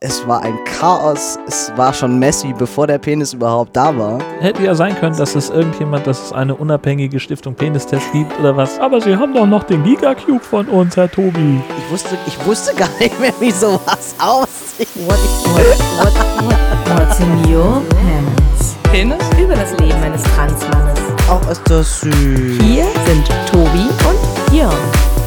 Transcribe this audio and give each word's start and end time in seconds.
Es 0.00 0.24
war 0.28 0.42
ein 0.44 0.56
Chaos. 0.64 1.40
Es 1.48 1.72
war 1.74 1.92
schon 1.92 2.20
messy, 2.20 2.54
bevor 2.56 2.86
der 2.86 2.98
Penis 2.98 3.32
überhaupt 3.32 3.76
da 3.76 3.96
war. 3.98 4.20
Hätte 4.38 4.62
ja 4.62 4.72
sein 4.76 4.94
können, 4.94 5.16
dass 5.16 5.34
es 5.34 5.50
irgendjemand, 5.50 6.06
dass 6.06 6.26
es 6.26 6.32
eine 6.32 6.54
unabhängige 6.54 7.18
Stiftung 7.18 7.56
Penistest 7.56 8.12
gibt 8.12 8.38
oder 8.38 8.56
was. 8.56 8.78
Aber 8.78 9.00
Sie 9.00 9.16
haben 9.16 9.34
doch 9.34 9.46
noch 9.46 9.64
den 9.64 9.82
Gigacube 9.82 10.38
von 10.38 10.68
uns, 10.68 10.96
Herr 10.96 11.10
Tobi. 11.10 11.60
Ich 11.76 11.90
wusste, 11.90 12.16
ich 12.28 12.46
wusste 12.46 12.76
gar 12.76 12.90
nicht 13.00 13.18
mehr, 13.18 13.32
wie 13.40 13.50
sowas 13.50 14.14
aussieht. 14.20 14.88
What, 15.04 15.18
what, 15.46 15.66
what, 15.98 16.14
what, 16.44 17.00
what's 17.00 17.18
in 17.18 17.52
your 17.52 17.82
pants? 17.90 18.76
Penis? 18.92 19.18
Über 19.36 19.56
das 19.56 19.72
Leben 19.80 20.00
eines 20.00 20.22
Transmannes. 20.22 21.00
Auch 21.28 21.50
ist 21.50 21.62
das 21.68 22.02
süß. 22.02 22.62
Hier 22.62 22.86
sind 23.04 23.28
Tobi 23.50 23.88
und 24.06 24.54
Jörn. 24.56 25.17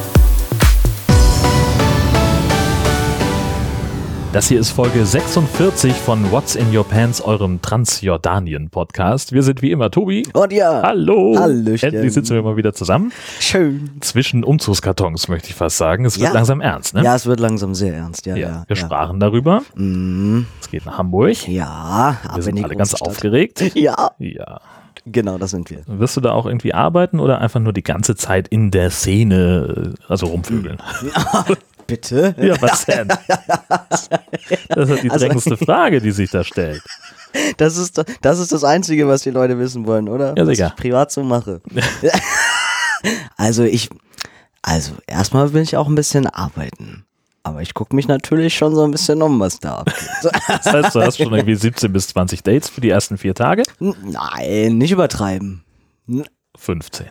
Das 4.32 4.48
hier 4.48 4.60
ist 4.60 4.70
Folge 4.70 5.04
46 5.04 5.92
von 5.92 6.30
What's 6.30 6.54
in 6.54 6.74
Your 6.74 6.84
Pants, 6.88 7.20
eurem 7.20 7.60
Transjordanien-Podcast. 7.60 9.32
Wir 9.32 9.42
sind 9.42 9.60
wie 9.60 9.70
immer 9.70 9.90
Tobi. 9.90 10.26
Und 10.32 10.54
ja. 10.54 10.80
Hallo. 10.82 11.36
Hallöchen. 11.38 11.92
Endlich 11.92 12.14
sitzen 12.14 12.34
wir 12.36 12.42
mal 12.42 12.56
wieder 12.56 12.72
zusammen. 12.72 13.12
Schön. 13.40 13.90
Zwischen 14.00 14.42
Umzugskartons, 14.42 15.28
möchte 15.28 15.50
ich 15.50 15.54
fast 15.54 15.76
sagen. 15.76 16.06
Es 16.06 16.18
wird 16.18 16.28
Ja. 16.28 16.32
langsam 16.34 16.62
ernst, 16.62 16.94
ne? 16.94 17.04
Ja, 17.04 17.14
es 17.14 17.26
wird 17.26 17.40
langsam 17.40 17.74
sehr 17.74 17.94
ernst. 17.94 18.24
Ja, 18.24 18.36
Ja, 18.36 18.48
ja. 18.48 18.64
wir 18.66 18.76
ja. 18.76 18.82
sprachen 18.82 19.20
darüber. 19.20 19.60
Mhm. 19.74 20.46
Es 20.62 20.70
geht 20.70 20.86
nach 20.86 20.96
Hamburg. 20.96 21.46
Ja, 21.46 22.16
ab 22.24 22.30
Wir 22.30 22.36
in 22.36 22.42
sind 22.42 22.56
die 22.56 22.64
alle 22.64 22.76
ganz 22.76 22.90
Stadt. 22.96 23.02
aufgeregt. 23.08 23.62
Ja, 23.74 24.12
Ja. 24.18 24.60
genau, 25.04 25.36
das 25.36 25.50
sind 25.50 25.68
wir. 25.68 25.80
Wirst 25.86 26.16
du 26.16 26.22
da 26.22 26.32
auch 26.32 26.46
irgendwie 26.46 26.72
arbeiten 26.72 27.20
oder 27.20 27.38
einfach 27.42 27.60
nur 27.60 27.74
die 27.74 27.82
ganze 27.82 28.16
Zeit 28.16 28.48
in 28.48 28.70
der 28.70 28.90
Szene, 28.90 29.92
äh, 29.98 30.10
also 30.10 30.24
rumvögeln? 30.26 30.78
Bitte? 31.92 32.34
Ja, 32.38 32.60
was 32.60 32.84
denn? 32.86 33.08
Das 34.68 34.88
ist 34.90 35.02
die 35.02 35.10
Also- 35.10 35.26
drängendste 35.26 35.56
Frage, 35.56 36.00
die 36.00 36.10
sich 36.10 36.30
da 36.30 36.42
stellt. 36.44 36.82
Das 37.56 37.76
ist, 37.76 38.02
das 38.20 38.38
ist 38.38 38.52
das 38.52 38.64
Einzige, 38.64 39.06
was 39.08 39.22
die 39.22 39.30
Leute 39.30 39.58
wissen 39.58 39.86
wollen, 39.86 40.08
oder? 40.08 40.34
Ja, 40.36 40.42
was 40.42 40.48
sicher. 40.48 40.66
ich 40.68 40.76
privat 40.82 41.10
so 41.12 41.22
mache. 41.22 41.60
also 43.36 43.64
ich, 43.64 43.88
also 44.62 44.92
erstmal 45.06 45.52
will 45.52 45.62
ich 45.62 45.76
auch 45.76 45.88
ein 45.88 45.94
bisschen 45.94 46.26
arbeiten. 46.26 47.04
Aber 47.44 47.60
ich 47.62 47.74
gucke 47.74 47.96
mich 47.96 48.06
natürlich 48.06 48.54
schon 48.54 48.74
so 48.74 48.84
ein 48.84 48.90
bisschen 48.92 49.20
um, 49.22 49.40
was 49.40 49.58
da 49.58 49.78
abgeht. 49.78 49.96
Das 50.46 50.66
heißt, 50.72 50.94
du 50.94 51.00
hast 51.02 51.16
schon 51.18 51.32
irgendwie 51.34 51.56
17 51.56 51.92
bis 51.92 52.08
20 52.08 52.42
Dates 52.42 52.68
für 52.68 52.80
die 52.80 52.90
ersten 52.90 53.18
vier 53.18 53.34
Tage? 53.34 53.62
Nein, 53.80 54.78
nicht 54.78 54.92
übertreiben. 54.92 55.64
15. 56.56 57.08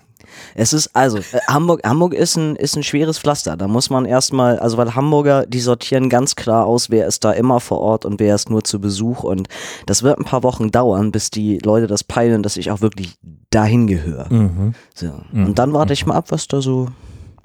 Es 0.56 0.74
ist, 0.74 0.96
also, 0.96 1.18
äh, 1.18 1.40
Hamburg, 1.48 1.82
Hamburg 1.86 2.14
ist 2.14 2.36
ein, 2.36 2.56
ist 2.56 2.76
ein 2.76 2.84
schweres 2.84 3.20
Pflaster. 3.20 3.58
Da 3.58 3.68
muss 3.68 3.90
man 3.90 4.06
erstmal, 4.06 4.60
also 4.60 4.78
weil 4.78 4.96
Hamburger, 4.96 5.46
die 5.46 5.60
sortieren 5.60 6.10
ganz 6.10 6.36
klar 6.36 6.66
aus, 6.66 6.90
wer 6.90 7.08
ist 7.08 7.24
da 7.24 7.32
immer 7.32 7.60
vor 7.60 7.80
Ort 7.80 8.06
und 8.06 8.20
wer 8.20 8.36
ist 8.36 8.50
nur 8.50 8.64
zu 8.64 8.80
Besuch. 8.80 9.24
Und 9.24 9.48
das 9.86 10.04
wird 10.04 10.20
ein 10.20 10.26
paar 10.26 10.44
Wochen 10.44 10.72
dauern, 10.72 11.12
bis 11.12 11.30
die 11.30 11.60
Leute 11.60 11.88
das 11.88 12.04
peilen, 12.04 12.44
dass 12.44 12.58
ich 12.58 12.72
auch 12.72 12.82
wirklich 12.82 13.18
dahin 13.50 13.88
gehöre. 13.88 14.32
Mhm. 14.32 14.74
So. 14.94 15.12
Und 15.34 15.60
dann 15.60 15.74
warte 15.74 15.94
ich 15.94 16.06
mal 16.06 16.16
ab, 16.16 16.26
was 16.30 16.48
da 16.48 16.62
so 16.62 16.88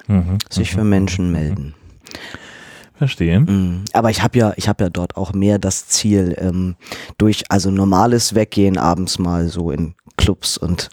Mhm. 0.08 0.38
sich 0.50 0.70
für 0.70 0.84
Menschen 0.84 1.32
melden. 1.32 1.74
Verstehe. 2.94 3.40
Mhm. 3.40 3.84
Aber 3.92 4.10
ich 4.10 4.22
habe 4.22 4.38
ja, 4.38 4.52
ich 4.56 4.68
habe 4.68 4.84
ja 4.84 4.90
dort 4.90 5.16
auch 5.16 5.32
mehr 5.32 5.58
das 5.58 5.86
Ziel, 5.88 6.34
ähm, 6.38 6.76
durch 7.18 7.44
also 7.50 7.70
normales 7.70 8.34
Weggehen 8.34 8.78
abends 8.78 9.18
mal 9.18 9.48
so 9.48 9.70
in 9.70 9.94
Clubs 10.16 10.56
und 10.56 10.88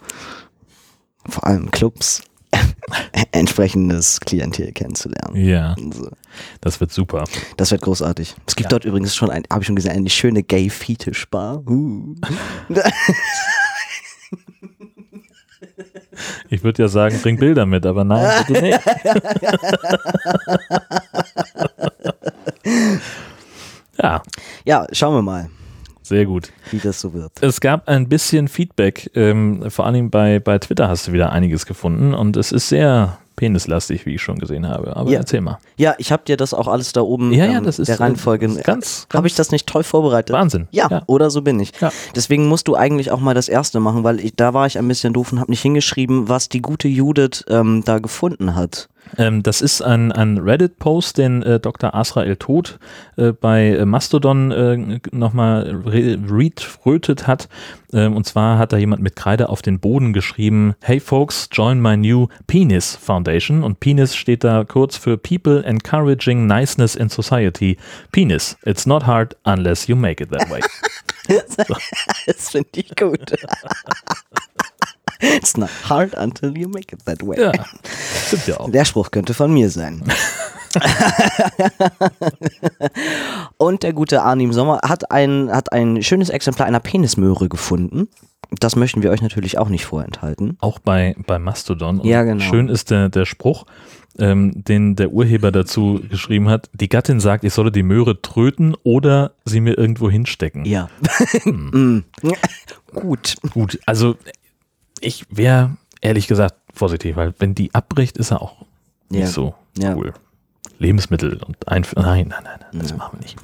vor 1.28 1.46
allem 1.46 1.70
Clubs 1.70 2.22
entsprechendes 3.32 4.20
Klientel 4.20 4.72
kennenzulernen. 4.72 5.34
Ja, 5.36 5.74
So. 5.92 6.08
das 6.60 6.80
wird 6.80 6.92
super. 6.92 7.24
Das 7.56 7.70
wird 7.72 7.82
großartig. 7.82 8.34
Es 8.46 8.54
gibt 8.56 8.66
Ja. 8.66 8.70
dort 8.70 8.84
übrigens 8.84 9.14
schon, 9.14 9.30
ein, 9.30 9.42
habe 9.50 9.62
ich 9.62 9.66
schon 9.66 9.76
gesehen, 9.76 9.92
eine 9.92 10.10
schöne 10.10 10.42
Gay-Fetisch-Bar. 10.42 11.62
Uh. 11.68 12.14
Ich 16.48 16.62
würde 16.62 16.82
ja 16.82 16.88
sagen, 16.88 17.18
bring 17.22 17.38
Bilder 17.38 17.66
mit, 17.66 17.84
aber 17.86 18.04
nein, 18.04 18.44
bitte 18.46 18.62
nicht. 18.62 18.80
Ja, 24.02 24.22
ja, 24.64 24.86
schauen 24.92 25.14
wir 25.14 25.22
mal, 25.22 25.48
sehr 26.04 26.26
gut. 26.26 26.52
wie 26.70 26.78
das 26.78 27.00
so 27.00 27.12
wird. 27.14 27.32
Es 27.40 27.60
gab 27.60 27.88
ein 27.88 28.08
bisschen 28.08 28.46
Feedback, 28.46 29.10
ähm, 29.14 29.64
vor 29.70 29.86
allem 29.86 30.10
bei, 30.10 30.38
bei 30.38 30.58
Twitter 30.60 30.88
hast 30.88 31.08
du 31.08 31.12
wieder 31.12 31.32
einiges 31.32 31.66
gefunden 31.66 32.14
und 32.14 32.36
es 32.36 32.52
ist 32.52 32.68
sehr 32.68 33.18
penislastig, 33.36 34.06
wie 34.06 34.14
ich 34.14 34.22
schon 34.22 34.38
gesehen 34.38 34.68
habe. 34.68 34.96
Aber 34.96 35.10
Ja. 35.10 35.18
erzähl 35.18 35.40
mal. 35.40 35.58
Ja, 35.76 35.94
ich 35.98 36.12
habe 36.12 36.22
dir 36.24 36.36
das 36.36 36.54
auch 36.54 36.68
alles 36.68 36.92
da 36.92 37.00
oben 37.00 37.32
Ja, 37.32 37.46
ja, 37.46 37.58
ähm, 37.58 37.64
das 37.64 37.80
ist 37.80 37.88
der 37.88 37.98
Reihenfolge. 37.98 38.46
äh, 38.46 38.62
ganz, 38.62 39.08
Habe 39.12 39.26
ich 39.26 39.34
das 39.34 39.50
nicht 39.50 39.66
toll 39.66 39.82
vorbereitet? 39.82 40.32
Wahnsinn. 40.32 40.68
Ja, 40.70 40.86
Ja. 40.88 41.02
oder 41.08 41.30
so 41.30 41.42
bin 41.42 41.58
ich. 41.58 41.72
Ja. 41.80 41.90
Deswegen 42.14 42.46
musst 42.46 42.68
du 42.68 42.76
eigentlich 42.76 43.10
auch 43.10 43.18
mal 43.18 43.34
das 43.34 43.48
erste 43.48 43.80
machen, 43.80 44.04
weil 44.04 44.20
ich, 44.20 44.36
da 44.36 44.54
war 44.54 44.66
ich 44.68 44.78
ein 44.78 44.86
bisschen 44.86 45.12
doof 45.12 45.32
und 45.32 45.40
habe 45.40 45.50
nicht 45.50 45.62
hingeschrieben, 45.62 46.28
was 46.28 46.48
die 46.48 46.62
gute 46.62 46.86
Judith 46.86 47.44
ähm, 47.48 47.82
da 47.84 47.98
gefunden 47.98 48.54
hat. 48.54 48.88
Ähm, 49.18 49.42
das 49.42 49.60
ist 49.60 49.82
ein, 49.82 50.12
ein 50.12 50.38
Reddit-Post, 50.38 51.18
den 51.18 51.42
äh, 51.42 51.60
Dr. 51.60 51.94
Asrael 51.94 52.36
Tod 52.36 52.78
äh, 53.16 53.32
bei 53.32 53.68
äh, 53.68 53.84
Mastodon 53.84 54.50
äh, 54.50 55.00
nochmal 55.12 55.82
re 55.86 56.18
retweetet 56.28 57.26
hat. 57.26 57.48
Ähm, 57.92 58.16
und 58.16 58.26
zwar 58.26 58.58
hat 58.58 58.72
da 58.72 58.76
jemand 58.76 59.02
mit 59.02 59.16
Kreide 59.16 59.48
auf 59.48 59.62
den 59.62 59.78
Boden 59.80 60.12
geschrieben, 60.12 60.74
Hey 60.80 61.00
folks, 61.00 61.48
join 61.52 61.80
my 61.80 61.96
new 61.96 62.28
Penis 62.46 62.96
Foundation. 62.96 63.62
Und 63.62 63.80
Penis 63.80 64.16
steht 64.16 64.44
da 64.44 64.64
kurz 64.64 64.96
für 64.96 65.16
People 65.16 65.64
Encouraging 65.64 66.46
Niceness 66.46 66.94
in 66.96 67.08
Society. 67.08 67.76
Penis, 68.12 68.56
it's 68.64 68.86
not 68.86 69.06
hard 69.06 69.36
unless 69.44 69.86
you 69.86 69.96
make 69.96 70.22
it 70.22 70.30
that 70.30 70.50
way. 70.50 70.60
Das 72.26 72.50
finde 72.50 72.68
ich 72.74 72.94
gut. 72.96 73.32
It's 75.36 75.56
not 75.56 75.70
hard 75.88 76.14
until 76.16 76.56
you 76.56 76.68
make 76.68 76.94
it 76.94 77.04
that 77.06 77.26
way. 77.26 77.40
ja, 77.40 77.52
stimmt 78.26 78.46
ja 78.46 78.60
auch. 78.60 78.70
Der 78.70 78.84
Spruch 78.84 79.10
könnte 79.10 79.34
von 79.34 79.52
mir 79.52 79.70
sein. 79.70 80.02
Und 83.56 83.82
der 83.82 83.92
gute 83.92 84.22
Arnim 84.22 84.52
Sommer 84.52 84.80
hat 84.82 85.10
ein, 85.10 85.50
hat 85.50 85.72
ein 85.72 86.02
schönes 86.02 86.28
Exemplar 86.30 86.66
einer 86.66 86.80
Penismöhre 86.80 87.48
gefunden. 87.48 88.08
Das 88.60 88.76
möchten 88.76 89.02
wir 89.02 89.10
euch 89.10 89.22
natürlich 89.22 89.58
auch 89.58 89.68
nicht 89.68 89.84
vorenthalten. 89.86 90.56
Auch 90.60 90.78
bei, 90.78 91.16
bei 91.26 91.38
Mastodon. 91.38 92.00
Und 92.00 92.06
Ja, 92.06 92.22
genau. 92.22 92.42
Schön 92.42 92.68
ist 92.68 92.90
der, 92.90 93.08
der 93.08 93.24
Spruch, 93.24 93.64
ähm, 94.18 94.52
den 94.64 94.96
der 94.96 95.10
Urheber 95.10 95.50
dazu 95.50 96.00
geschrieben 96.08 96.48
hat. 96.48 96.70
Die 96.72 96.88
Gattin 96.88 97.20
sagt, 97.20 97.44
ich 97.44 97.52
solle 97.54 97.72
die 97.72 97.82
Möhre 97.82 98.20
tröten 98.22 98.76
oder 98.84 99.32
sie 99.44 99.60
mir 99.60 99.76
irgendwo 99.78 100.10
hinstecken. 100.10 100.64
Ja. 100.64 100.88
Hm. 101.42 102.04
Mm. 102.22 102.28
Gut. 102.94 103.36
Gut, 103.52 103.78
also 103.86 104.16
ich 105.00 105.24
wäre 105.30 105.76
ehrlich 106.00 106.26
gesagt 106.26 106.54
vorsichtig, 106.72 107.16
weil 107.16 107.34
wenn 107.38 107.54
die 107.54 107.74
abbricht, 107.74 108.16
ist 108.16 108.30
er 108.30 108.42
auch 108.42 108.56
nicht 109.08 109.20
Ja. 109.22 109.26
so 109.28 109.54
Ja. 109.78 109.94
cool. 109.96 110.12
Lebensmittel 110.78 111.40
und 111.46 111.68
Einführung. 111.68 112.04
Nein, 112.04 112.26
nein, 112.28 112.42
nein, 112.44 112.58
nein, 112.72 112.80
das 112.82 112.96
machen 112.96 113.18
wir 113.18 113.22
nicht. 113.22 113.36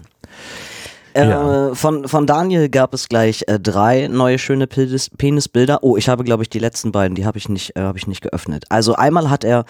Äh, 1.12 1.28
Ja. 1.28 1.74
von, 1.74 2.06
von 2.06 2.26
Daniel 2.26 2.68
gab 2.68 2.94
es 2.94 3.08
gleich 3.08 3.42
äh, 3.48 3.58
drei 3.58 4.06
neue 4.08 4.38
schöne 4.38 4.68
Penis, 4.68 5.10
Penisbilder. 5.10 5.82
Oh, 5.82 5.96
ich 5.96 6.08
habe, 6.08 6.22
glaube 6.22 6.44
ich, 6.44 6.50
die 6.50 6.60
letzten 6.60 6.92
beiden, 6.92 7.16
die 7.16 7.26
habe 7.26 7.36
ich 7.36 7.48
nicht, 7.48 7.74
äh, 7.76 7.80
habe 7.80 7.98
ich 7.98 8.06
nicht 8.06 8.20
geöffnet. 8.20 8.64
Also 8.68 8.94
einmal 8.94 9.28
hat 9.28 9.42
er 9.42 9.64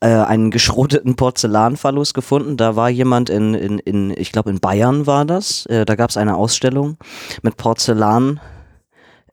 äh, 0.00 0.06
einen 0.08 0.50
geschroteten 0.52 1.16
Porzellanphallus 1.16 2.14
gefunden. 2.14 2.56
Da 2.56 2.76
war 2.76 2.90
jemand 2.90 3.28
in, 3.28 3.54
in, 3.54 3.78
in 3.80 4.10
ich 4.16 4.30
glaube 4.30 4.50
in 4.50 4.60
Bayern 4.60 5.06
war 5.06 5.24
das. 5.24 5.66
Äh, 5.66 5.84
da 5.84 5.96
gab 5.96 6.10
es 6.10 6.16
eine 6.16 6.36
Ausstellung 6.36 6.96
mit 7.42 7.56
Porzellan. 7.56 8.38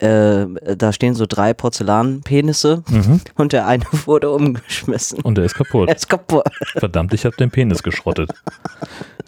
Äh, 0.02 0.48
da 0.78 0.92
stehen 0.94 1.14
so 1.14 1.26
drei 1.28 1.54
Porzellanpenisse 1.54 2.84
Mhm. 2.90 3.22
und 3.36 3.54
der 3.54 3.68
eine 3.68 3.84
wurde 4.06 4.32
umgeschmissen. 4.32 5.20
Und 5.22 5.36
der 5.38 5.46
ist 5.46 5.54
kaputt. 5.56 5.90
Er 5.90 5.96
ist 5.96 6.10
kaputt. 6.10 6.44
Verdammt, 6.78 7.14
ich 7.14 7.24
habe 7.26 7.36
den 7.38 7.52
Penis 7.52 7.84
geschrottet. 7.84 8.32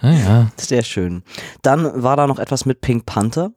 Naja, 0.02 0.52
Sehr 0.58 0.84
schön. 0.84 1.24
Dann 1.62 2.04
war 2.04 2.18
da 2.18 2.28
noch 2.28 2.38
etwas 2.38 2.66
mit 2.66 2.82
Pink 2.82 3.06
Panther. 3.06 3.52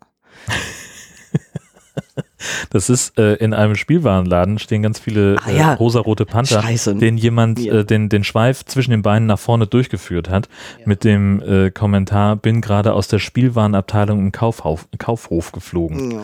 Das 2.70 2.90
ist 2.90 3.18
äh, 3.18 3.34
in 3.34 3.54
einem 3.54 3.74
Spielwarenladen 3.76 4.58
stehen 4.58 4.82
ganz 4.82 4.98
viele 4.98 5.36
Ah, 5.44 5.50
ja. 5.50 5.72
äh, 5.72 5.76
rosarote 5.76 6.26
Panther, 6.26 6.62
Scheiße. 6.62 6.94
den 6.96 7.16
jemand 7.16 7.58
Ja. 7.58 7.76
äh, 7.80 7.84
den, 7.84 8.08
den 8.08 8.24
Schweif 8.24 8.64
zwischen 8.64 8.90
den 8.90 9.02
Beinen 9.02 9.26
nach 9.26 9.38
vorne 9.38 9.66
durchgeführt 9.66 10.28
hat, 10.28 10.48
mit 10.84 11.04
dem 11.04 11.40
äh, 11.42 11.70
Kommentar, 11.70 12.36
bin 12.36 12.60
gerade 12.60 12.92
aus 12.92 13.08
der 13.08 13.18
Spielwarenabteilung 13.18 14.18
im 14.20 14.32
Kaufhof, 14.32 14.86
Kaufhof 14.98 15.52
geflogen. 15.52 16.20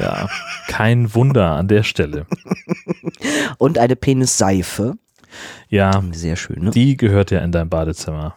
Ja, 0.00 0.28
kein 0.68 1.14
Wunder 1.14 1.52
an 1.52 1.68
der 1.68 1.82
Stelle. 1.82 2.26
Und 3.58 3.78
eine 3.78 3.96
Penisseife. 3.96 4.94
Ja, 5.68 6.02
Sehr 6.12 6.36
schön, 6.36 6.64
ne? 6.64 6.70
die 6.70 6.96
gehört 6.96 7.30
ja 7.30 7.40
in 7.40 7.52
dein 7.52 7.68
Badezimmer. 7.68 8.34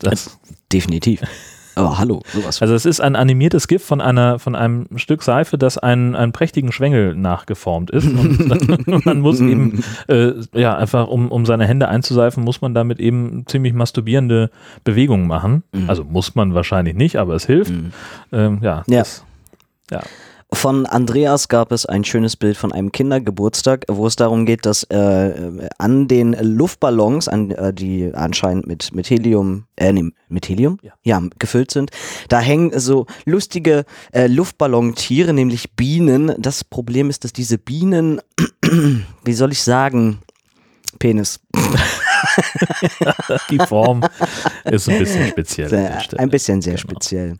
Das, 0.00 0.38
Definitiv. 0.72 1.20
Aber 1.74 1.98
hallo, 1.98 2.22
sowas. 2.32 2.60
Also 2.60 2.74
es 2.74 2.84
ist 2.84 3.00
ein 3.00 3.16
animiertes 3.16 3.68
GIF 3.68 3.84
von 3.84 4.00
einer 4.00 4.38
von 4.38 4.54
einem 4.54 4.86
Stück 4.96 5.22
Seife, 5.22 5.58
das 5.58 5.78
einen, 5.78 6.14
einen 6.14 6.32
prächtigen 6.32 6.72
Schwengel 6.72 7.14
nachgeformt 7.14 7.90
ist. 7.90 8.06
Und 8.06 9.04
man 9.06 9.20
muss 9.20 9.40
eben, 9.40 9.82
äh, 10.08 10.32
ja, 10.52 10.76
einfach 10.76 11.08
um, 11.08 11.30
um 11.30 11.46
seine 11.46 11.66
Hände 11.66 11.88
einzuseifen, 11.88 12.44
muss 12.44 12.60
man 12.60 12.74
damit 12.74 13.00
eben 13.00 13.44
ziemlich 13.46 13.72
masturbierende 13.72 14.50
Bewegungen 14.84 15.26
machen. 15.26 15.62
Mhm. 15.72 15.88
Also 15.88 16.04
muss 16.04 16.34
man 16.34 16.54
wahrscheinlich 16.54 16.94
nicht, 16.94 17.16
aber 17.16 17.34
es 17.34 17.46
hilft. 17.46 17.72
Ähm, 18.32 18.58
ja, 18.60 18.82
Ja. 18.86 18.98
Das, 18.98 19.24
ja. 19.90 20.00
Von 20.52 20.84
Andreas 20.84 21.48
gab 21.48 21.72
es 21.72 21.86
ein 21.86 22.04
schönes 22.04 22.36
Bild 22.36 22.58
von 22.58 22.72
einem 22.72 22.92
Kindergeburtstag, 22.92 23.86
wo 23.88 24.06
es 24.06 24.16
darum 24.16 24.44
geht, 24.44 24.66
dass 24.66 24.84
äh, 24.84 25.68
an 25.78 26.08
den 26.08 26.36
Luftballons, 26.40 27.26
an, 27.26 27.50
äh, 27.52 27.72
die 27.72 28.12
anscheinend 28.14 28.66
mit, 28.66 28.94
mit 28.94 29.08
Helium, 29.08 29.64
äh, 29.76 29.92
nee, 29.92 30.10
mit 30.28 30.48
Helium? 30.48 30.78
Ja. 31.02 31.22
gefüllt 31.38 31.70
sind, 31.70 31.90
da 32.28 32.38
hängen 32.38 32.78
so 32.78 33.06
lustige 33.24 33.84
äh, 34.12 34.26
Luftballontiere, 34.26 35.32
nämlich 35.32 35.72
Bienen. 35.72 36.34
Das 36.38 36.64
Problem 36.64 37.08
ist, 37.08 37.24
dass 37.24 37.32
diese 37.32 37.56
Bienen, 37.56 38.20
wie 39.24 39.32
soll 39.32 39.52
ich 39.52 39.62
sagen, 39.62 40.18
Penis. 40.98 41.40
Die 43.50 43.58
Form 43.58 44.02
ist 44.64 44.88
ein 44.88 44.98
bisschen 44.98 45.28
speziell. 45.28 45.68
Sehr, 45.68 45.98
ein 46.18 46.30
bisschen 46.30 46.60
sehr 46.62 46.74
Genau. 46.74 46.82
speziell. 46.82 47.36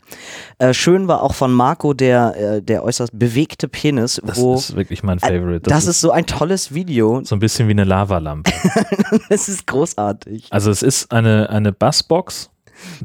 Äh, 0.59 0.75
schön 0.75 1.09
war 1.09 1.23
auch 1.23 1.35
von 1.35 1.53
Marco 1.53 1.94
der, 1.94 2.37
äh, 2.56 2.62
der 2.62 2.85
äußerst 2.85 3.11
bewegte 3.19 3.69
Penis, 3.69 4.21
Das 4.25 4.37
wo 4.39 4.55
ist 4.55 4.77
wirklich 4.77 5.03
mein 5.03 5.19
Äh, 5.19 5.21
Favorite. 5.39 5.69
das, 5.71 5.87
ist 5.87 6.00
so 6.00 6.11
ein 6.11 6.27
tolles 6.27 6.75
Video. 6.75 7.21
so 7.25 7.35
ein 7.37 7.39
bisschen 7.39 7.69
wie 7.69 7.73
eine 7.73 7.85
Lavalampe. 7.85 8.50
Es 9.29 9.49
ist 9.49 9.67
großartig. 9.67 10.47
Also 10.50 10.71
es 10.71 10.83
ist 10.83 11.12
eine, 11.12 11.49
eine 11.50 11.73
Bassbox, 11.73 12.50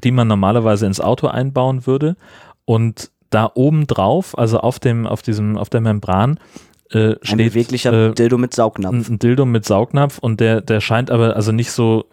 die 0.04 0.12
man 0.12 0.28
normalerweise 0.28 0.86
ins 0.86 1.00
Auto 1.00 1.28
einbauen 1.28 1.86
würde 1.86 2.16
und 2.66 3.12
da 3.30 3.52
oben 3.56 3.88
drauf, 3.88 4.38
also 4.38 4.60
auf 4.60 4.80
dem, 4.80 5.06
auf 5.06 5.22
diesem, 5.22 5.58
auf 5.58 5.70
der 5.70 5.82
Membran, 5.82 6.40
äh, 6.92 7.12
Ein 7.12 7.18
steht 7.24 7.38
beweglicher 7.54 7.92
äh, 8.10 8.14
Dildo 8.14 8.38
mit 8.38 8.54
ein, 8.54 8.56
Saugnapf. 8.56 9.10
ein 9.10 9.20
Dildo 9.20 9.46
mit 9.46 9.66
Saugnapf 9.66 10.18
und 10.20 10.40
der, 10.40 10.62
der 10.62 10.80
scheint 10.82 11.12
aber 11.12 11.36
also 11.36 11.52
nicht 11.52 11.72
so 11.72 12.06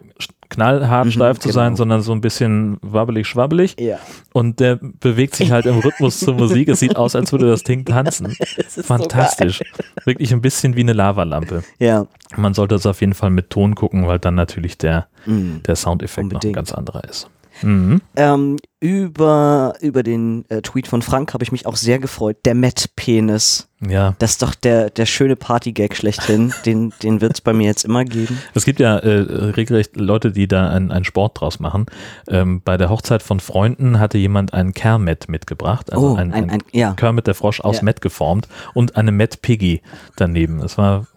knallhart 0.49 1.05
Mhm, 1.07 1.11
steif 1.11 1.39
zu 1.39 1.51
sein, 1.51 1.69
genau. 1.69 1.77
sondern 1.77 2.01
so 2.01 2.11
ein 2.11 2.21
bisschen 2.21 2.77
wabbelig 2.81 3.25
schwabbelig 3.27 3.75
Ja. 3.79 3.97
und 4.31 4.59
der 4.59 4.75
bewegt 4.81 5.35
sich 5.35 5.51
halt 5.51 5.65
im 5.65 5.79
Rhythmus 5.79 6.19
zur 6.19 6.35
Musik. 6.35 6.67
Es 6.69 6.79
sieht 6.81 6.95
aus, 6.97 7.15
als 7.15 7.31
würde 7.31 7.47
das 7.47 7.63
Ding 7.63 7.83
tanzen. 7.83 8.35
Es 8.57 8.77
ist 8.77 8.85
Fantastisch. 8.85 9.61
Wirklich 10.05 10.31
ein 10.33 10.41
bisschen 10.41 10.75
wie 10.75 10.81
eine 10.81 10.93
Lavalampe. 10.93 11.61
So 11.61 11.85
geil. 11.85 12.07
Man 12.37 12.53
sollte 12.53 12.75
es 12.75 12.85
auf 12.85 13.01
jeden 13.01 13.13
Fall 13.15 13.31
mit 13.31 13.49
Ton 13.49 13.73
gucken, 13.75 14.07
weil 14.07 14.19
dann 14.19 14.35
natürlich 14.35 14.77
der, 14.77 15.07
ja. 15.25 15.33
Mhm. 15.33 15.63
der 15.65 15.75
Soundeffekt 15.75 16.25
noch 16.27 16.31
ein 16.33 16.35
Unbedingt. 16.35 16.55
ganz 16.55 16.71
anderer 16.73 17.03
ist. 17.05 17.27
Mhm. 17.61 18.01
Ähm, 18.15 18.57
über, 18.79 19.73
über 19.81 20.03
den 20.03 20.45
äh, 20.49 20.61
Tweet 20.61 20.87
von 20.87 21.01
Frank 21.01 21.33
habe 21.33 21.43
ich 21.43 21.51
mich 21.51 21.65
auch 21.65 21.75
sehr 21.75 21.97
gefreut. 21.99 22.37
Der 22.45 22.53
Matt-Penis. 22.53 23.67
Ja, 23.87 24.15
Das 24.19 24.31
ist 24.31 24.41
doch 24.41 24.55
der, 24.55 24.89
der 24.89 25.05
schöne 25.05 25.35
Party-Gag 25.35 25.95
schlechthin. 25.95 26.53
den 26.65 26.93
den 27.03 27.21
wird 27.21 27.33
es 27.33 27.41
bei 27.41 27.53
mir 27.53 27.65
jetzt 27.65 27.83
immer 27.85 28.03
geben. 28.03 28.37
es 28.53 28.65
gibt 28.65 28.79
ja 28.79 28.97
äh, 28.97 29.19
regelrecht 29.51 29.95
Leute, 29.95 30.31
die 30.31 30.47
da 30.47 30.69
einen, 30.69 30.91
einen 30.91 31.05
Sport 31.05 31.39
draus 31.39 31.59
machen. 31.59 31.85
Ähm, 32.27 32.61
bei 32.63 32.77
der 32.77 32.89
Hochzeit 32.89 33.21
von 33.23 33.39
Freunden 33.39 33.99
hatte 33.99 34.17
jemand 34.17 34.53
einen 34.53 34.73
Kermit 34.73 35.29
mitgebracht, 35.29 35.91
also 35.91 36.11
oh, 36.11 36.15
ein, 36.15 36.33
ein, 36.33 36.49
ein, 36.49 36.63
ja. 36.71 36.93
Kermit 36.93 37.27
der 37.27 37.35
Frosch 37.35 37.61
aus 37.61 37.77
Ja. 37.77 37.83
Matt 37.83 38.01
geformt 38.01 38.47
und 38.73 38.95
eine 38.95 39.11
Matt 39.11 39.41
Piggy 39.41 39.81
daneben. 40.15 40.59
Das 40.59 40.77
war 40.77 41.07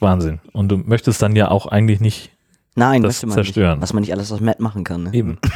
Wahnsinn. 0.00 0.40
Und 0.52 0.68
du 0.70 0.78
möchtest 0.78 1.20
dann 1.22 1.36
ja 1.36 1.50
auch 1.50 1.66
eigentlich 1.66 2.00
nicht 2.00 2.32
Nein, 2.76 3.02
das 3.02 3.22
man 3.24 3.32
zerstören. 3.32 3.78
Nicht, 3.78 3.82
was 3.82 3.92
man 3.92 4.02
nicht 4.02 4.12
alles 4.12 4.30
aus 4.32 4.40
Matt 4.40 4.60
machen 4.60 4.84
kann. 4.84 5.04
Ne? 5.04 5.14
eben. 5.14 5.38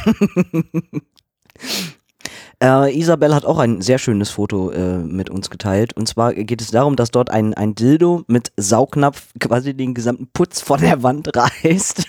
Äh, 2.63 2.97
Isabel 2.97 3.35
hat 3.35 3.45
auch 3.45 3.59
ein 3.59 3.81
sehr 3.81 3.97
schönes 3.97 4.29
Foto 4.29 4.71
äh, 4.71 4.97
mit 4.99 5.29
uns 5.29 5.49
geteilt. 5.49 5.93
Und 5.93 6.07
zwar 6.07 6.33
geht 6.33 6.61
es 6.61 6.71
darum, 6.71 6.95
dass 6.95 7.11
dort 7.11 7.29
ein, 7.29 7.53
ein 7.53 7.75
Dildo 7.75 8.23
mit 8.27 8.51
Saugnapf 8.55 9.27
quasi 9.39 9.73
den 9.73 9.93
gesamten 9.93 10.27
Putz 10.31 10.61
von 10.61 10.79
der 10.79 11.03
Wand 11.03 11.29
reißt. 11.35 12.07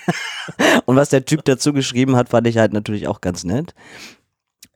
Und 0.84 0.96
was 0.96 1.08
der 1.08 1.24
Typ 1.24 1.44
dazu 1.44 1.72
geschrieben 1.72 2.14
hat, 2.16 2.28
fand 2.28 2.46
ich 2.46 2.58
halt 2.58 2.72
natürlich 2.72 3.08
auch 3.08 3.20
ganz 3.20 3.42
nett. 3.42 3.74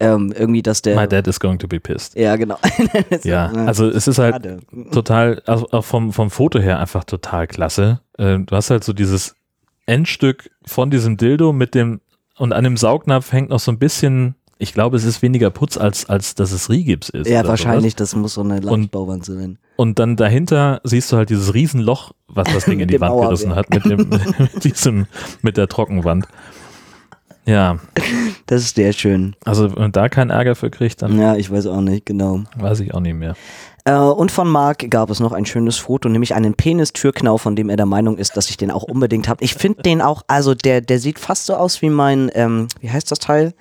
Ähm, 0.00 0.32
irgendwie, 0.36 0.62
dass 0.62 0.82
der. 0.82 0.96
My 0.96 1.06
dad 1.06 1.28
is 1.28 1.38
going 1.38 1.58
to 1.58 1.68
be 1.68 1.78
pissed. 1.78 2.16
ja, 2.16 2.34
genau. 2.36 2.58
Ja, 3.22 3.52
also 3.52 3.86
es 3.86 4.08
ist 4.08 4.18
halt 4.18 4.34
Schade. 4.34 4.60
total, 4.92 5.42
also 5.46 5.68
auch 5.70 5.84
vom, 5.84 6.12
vom 6.12 6.30
Foto 6.30 6.58
her 6.58 6.80
einfach 6.80 7.04
total 7.04 7.46
klasse. 7.46 8.00
Äh, 8.18 8.38
du 8.38 8.56
hast 8.56 8.70
halt 8.70 8.82
so 8.82 8.94
dieses 8.94 9.36
Endstück 9.90 10.50
von 10.64 10.90
diesem 10.90 11.16
Dildo 11.16 11.52
mit 11.52 11.74
dem, 11.74 12.00
und 12.38 12.52
an 12.52 12.64
dem 12.64 12.76
Saugnapf 12.76 13.32
hängt 13.32 13.50
noch 13.50 13.58
so 13.58 13.72
ein 13.72 13.78
bisschen, 13.78 14.36
ich 14.58 14.72
glaube, 14.72 14.96
es 14.96 15.04
ist 15.04 15.20
weniger 15.20 15.50
Putz, 15.50 15.76
als, 15.76 16.08
als 16.08 16.34
dass 16.36 16.52
es 16.52 16.70
Rigips 16.70 17.08
ist. 17.08 17.28
Ja, 17.28 17.46
wahrscheinlich, 17.46 17.96
das 17.96 18.14
muss 18.14 18.34
so 18.34 18.42
eine 18.42 18.60
Leichtbauwand 18.60 19.24
sein. 19.24 19.36
sowas. 19.36 19.74
Und 19.76 19.98
dann 19.98 20.16
dahinter 20.16 20.80
siehst 20.84 21.10
du 21.10 21.16
halt 21.16 21.30
dieses 21.30 21.54
Riesenloch, 21.54 22.12
was 22.28 22.46
das 22.52 22.66
Ding 22.66 22.80
in 22.80 22.88
die 22.88 23.00
Wand 23.00 23.20
gerissen 23.20 23.54
hat, 23.54 23.70
mit 23.70 23.84
dem, 23.84 24.08
mit 24.38 24.64
diesem, 24.64 25.06
mit 25.42 25.56
der 25.56 25.66
Trockenwand. 25.68 26.26
Ja, 27.46 27.78
Das 28.46 28.62
ist 28.62 28.76
sehr 28.76 28.92
schön. 28.92 29.34
also 29.44 29.72
wenn 29.74 29.82
man 29.82 29.92
da 29.92 30.08
keinen 30.08 30.30
Ärger 30.30 30.54
für 30.54 30.70
kriegt, 30.70 31.02
dann 31.02 31.18
Ja, 31.18 31.34
ich 31.34 31.50
weiß 31.50 31.66
auch 31.66 31.80
nicht, 31.80 32.06
genau. 32.06 32.44
weiß 32.56 32.80
ich 32.80 32.94
auch 32.94 33.00
nicht 33.00 33.14
mehr. 33.16 33.34
Äh, 33.84 33.94
und 33.94 34.30
von 34.30 34.48
Marc 34.48 34.90
gab 34.90 35.10
es 35.10 35.20
noch 35.20 35.32
ein 35.32 35.46
schönes 35.46 35.78
Foto, 35.78 36.08
nämlich 36.08 36.34
einen 36.34 36.54
Penistürknau, 36.54 37.38
von 37.38 37.56
dem 37.56 37.70
er 37.70 37.76
der 37.76 37.86
Meinung 37.86 38.18
ist, 38.18 38.36
dass 38.36 38.50
ich 38.50 38.56
den 38.56 38.70
auch 38.70 38.82
unbedingt 38.82 39.28
habe. 39.28 39.42
Ich 39.42 39.54
finde 39.54 39.82
den 39.82 40.02
auch, 40.02 40.22
also 40.26 40.54
der, 40.54 40.80
der 40.80 40.98
sieht 40.98 41.18
fast 41.18 41.46
so 41.46 41.54
aus 41.54 41.82
wie 41.82 41.90
mein, 41.90 42.30
ähm, 42.34 42.68
wie 42.80 42.90
heißt 42.90 43.10
das 43.10 43.18
Teil? 43.18 43.54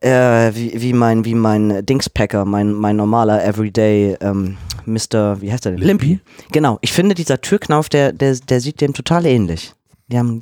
Äh, 0.00 0.54
wie, 0.54 0.80
wie 0.80 0.92
mein, 0.92 1.24
wie 1.24 1.34
mein 1.34 1.84
Dingspacker, 1.84 2.44
mein, 2.44 2.72
mein 2.72 2.96
normaler 2.96 3.44
Everyday, 3.44 4.16
ähm, 4.20 4.56
Mr., 4.86 5.40
wie 5.40 5.52
heißt 5.52 5.66
der 5.66 5.72
denn? 5.72 5.80
Limpy? 5.82 6.20
Genau. 6.52 6.78
Ich 6.80 6.92
finde, 6.92 7.14
dieser 7.14 7.40
Türknauf, 7.40 7.88
der, 7.88 8.12
der, 8.12 8.34
der 8.36 8.60
sieht 8.60 8.80
dem 8.80 8.94
total 8.94 9.26
ähnlich. 9.26 9.74
Die 10.08 10.18
haben 10.18 10.40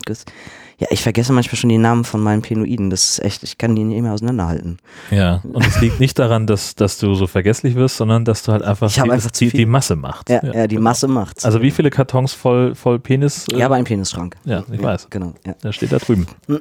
ja, 0.78 0.86
ich 0.90 1.02
vergesse 1.02 1.32
manchmal 1.32 1.56
schon 1.56 1.70
die 1.70 1.78
Namen 1.78 2.04
von 2.04 2.20
meinen 2.20 2.40
Penoiden. 2.40 2.88
Das 2.88 3.10
ist 3.10 3.24
echt, 3.24 3.42
ich 3.42 3.58
kann 3.58 3.74
die 3.74 3.82
nicht 3.82 4.00
mehr 4.00 4.12
auseinanderhalten. 4.12 4.78
Ja, 5.10 5.40
und 5.52 5.66
es 5.66 5.80
liegt 5.80 5.98
nicht 5.98 6.18
daran, 6.18 6.46
dass, 6.46 6.76
dass 6.76 6.98
du 6.98 7.14
so 7.14 7.26
vergesslich 7.26 7.74
wirst, 7.74 7.96
sondern 7.96 8.24
dass 8.24 8.44
du 8.44 8.52
halt 8.52 8.62
einfach, 8.62 8.90
die, 8.92 9.00
einfach 9.00 9.30
die, 9.32 9.50
die 9.50 9.66
Masse 9.66 9.96
macht. 9.96 10.30
Ja, 10.30 10.40
ja, 10.44 10.66
die 10.68 10.78
Masse 10.78 11.08
macht's. 11.08 11.44
Also 11.44 11.62
wie 11.62 11.72
viele 11.72 11.90
Kartons 11.90 12.32
voll, 12.32 12.74
voll 12.76 13.00
Penis? 13.00 13.46
äh, 13.52 13.58
ja, 13.58 13.66
aber 13.66 13.74
ein 13.74 13.84
Penisschrank. 13.84 14.36
ja, 14.44 14.62
ich 14.70 14.82
weiß. 14.82 15.08
Genau, 15.10 15.34
ja. 15.44 15.54
Der 15.62 15.72
steht 15.72 15.92
da 15.92 15.98
drüben. 15.98 16.26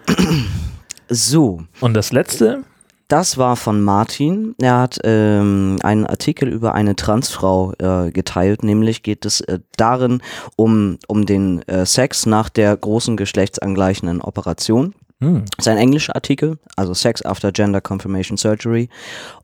So, 1.10 1.64
Und 1.80 1.94
das 1.94 2.12
letzte, 2.12 2.64
das 3.08 3.38
war 3.38 3.56
von 3.56 3.82
Martin. 3.82 4.56
Er 4.62 4.80
hat 4.80 5.00
ähm, 5.04 5.78
einen 5.84 6.06
Artikel 6.06 6.50
über 6.50 6.74
eine 6.74 6.96
Transfrau 6.96 7.74
äh, 7.80 8.12
geteilt, 8.12 8.64
nämlich 8.64 9.04
geht 9.04 9.26
es 9.26 9.42
äh, 9.42 9.60
darin 9.78 10.22
um, 10.56 10.98
um 11.08 11.26
den 11.26 11.62
äh, 11.68 11.86
Sex 11.86 12.26
nach 12.26 12.50
der 12.50 12.76
großen 12.76 13.16
geschlechtsangleichenden 13.16 14.22
Operation. 14.22 14.94
hm, 15.22 15.46
Das 15.56 15.68
ist 15.68 15.72
ein 15.72 15.78
englischer 15.78 16.16
Artikel, 16.16 16.60
also 16.76 16.94
Sex 16.94 17.22
after 17.26 17.52
Gender 17.52 17.82
Confirmation 17.82 18.38
Surgery. 18.38 18.90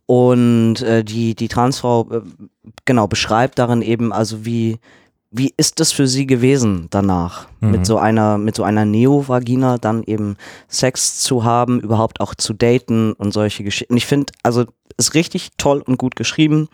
Und 0.05 0.81
äh, 0.81 1.03
die, 1.03 1.33
die 1.33 1.47
Transfrau 1.47 2.09
äh, 2.11 2.21
genau 2.85 3.07
beschreibt 3.07 3.59
darin 3.59 3.81
eben, 3.81 4.11
also 4.11 4.45
wie, 4.45 4.79
wie 5.35 5.53
ist 5.57 5.79
es 5.81 5.91
für 5.91 6.07
sie 6.07 6.25
gewesen 6.27 6.87
danach, 6.91 7.47
Mhm. 7.59 7.71
mit 7.71 7.85
so 7.85 7.97
einer, 7.97 8.37
mit 8.37 8.55
so 8.55 8.63
einer 8.63 8.85
Neovagina 8.85 9.77
dann 9.77 10.03
eben 10.03 10.37
Sex 10.67 11.19
zu 11.21 11.43
haben, 11.43 11.79
überhaupt 11.79 12.21
auch 12.21 12.35
zu 12.35 12.53
daten 12.53 13.13
und 13.13 13.33
solche 13.33 13.63
Geschichten. 13.63 13.97
Ich 13.97 14.05
finde, 14.05 14.31
also 14.43 14.65
ist 14.97 15.15
richtig 15.15 15.49
toll 15.57 15.81
und 15.85 15.97
gut 15.97 16.15
geschrieben. 16.15 16.69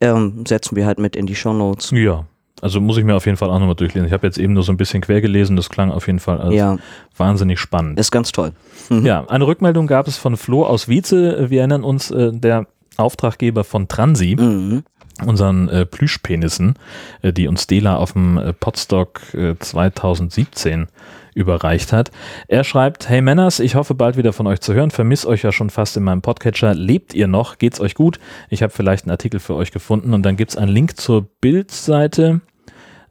Ähm, 0.00 0.44
setzen 0.46 0.76
wir 0.76 0.84
halt 0.86 0.98
mit 0.98 1.16
in 1.16 1.26
die 1.26 1.34
Show 1.34 1.52
Notes. 1.54 1.90
ja. 1.92 2.24
Also 2.62 2.80
muss 2.80 2.96
ich 2.96 3.04
mir 3.04 3.14
auf 3.16 3.26
jeden 3.26 3.36
Fall 3.36 3.50
auch 3.50 3.58
nochmal 3.58 3.74
durchlesen. 3.74 4.06
Ich 4.06 4.12
habe 4.12 4.26
jetzt 4.26 4.38
eben 4.38 4.54
nur 4.54 4.62
so 4.62 4.72
ein 4.72 4.78
bisschen 4.78 5.02
quer 5.02 5.20
gelesen, 5.20 5.54
das 5.56 5.68
klang 5.68 5.90
auf 5.90 6.06
jeden 6.06 6.20
Fall 6.20 6.40
als 6.40 6.54
Ja, 6.54 6.78
wahnsinnig 7.16 7.58
spannend. 7.58 7.98
ist 7.98 8.10
ganz 8.10 8.32
toll. 8.32 8.52
Mhm. 8.88 9.04
Ja, 9.04 9.26
eine 9.28 9.46
Rückmeldung 9.46 9.86
gab 9.86 10.06
es 10.08 10.16
von 10.16 10.36
Flo 10.38 10.64
aus 10.64 10.88
Wietze. 10.88 11.50
Wir 11.50 11.58
erinnern 11.60 11.84
uns, 11.84 12.10
äh, 12.10 12.32
der 12.32 12.66
Auftraggeber 12.96 13.64
von 13.64 13.88
Transi, 13.88 14.36
Mhm. 14.38 14.84
Unseren 15.24 15.68
äh, 15.68 15.86
Plüschpenissen, 15.86 16.74
äh, 17.22 17.32
die 17.32 17.48
uns 17.48 17.66
Dela 17.66 17.96
auf 17.96 18.12
dem 18.12 18.38
äh, 18.38 18.52
Podstock 18.52 19.34
äh, 19.34 19.54
2017 19.58 20.88
überreicht 21.34 21.92
hat. 21.92 22.10
Er 22.48 22.64
schreibt, 22.64 23.08
hey 23.08 23.20
Männers, 23.20 23.60
ich 23.60 23.74
hoffe 23.74 23.94
bald 23.94 24.16
wieder 24.16 24.32
von 24.32 24.46
euch 24.46 24.60
zu 24.60 24.72
hören, 24.72 24.90
vermiss 24.90 25.26
euch 25.26 25.42
ja 25.42 25.52
schon 25.52 25.70
fast 25.70 25.96
in 25.96 26.04
meinem 26.04 26.22
Podcatcher. 26.22 26.74
Lebt 26.74 27.12
ihr 27.14 27.26
noch? 27.26 27.58
Geht's 27.58 27.80
euch 27.80 27.94
gut? 27.94 28.18
Ich 28.50 28.62
habe 28.62 28.72
vielleicht 28.72 29.04
einen 29.04 29.10
Artikel 29.10 29.40
für 29.40 29.54
euch 29.54 29.72
gefunden 29.72 30.14
und 30.14 30.22
dann 30.22 30.36
gibt's 30.36 30.56
einen 30.56 30.72
Link 30.72 30.96
zur 30.96 31.26
Bildseite. 31.40 32.40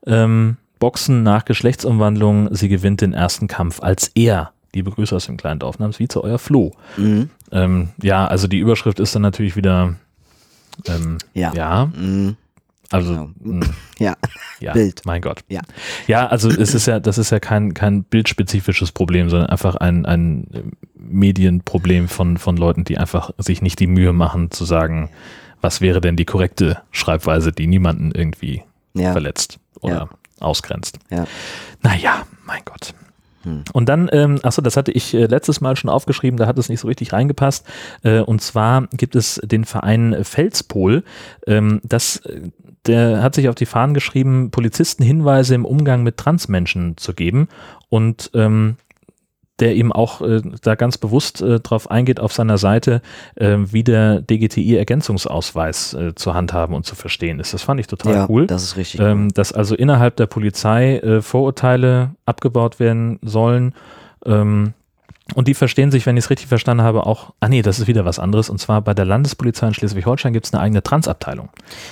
Ähm, 0.06 0.58
Boxen 0.80 1.24
nach 1.24 1.46
Geschlechtsumwandlung, 1.46 2.54
sie 2.54 2.68
gewinnt 2.68 3.02
den 3.02 3.14
ersten 3.14 3.48
Kampf 3.48 3.82
als 3.82 4.12
er. 4.16 4.52
Liebe 4.76 4.92
Grüße 4.92 5.16
aus 5.16 5.28
dem 5.28 5.38
kleinen 5.38 5.60
Dorf 5.60 5.80
namens 5.80 6.00
Vize, 6.00 6.22
euer 6.22 6.40
Flo. 6.40 6.72
Mhm. 6.98 7.30
Ähm, 7.52 7.90
ja, 8.02 8.26
also 8.26 8.48
die 8.48 8.58
Überschrift 8.58 9.00
ist 9.00 9.14
dann 9.14 9.22
natürlich 9.22 9.56
wieder, 9.56 9.96
ähm, 10.88 11.18
Ja. 11.34 11.54
ja, 11.56 11.86
Mhm. 11.96 12.38
Also 12.92 13.14
Genau. 13.14 13.30
mh, 13.40 13.66
Ja, 14.00 14.16
ja, 14.60 14.74
Bild. 14.74 15.02
mein 15.06 15.22
Gott. 15.22 15.44
Ja. 15.48 15.62
Ja, 16.08 16.28
also 16.28 16.50
es 16.50 16.76
ist 16.76 16.86
ja, 16.86 17.00
das 17.00 17.18
ist 17.18 17.32
ja 17.32 17.40
kein, 17.40 17.74
kein 17.74 18.04
bildspezifisches 18.04 18.92
Problem, 18.92 19.30
sondern 19.30 19.50
einfach 19.50 19.76
ein, 19.78 20.06
ein 20.06 20.74
Medienproblem 20.96 22.08
von, 22.08 22.38
von 22.38 22.58
Leuten, 22.58 22.84
die 22.84 22.98
einfach 22.98 23.32
sich 23.38 23.62
nicht 23.62 23.80
die 23.80 23.88
Mühe 23.88 24.14
machen 24.14 24.52
zu 24.52 24.66
sagen, 24.66 25.10
was 25.62 25.80
wäre 25.82 26.02
denn 26.02 26.16
die 26.18 26.26
korrekte 26.26 26.82
Schreibweise, 26.92 27.52
die 27.52 27.68
niemanden 27.68 28.12
irgendwie 28.12 28.64
ja, 28.94 29.12
verletzt 29.12 29.60
oder 29.80 29.96
Ja. 29.96 30.10
ausgrenzt. 30.46 31.00
ja. 31.10 31.26
Naja, 31.82 32.26
mein 32.46 32.62
Gott. 32.66 32.94
Hm. 33.44 33.64
Und 33.74 33.90
dann, 33.90 34.10
ähm, 34.12 34.40
achso, 34.44 34.62
das 34.62 34.78
hatte 34.78 34.92
ich 34.92 35.14
äh, 35.14 35.26
letztes 35.26 35.62
Mal 35.62 35.76
schon 35.76 35.90
aufgeschrieben, 35.90 36.38
da 36.38 36.48
hat 36.48 36.58
es 36.58 36.70
nicht 36.70 36.80
so 36.80 36.88
richtig 36.88 37.14
reingepasst. 37.14 37.66
Äh, 38.04 38.20
und 38.20 38.42
zwar 38.42 38.88
gibt 38.92 39.16
es 39.16 39.40
den 39.44 39.66
Verein 39.66 40.24
Felspol. 40.24 41.04
Ähm, 41.48 41.82
das, 41.84 42.18
äh, 42.18 42.42
der 42.86 43.22
hat 43.22 43.36
sich 43.36 43.50
auf 43.50 43.56
die 43.56 43.66
Fahnen 43.66 43.94
geschrieben, 43.94 44.52
Polizisten 44.52 45.04
Hinweise 45.04 45.56
im 45.56 45.66
Umgang 45.66 46.04
mit 46.04 46.18
Transmenschen 46.18 46.98
zu 46.98 47.14
geben. 47.14 47.48
Und 47.90 48.32
ähm, 48.34 48.78
der 49.60 49.76
eben 49.76 49.92
auch 49.92 50.22
äh, 50.22 50.42
da 50.62 50.76
ganz 50.76 50.98
bewusst 50.98 51.42
äh, 51.42 51.60
drauf 51.60 51.92
eingeht 51.92 52.20
auf 52.20 52.34
seiner 52.34 52.58
Seite, 52.58 53.02
äh, 53.36 53.58
wie 53.58 53.84
der 53.84 54.22
DGTI-Ergänzungsausweis 54.22 55.94
äh, 55.94 56.16
zu 56.16 56.34
handhaben 56.34 56.74
und 56.76 56.86
zu 56.86 56.96
verstehen 56.96 57.40
ist. 57.40 57.54
Das 57.54 57.62
fand 57.62 57.80
ich 57.80 57.86
total 57.88 58.14
ja, 58.14 58.26
cool. 58.30 58.48
das 58.48 58.64
ist 58.64 58.78
richtig. 58.78 59.00
Ähm, 59.00 59.32
dass 59.34 59.54
also 59.54 59.76
innerhalb 59.76 60.16
der 60.16 60.26
Polizei 60.26 60.98
äh, 60.98 61.22
Vorurteile 61.22 62.16
abgebaut 62.26 62.80
werden 62.80 63.20
sollen. 63.22 63.76
Ähm, 64.26 64.74
und 65.36 65.48
die 65.48 65.54
verstehen 65.54 65.90
sich, 65.90 66.06
wenn 66.06 66.18
ich 66.18 66.26
es 66.26 66.30
richtig 66.30 66.48
verstanden 66.48 66.84
habe, 66.84 67.06
auch, 67.06 67.34
ah 67.40 67.48
nee, 67.48 67.62
das 67.62 67.80
ist 67.80 67.88
wieder 67.88 68.04
was 68.04 68.20
anderes. 68.20 68.50
Und 68.50 68.60
zwar 68.60 68.82
bei 68.82 68.94
der 68.94 69.06
Landespolizei 69.06 69.68
in 69.68 69.74
Schleswig-Holstein 69.74 70.34
gibt 70.34 70.48
es 70.48 70.54
eine 70.54 70.62
eigene 70.62 70.84
Transabteilung. 70.84 71.48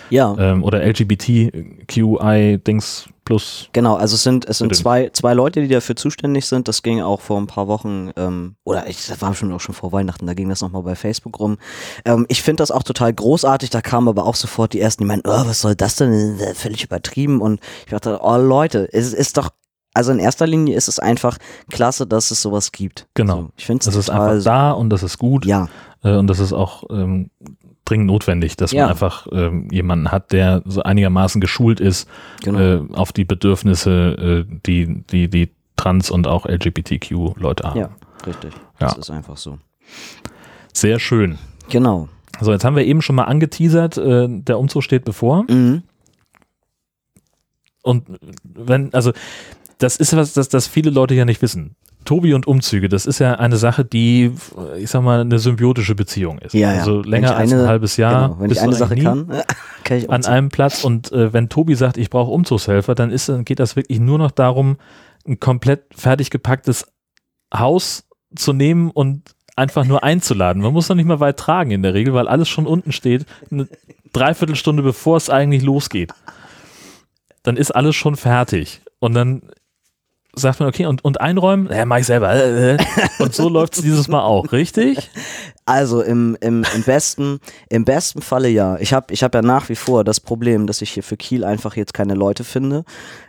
ja, 0.09 0.35
Ähm, 0.37 0.63
oder 0.63 0.85
LGBTQI-Dings 0.85 3.07
plus. 3.31 3.69
Genau, 3.71 3.95
also 3.95 4.15
es 4.15 4.23
sind, 4.23 4.45
es 4.45 4.57
sind 4.57 4.75
zwei, 4.75 5.09
zwei 5.13 5.33
Leute, 5.33 5.61
die 5.61 5.69
dafür 5.69 5.95
zuständig 5.95 6.45
sind. 6.45 6.67
Das 6.67 6.83
ging 6.83 7.01
auch 7.01 7.21
vor 7.21 7.39
ein 7.39 7.47
paar 7.47 7.69
Wochen, 7.69 8.11
ähm, 8.17 8.55
oder 8.65 8.87
ich, 8.87 9.07
das 9.07 9.21
war 9.21 9.33
schon 9.33 9.53
auch 9.53 9.61
schon 9.61 9.73
vor 9.73 9.93
Weihnachten, 9.93 10.27
da 10.27 10.33
ging 10.33 10.49
das 10.49 10.61
nochmal 10.61 10.83
bei 10.83 10.95
Facebook 10.95 11.39
rum. 11.39 11.57
Ähm, 12.03 12.25
ich 12.27 12.41
finde 12.41 12.61
das 12.61 12.71
auch 12.71 12.83
total 12.83 13.13
großartig, 13.13 13.69
da 13.69 13.81
kamen 13.81 14.09
aber 14.09 14.25
auch 14.25 14.35
sofort 14.35 14.73
die 14.73 14.81
ersten, 14.81 15.03
die 15.03 15.07
meinten, 15.07 15.29
oh, 15.29 15.45
was 15.45 15.61
soll 15.61 15.75
das 15.75 15.95
denn? 15.95 16.37
Das 16.37 16.57
Völlig 16.57 16.83
übertrieben. 16.83 17.41
Und 17.41 17.61
ich 17.85 17.91
dachte, 17.91 18.19
oh 18.21 18.35
Leute, 18.37 18.89
es 18.91 19.13
ist 19.13 19.37
doch, 19.37 19.49
also 19.93 20.11
in 20.11 20.19
erster 20.19 20.45
Linie 20.45 20.75
ist 20.75 20.89
es 20.89 20.99
einfach 20.99 21.37
klasse, 21.69 22.05
dass 22.05 22.31
es 22.31 22.41
sowas 22.41 22.73
gibt. 22.73 23.07
Genau. 23.13 23.37
So, 23.37 23.49
ich 23.55 23.65
finde 23.65 23.85
Das 23.85 23.95
es 23.95 23.99
ist 24.01 24.09
einfach 24.09 24.43
da 24.43 24.71
und 24.71 24.89
das 24.89 25.03
ist 25.03 25.17
gut. 25.17 25.45
Ja, 25.45 25.69
Äh, 26.03 26.17
und 26.17 26.27
das 26.27 26.39
ist 26.39 26.53
auch 26.53 26.83
ähm, 26.89 27.29
dringend 27.91 28.07
notwendig, 28.07 28.55
dass 28.55 28.71
Ja. 28.71 28.83
man 28.83 28.91
einfach 28.91 29.27
ähm, 29.31 29.67
jemanden 29.71 30.11
hat, 30.11 30.31
der 30.31 30.61
so 30.65 30.81
einigermaßen 30.83 31.41
geschult 31.41 31.79
ist 31.79 32.07
genau. 32.43 32.59
äh, 32.59 32.81
auf 32.93 33.11
die 33.11 33.25
Bedürfnisse, 33.25 34.45
äh, 34.49 34.55
die, 34.65 35.03
die 35.11 35.27
die 35.29 35.49
Trans- 35.75 36.09
und 36.11 36.27
auch 36.27 36.45
LGBTQ-Leute 36.45 37.63
haben. 37.63 37.79
ja, 37.79 37.89
richtig. 38.25 38.53
Ja. 38.79 38.87
Das 38.87 38.97
ist 38.97 39.09
einfach 39.09 39.37
so. 39.37 39.57
Sehr 40.73 40.99
schön. 40.99 41.37
Genau. 41.69 42.07
So, 42.39 42.51
jetzt 42.51 42.63
haben 42.65 42.75
wir 42.75 42.85
eben 42.85 43.01
schon 43.01 43.15
mal 43.15 43.25
angeteasert, 43.25 43.97
äh, 43.97 44.27
der 44.29 44.57
Umzug 44.57 44.83
steht 44.83 45.05
bevor. 45.05 45.43
Mhm. 45.49 45.83
Und 47.83 48.05
wenn, 48.43 48.93
also, 48.93 49.11
das 49.79 49.97
ist 49.97 50.15
was, 50.15 50.33
das, 50.33 50.49
das 50.49 50.67
viele 50.67 50.91
Leute 50.91 51.15
ja 51.15 51.25
nicht 51.25 51.41
wissen. 51.41 51.75
Tobi 52.05 52.33
und 52.33 52.47
Umzüge, 52.47 52.89
das 52.89 53.05
ist 53.05 53.19
ja 53.19 53.35
eine 53.35 53.57
Sache, 53.57 53.85
die, 53.85 54.31
ich 54.77 54.89
sag 54.89 55.03
mal, 55.03 55.21
eine 55.21 55.37
symbiotische 55.39 55.93
Beziehung 55.95 56.39
ist. 56.39 56.53
Ja, 56.53 56.73
ja. 56.73 56.79
Also 56.79 57.01
länger 57.01 57.35
als 57.35 57.51
eine- 57.51 57.63
ein 57.63 57.67
halbes 57.67 57.97
Jahr. 57.97 58.29
Genau. 58.29 58.39
Wenn 58.41 58.51
ich 58.51 58.59
eine 58.61 58.73
Sache 58.73 58.95
kann, 58.95 59.27
kann 59.83 59.97
ich 59.97 60.09
an 60.09 60.15
umziehen. 60.17 60.33
einem 60.33 60.49
Platz 60.49 60.83
und 60.83 61.11
äh, 61.11 61.31
wenn 61.33 61.49
Tobi 61.49 61.75
sagt, 61.75 61.97
ich 61.97 62.09
brauche 62.09 62.31
Umzugshelfer, 62.31 62.95
dann 62.95 63.11
ist, 63.11 63.29
dann 63.29 63.45
geht 63.45 63.59
das 63.59 63.75
wirklich 63.75 63.99
nur 63.99 64.17
noch 64.17 64.31
darum, 64.31 64.77
ein 65.27 65.39
komplett 65.39 65.83
fertig 65.95 66.29
gepacktes 66.31 66.85
Haus 67.53 68.05
zu 68.35 68.53
nehmen 68.53 68.89
und 68.89 69.21
einfach 69.55 69.85
nur 69.85 70.03
einzuladen. 70.03 70.61
Man 70.63 70.73
muss 70.73 70.89
noch 70.89 70.95
nicht 70.95 71.05
mal 71.05 71.19
weit 71.19 71.37
tragen 71.37 71.71
in 71.71 71.83
der 71.83 71.93
Regel, 71.93 72.13
weil 72.13 72.27
alles 72.27 72.49
schon 72.49 72.65
unten 72.65 72.91
steht, 72.91 73.25
eine 73.51 73.67
Dreiviertelstunde 74.13 74.81
bevor 74.81 75.17
es 75.17 75.29
eigentlich 75.29 75.61
losgeht. 75.61 76.11
Dann 77.43 77.57
ist 77.57 77.71
alles 77.71 77.95
schon 77.95 78.15
fertig 78.15 78.81
und 78.99 79.13
dann 79.13 79.41
sagt 80.35 80.59
man, 80.59 80.69
okay, 80.69 80.85
und, 80.85 81.03
und 81.03 81.19
einräumen? 81.21 81.69
Ja, 81.71 81.85
mach 81.85 81.97
ich 81.97 82.05
selber. 82.05 82.31
Und 83.19 83.35
so 83.35 83.49
läuft 83.49 83.75
es 83.75 83.81
dieses 83.83 84.07
Mal 84.07 84.21
auch, 84.23 84.51
richtig? 84.51 85.09
Also 85.65 86.01
im, 86.01 86.37
im, 86.41 86.63
im 86.75 86.83
besten, 86.83 87.39
im 87.69 87.85
besten 87.85 88.21
Falle 88.21 88.47
ja. 88.49 88.77
Ich 88.79 88.93
habe 88.93 89.13
ich 89.13 89.23
hab 89.23 89.35
ja 89.35 89.41
nach 89.41 89.67
wie 89.69 89.75
vor 89.75 90.03
das 90.03 90.19
Problem, 90.19 90.67
dass 90.67 90.81
ich 90.81 90.91
hier 90.91 91.03
für 91.03 91.17
Kiel 91.17 91.43
einfach 91.43 91.75
jetzt 91.75 91.93
keine 91.93 92.13
Leute 92.15 92.43
finde, 92.43 92.83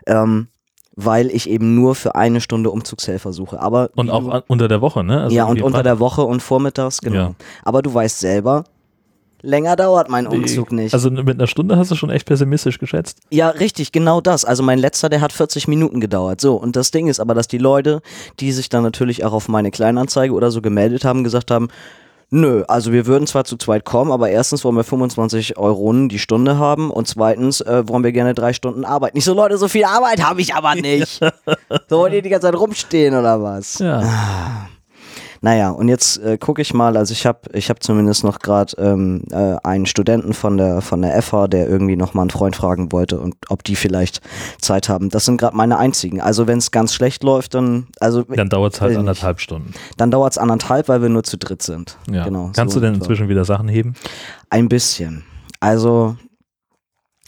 ähm, 0.07 0.49
weil 0.95 1.31
ich 1.31 1.49
eben 1.49 1.75
nur 1.75 1.95
für 1.95 2.15
eine 2.15 2.41
Stunde 2.41 2.71
Umzugshelfer 2.71 3.33
suche. 3.33 3.61
Aber 3.61 3.91
Und 3.97 4.11
auch 4.11 4.29
an- 4.29 4.43
unter 4.47 4.69
der 4.69 4.81
Woche, 4.81 5.03
ne? 5.03 5.23
Also 5.23 5.35
ja 5.37 5.45
und 5.45 5.61
unter 5.63 5.79
Freitag- 5.79 5.85
der 5.85 5.99
Woche 6.01 6.23
und 6.23 6.41
vormittags 6.43 7.01
genau. 7.01 7.17
Ja. 7.17 7.35
Aber 7.65 7.83
du 7.83 7.93
weißt 7.93 8.21
selber, 8.21 8.65
länger 9.43 9.77
dauert 9.77 10.09
mein 10.09 10.27
Umzug 10.27 10.73
nicht. 10.73 10.95
Also 10.95 11.11
mit 11.11 11.29
einer 11.29 11.47
Stunde 11.47 11.77
hast 11.77 11.91
du 11.91 11.95
schon 11.95 12.11
echt 12.11 12.27
pessimistisch 12.27 12.79
geschätzt. 12.79 13.19
Ja, 13.31 13.49
richtig, 13.51 13.93
genau 13.93 14.21
das. 14.21 14.45
Also 14.45 14.63
mein 14.63 14.79
letzter, 14.79 15.09
der 15.09 15.21
hat 15.21 15.33
40 15.33 15.69
Minuten 15.69 16.01
gedauert. 16.01 16.41
So, 16.41 16.55
und 16.55 16.77
das 16.77 16.91
Ding 16.91 17.09
ist 17.09 17.21
aber, 17.21 17.35
dass 17.35 17.49
die 17.49 17.59
Leute, 17.59 18.01
die 18.41 18.53
sich 18.53 18.69
dann 18.69 18.83
natürlich 18.83 19.25
auch 19.25 19.33
auf 19.33 19.49
meine 19.49 19.71
Kleinanzeige 19.71 20.33
oder 20.33 20.51
so 20.51 20.63
gemeldet 20.63 21.05
haben, 21.05 21.25
gesagt 21.25 21.51
haben, 21.51 21.69
nö, 22.33 22.65
also 22.67 22.93
wir 22.93 23.07
würden 23.07 23.27
zwar 23.27 23.45
zu 23.45 23.57
zweit 23.57 23.85
kommen, 23.85 24.11
aber 24.11 24.31
erstens 24.31 24.65
wollen 24.65 24.77
wir 24.77 24.85
25 24.85 25.59
Euronen 25.59 26.09
die 26.09 26.19
Stunde 26.19 26.59
haben 26.59 26.91
und 26.91 27.07
zweitens 27.07 27.61
äh, 27.61 27.87
wollen 27.87 28.03
wir 28.03 28.13
gerne 28.13 28.35
drei 28.35 28.53
Stunden 28.53 28.85
arbeiten. 28.85 29.17
Nicht 29.17 29.25
so, 29.25 29.35
Leute, 29.35 29.59
so 29.59 29.69
viel 29.69 29.85
Arbeit 29.85 30.23
habe 30.23 30.41
ich 30.41 30.55
aber 30.55 30.75
nicht. 30.75 31.21
so 31.89 31.99
wollt 31.99 32.15
ihr 32.15 32.23
die 32.23 32.31
ganze 32.31 32.47
Zeit 32.47 32.59
rumstehen 32.59 33.15
oder 33.15 33.43
was? 33.43 33.79
Ja. 33.79 34.69
Naja, 35.43 35.71
und 35.71 35.89
jetzt 35.89 36.19
äh, 36.23 36.39
gucke 36.39 36.63
ich 36.63 36.73
mal, 36.73 36.97
also 36.97 37.13
ich 37.13 37.27
habe 37.27 37.41
ich 37.53 37.69
hab 37.69 37.83
zumindest 37.83 38.23
noch 38.23 38.39
gerade 38.39 38.77
ähm, 38.79 39.25
äh, 39.33 39.57
einen 39.65 39.87
Studenten 39.87 40.33
von 40.35 40.57
der 40.57 40.81
von 40.81 41.03
der 41.03 41.21
FH, 41.21 41.49
der 41.49 41.69
irgendwie 41.69 41.97
noch 41.97 42.15
mal 42.15 42.23
einen 42.23 42.31
Freund 42.31 42.55
fragen 42.55 42.93
wollte 42.93 43.19
und 43.19 43.35
ob 43.49 43.65
die 43.65 43.75
vielleicht 43.75 44.21
Zeit 44.61 44.89
haben. 44.89 45.11
Das 45.11 45.25
sind 45.25 45.39
gerade 45.39 45.57
meine 45.57 45.79
einzigen. 45.79 46.21
Also 46.21 46.47
wenn 46.47 46.59
es 46.59 46.71
ganz 46.71 46.95
schlecht 46.95 47.25
läuft, 47.25 47.55
dann 47.55 47.89
also 47.99 48.23
Dann 48.23 48.49
dauert 48.49 48.75
es 48.75 48.81
halt 48.81 48.97
anderthalb 48.97 49.41
Stunden. 49.41 49.75
dann 49.97 50.13
dauert 50.13 50.33
es 50.33 50.39
anderthalb, 50.39 50.89
weil 50.89 51.03
wir 51.03 51.09
nur 51.09 51.25
zu 51.25 51.37
dritt 51.37 51.63
sind. 51.63 51.99
Ja. 52.09 52.25
Genau. 52.25 52.51
Kannst 52.55 52.75
so 52.75 52.81
du 52.81 52.87
denn 52.87 52.95
inzwischen 52.95 53.29
wieder 53.29 53.45
Sachen 53.45 53.69
heben? 53.69 53.95
Ein 54.49 54.69
bisschen. 54.69 55.25
Also 55.59 56.17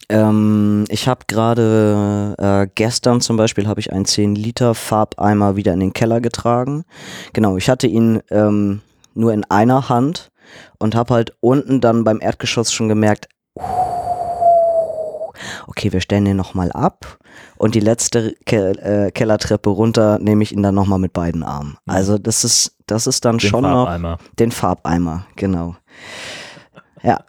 ähm, 0.09 0.85
ich 0.89 1.07
habe 1.07 1.21
gerade 1.27 2.35
äh, 2.37 2.67
gestern 2.75 3.21
zum 3.21 3.37
Beispiel 3.37 3.67
habe 3.67 3.79
ich 3.79 3.91
einen 3.91 4.05
10 4.05 4.35
Liter 4.35 4.75
Farbeimer 4.75 5.55
wieder 5.55 5.73
in 5.73 5.79
den 5.79 5.93
Keller 5.93 6.21
getragen. 6.21 6.83
Genau, 7.33 7.57
ich 7.57 7.69
hatte 7.69 7.87
ihn 7.87 8.21
ähm, 8.29 8.81
nur 9.13 9.33
in 9.33 9.43
einer 9.45 9.89
Hand 9.89 10.31
und 10.79 10.95
habe 10.95 11.13
halt 11.13 11.33
unten 11.39 11.81
dann 11.81 12.03
beim 12.03 12.19
Erdgeschoss 12.21 12.71
schon 12.73 12.89
gemerkt, 12.89 13.27
okay, 15.67 15.91
wir 15.91 16.01
stellen 16.01 16.25
den 16.25 16.37
nochmal 16.37 16.71
ab 16.71 17.17
und 17.57 17.75
die 17.75 17.79
letzte 17.79 18.35
Ke 18.45 18.71
äh, 18.79 19.11
Kellertreppe 19.11 19.69
runter 19.69 20.19
nehme 20.19 20.43
ich 20.43 20.51
ihn 20.51 20.63
dann 20.63 20.75
nochmal 20.75 20.99
mit 20.99 21.13
beiden 21.13 21.43
Armen. 21.43 21.77
Also 21.85 22.17
das 22.17 22.43
ist, 22.43 22.75
das 22.87 23.07
ist 23.07 23.25
dann 23.25 23.37
Den 23.37 23.49
schon 23.49 23.63
noch 23.63 23.85
Farbeimer. 23.85 24.17
den 24.39 24.51
Farbeimer, 24.51 25.25
genau. 25.35 25.75
Ja, 27.03 27.19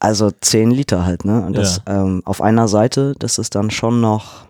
also 0.00 0.30
10 0.32 0.70
Liter 0.72 1.04
halt, 1.06 1.24
ne? 1.24 1.44
Und 1.44 1.56
das 1.56 1.80
ähm, 1.86 2.22
auf 2.24 2.40
einer 2.42 2.66
Seite, 2.68 3.14
das 3.18 3.38
ist 3.38 3.54
dann 3.54 3.70
schon 3.70 4.00
noch, 4.00 4.44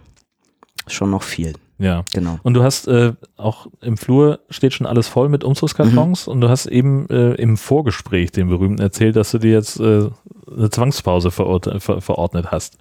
schon 0.87 1.11
noch 1.11 1.23
viel, 1.23 1.55
Ja. 1.79 2.05
genau. 2.13 2.39
Und 2.43 2.55
du 2.55 2.63
hast 2.63 2.89
äh, 2.89 3.13
auch 3.37 3.67
im 3.81 3.97
Flur 3.97 4.41
steht 4.49 4.73
schon 4.75 4.87
alles 4.87 5.09
voll 5.09 5.29
mit 5.29 5.45
Umzugskartons 5.45 6.27
Mhm. 6.27 6.33
und 6.33 6.41
du 6.41 6.49
hast 6.49 6.67
eben 6.67 7.09
äh, 7.11 7.35
im 7.35 7.57
Vorgespräch 7.57 8.33
den 8.33 8.49
berühmten 8.49 8.81
erzählt, 8.81 9.17
dass 9.17 9.31
du 9.33 9.39
dir 9.39 9.53
jetzt 9.53 9.79
äh, 9.81 10.09
eine 10.51 10.71
Zwangspause 10.71 11.31
verort 11.31 11.69
ver 11.83 12.01
verordnet 12.01 12.51
hast. 12.51 12.79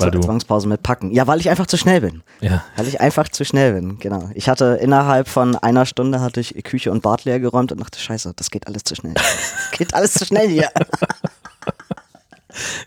Weil 0.00 0.12
du, 0.12 0.20
Zwangspause 0.20 0.68
mit 0.68 0.82
Packen. 0.84 1.10
Ja, 1.10 1.26
weil 1.26 1.40
ich 1.40 1.50
einfach 1.50 1.66
zu 1.66 1.76
schnell 1.76 2.00
bin. 2.02 2.22
ja, 2.40 2.62
Weil 2.76 2.86
ich 2.86 3.00
einfach 3.00 3.28
zu 3.30 3.44
schnell 3.44 3.72
bin, 3.72 3.98
genau. 3.98 4.30
Ich 4.34 4.48
hatte 4.48 4.78
innerhalb 4.80 5.26
von 5.28 5.56
einer 5.56 5.86
Stunde 5.86 6.20
hatte 6.20 6.38
ich 6.40 6.54
Küche 6.62 6.92
und 6.92 7.02
Bad 7.02 7.24
leer 7.24 7.40
geräumt 7.40 7.72
und 7.72 7.80
dachte, 7.80 7.98
scheiße, 7.98 8.32
das 8.36 8.50
geht 8.50 8.68
alles 8.68 8.84
zu 8.84 8.94
schnell. 8.94 9.14
Das 9.14 9.70
geht 9.76 9.94
alles 9.94 10.14
zu 10.14 10.24
schnell 10.24 10.48
hier. 10.48 10.68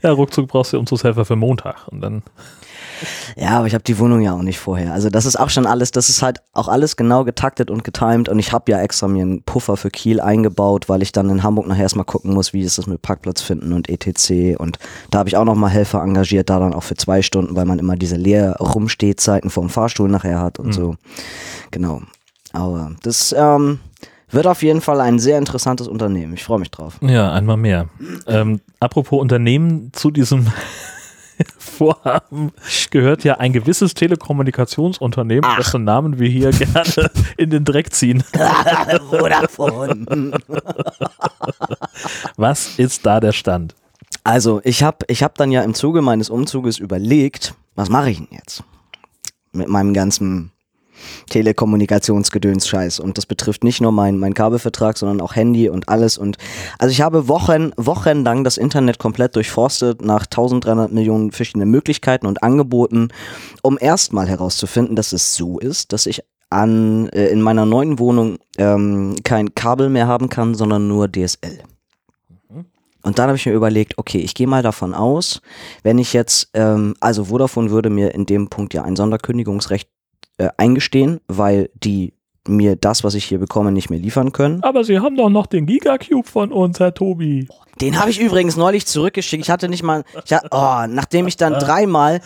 Ja, 0.01 0.11
ruckzuck 0.11 0.47
brauchst 0.47 0.73
du 0.73 0.79
Umzugshelfer 0.79 1.25
für 1.25 1.35
Montag 1.35 1.87
und 1.87 2.01
dann, 2.01 2.23
Ja, 3.35 3.57
aber 3.57 3.67
ich 3.67 3.73
habe 3.73 3.83
die 3.83 3.97
Wohnung 3.99 4.21
ja 4.21 4.33
auch 4.33 4.41
nicht 4.41 4.59
vorher. 4.59 4.93
Also 4.93 5.09
das 5.09 5.25
ist 5.25 5.35
auch 5.35 5.49
schon 5.49 5.65
alles, 5.65 5.91
das 5.91 6.09
ist 6.09 6.21
halt 6.21 6.41
auch 6.53 6.67
alles 6.67 6.95
genau 6.95 7.23
getaktet 7.23 7.71
und 7.71 7.83
getimed 7.83 8.29
und 8.29 8.39
ich 8.39 8.51
habe 8.51 8.71
ja 8.71 8.81
extra 8.81 9.07
mir 9.07 9.23
einen 9.23 9.43
Puffer 9.43 9.77
für 9.77 9.89
Kiel 9.89 10.19
eingebaut, 10.19 10.89
weil 10.89 11.01
ich 11.01 11.11
dann 11.11 11.29
in 11.29 11.43
Hamburg 11.43 11.67
nachher 11.67 11.83
erstmal 11.83 12.05
gucken 12.05 12.33
muss, 12.33 12.53
wie 12.53 12.61
ist 12.61 12.77
das 12.77 12.87
mit 12.87 13.01
Parkplatz 13.01 13.41
finden 13.41 13.73
und 13.73 13.89
etc. 13.89 14.57
Und 14.57 14.79
da 15.09 15.19
habe 15.19 15.29
ich 15.29 15.37
auch 15.37 15.45
nochmal 15.45 15.69
Helfer 15.69 16.01
engagiert, 16.01 16.49
da 16.49 16.59
dann 16.59 16.73
auch 16.73 16.83
für 16.83 16.95
zwei 16.95 17.21
Stunden, 17.21 17.55
weil 17.55 17.65
man 17.65 17.79
immer 17.79 17.95
diese 17.95 18.15
leer 18.15 18.57
Rumstehzeiten 18.59 19.49
vom 19.49 19.69
Fahrstuhl 19.69 20.09
nachher 20.09 20.39
hat 20.39 20.59
und 20.59 20.73
so. 20.73 20.95
Genau. 21.71 22.01
Aber 22.53 22.91
das 23.03 23.33
ähm, 23.37 23.79
wird 24.31 24.47
auf 24.47 24.63
jeden 24.63 24.81
Fall 24.81 25.01
ein 25.01 25.19
sehr 25.19 25.37
interessantes 25.37 25.87
Unternehmen. 25.87 26.33
Ich 26.33 26.43
freue 26.43 26.59
mich 26.59 26.71
drauf. 26.71 26.97
ja, 27.01 27.31
einmal 27.31 27.57
mehr. 27.57 27.87
Ähm, 28.27 28.61
apropos 28.79 29.19
Unternehmen 29.19 29.91
zu 29.93 30.11
diesem 30.11 30.47
vorhaben, 31.57 32.51
gehört 32.91 33.23
ja 33.23 33.37
ein 33.37 33.53
gewisses 33.53 33.93
Telekommunikationsunternehmen, 33.93 35.45
Ach. 35.45 35.57
dessen 35.57 35.83
Namen 35.83 36.19
wir 36.19 36.29
hier 36.29 36.51
gerne 36.51 37.09
in 37.37 37.49
den 37.49 37.65
Dreck 37.65 37.93
ziehen. 37.93 38.23
Vodafone. 39.09 40.31
Was 42.37 42.77
ist 42.79 43.05
da 43.05 43.19
der 43.19 43.31
Stand? 43.31 43.75
Also, 44.23 44.61
ich 44.63 44.83
habe 44.83 45.05
ich 45.07 45.23
hab 45.23 45.35
dann 45.35 45.51
ja 45.51 45.63
im 45.63 45.73
Zuge 45.73 46.01
meines 46.01 46.29
Umzuges 46.29 46.77
überlegt, 46.77 47.55
was 47.75 47.89
mache 47.89 48.11
ich 48.11 48.17
denn 48.17 48.27
jetzt? 48.31 48.63
Mit 49.51 49.67
meinem 49.67 49.93
ganzen 49.93 50.51
Telekommunikationsgedöns-Scheiß. 51.29 52.99
Und 52.99 53.17
das 53.17 53.25
betrifft 53.25 53.63
nicht 53.63 53.81
nur 53.81 53.91
meinen 53.91 54.19
mein 54.19 54.33
Kabelvertrag, 54.33 54.97
sondern 54.97 55.21
auch 55.21 55.35
Handy 55.35 55.69
und 55.69 55.89
alles. 55.89 56.17
Und 56.17 56.37
also 56.77 56.91
ich 56.91 57.01
habe 57.01 57.27
Wochen, 57.27 57.71
wochenlang 57.77 58.43
das 58.43 58.57
Internet 58.57 58.99
komplett 58.99 59.35
durchforstet 59.35 60.01
nach 60.01 60.23
1300 60.23 60.91
Millionen 60.91 61.31
verschiedenen 61.31 61.69
Möglichkeiten 61.69 62.25
und 62.25 62.43
Angeboten, 62.43 63.09
um 63.61 63.77
erstmal 63.79 64.27
herauszufinden, 64.27 64.95
dass 64.95 65.13
es 65.13 65.35
so 65.35 65.59
ist, 65.59 65.93
dass 65.93 66.05
ich 66.05 66.23
an, 66.49 67.09
äh, 67.09 67.27
in 67.27 67.41
meiner 67.41 67.65
neuen 67.65 67.97
Wohnung 67.97 68.37
ähm, 68.57 69.15
kein 69.23 69.55
Kabel 69.55 69.89
mehr 69.89 70.07
haben 70.07 70.29
kann, 70.29 70.53
sondern 70.53 70.87
nur 70.87 71.09
DSL. 71.11 71.63
Und 73.03 73.17
dann 73.17 73.27
habe 73.27 73.37
ich 73.37 73.45
mir 73.45 73.53
überlegt, 73.53 73.97
okay, 73.97 74.19
ich 74.19 74.35
gehe 74.35 74.47
mal 74.47 74.61
davon 74.61 74.93
aus, 74.93 75.41
wenn 75.83 75.97
ich 75.97 76.13
jetzt, 76.13 76.49
ähm, 76.53 76.93
also 76.99 77.25
Vodafone 77.25 77.71
würde 77.71 77.89
mir 77.89 78.13
in 78.13 78.25
dem 78.25 78.49
Punkt 78.49 78.73
ja 78.73 78.83
ein 78.83 78.95
Sonderkündigungsrecht 78.95 79.89
äh, 80.41 80.49
eingestehen, 80.57 81.21
weil 81.27 81.69
die 81.75 82.13
mir 82.47 82.75
das, 82.75 83.03
was 83.03 83.13
ich 83.13 83.25
hier 83.25 83.37
bekomme, 83.37 83.71
nicht 83.71 83.91
mehr 83.91 83.99
liefern 83.99 84.31
können. 84.31 84.63
Aber 84.63 84.83
Sie 84.83 84.99
haben 84.99 85.15
doch 85.15 85.29
noch 85.29 85.45
den 85.45 85.67
Gigacube 85.67 86.27
von 86.27 86.51
uns, 86.51 86.79
Herr 86.79 86.95
Tobi. 86.95 87.47
Den 87.79 87.99
habe 87.99 88.09
ich 88.09 88.19
übrigens 88.19 88.57
neulich 88.57 88.87
zurückgeschickt. 88.87 89.43
Ich 89.43 89.51
hatte 89.51 89.69
nicht 89.69 89.83
mal, 89.83 90.03
ich 90.25 90.33
hatte, 90.33 90.47
oh, 90.49 90.85
nachdem 90.87 91.27
ich 91.27 91.37
dann 91.37 91.53
dreimal, 91.53 92.21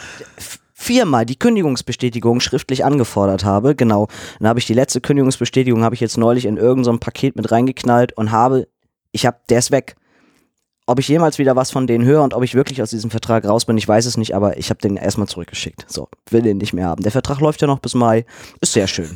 viermal 0.74 1.26
die 1.26 1.38
Kündigungsbestätigung 1.38 2.40
schriftlich 2.40 2.86
angefordert 2.86 3.44
habe, 3.44 3.76
genau, 3.76 4.08
dann 4.40 4.48
habe 4.48 4.60
ich 4.60 4.66
die 4.66 4.74
letzte 4.74 5.02
Kündigungsbestätigung, 5.02 5.84
habe 5.84 5.96
ich 5.96 6.02
jetzt 6.02 6.18
neulich 6.18 6.46
in 6.46 6.56
irgendein 6.56 6.94
so 6.94 7.00
Paket 7.00 7.36
mit 7.36 7.52
reingeknallt 7.52 8.14
und 8.18 8.32
habe, 8.32 8.70
ich 9.12 9.26
habe, 9.26 9.38
der 9.50 9.60
ist 9.60 9.72
weg. 9.72 9.98
Ob 10.88 11.00
ich 11.00 11.08
jemals 11.08 11.40
wieder 11.40 11.56
was 11.56 11.72
von 11.72 11.88
denen 11.88 12.06
höre 12.06 12.22
und 12.22 12.34
ob 12.36 12.44
ich 12.44 12.54
wirklich 12.54 12.82
aus 12.82 12.92
diesem 12.92 13.10
Vertrag 13.10 13.44
raus 13.46 13.66
bin, 13.66 13.76
ich 13.78 13.88
weiß 13.88 14.06
es 14.06 14.18
nicht, 14.18 14.36
aber 14.36 14.58
ich 14.58 14.70
habe 14.70 14.80
den 14.82 14.98
erstmal 14.98 15.28
zurückgeschickt. 15.28 15.86
So, 15.88 16.08
will 16.30 16.44
den 16.44 16.58
nicht 16.58 16.74
mehr 16.74 16.86
haben. 16.86 17.02
Der 17.02 17.12
Vertrag 17.12 17.40
läuft 17.40 17.62
ja 17.62 17.68
noch 17.68 17.80
bis 17.80 17.96
Mai. 17.96 18.26
Ist 18.62 18.74
sehr 18.74 18.86
schön. 18.88 19.16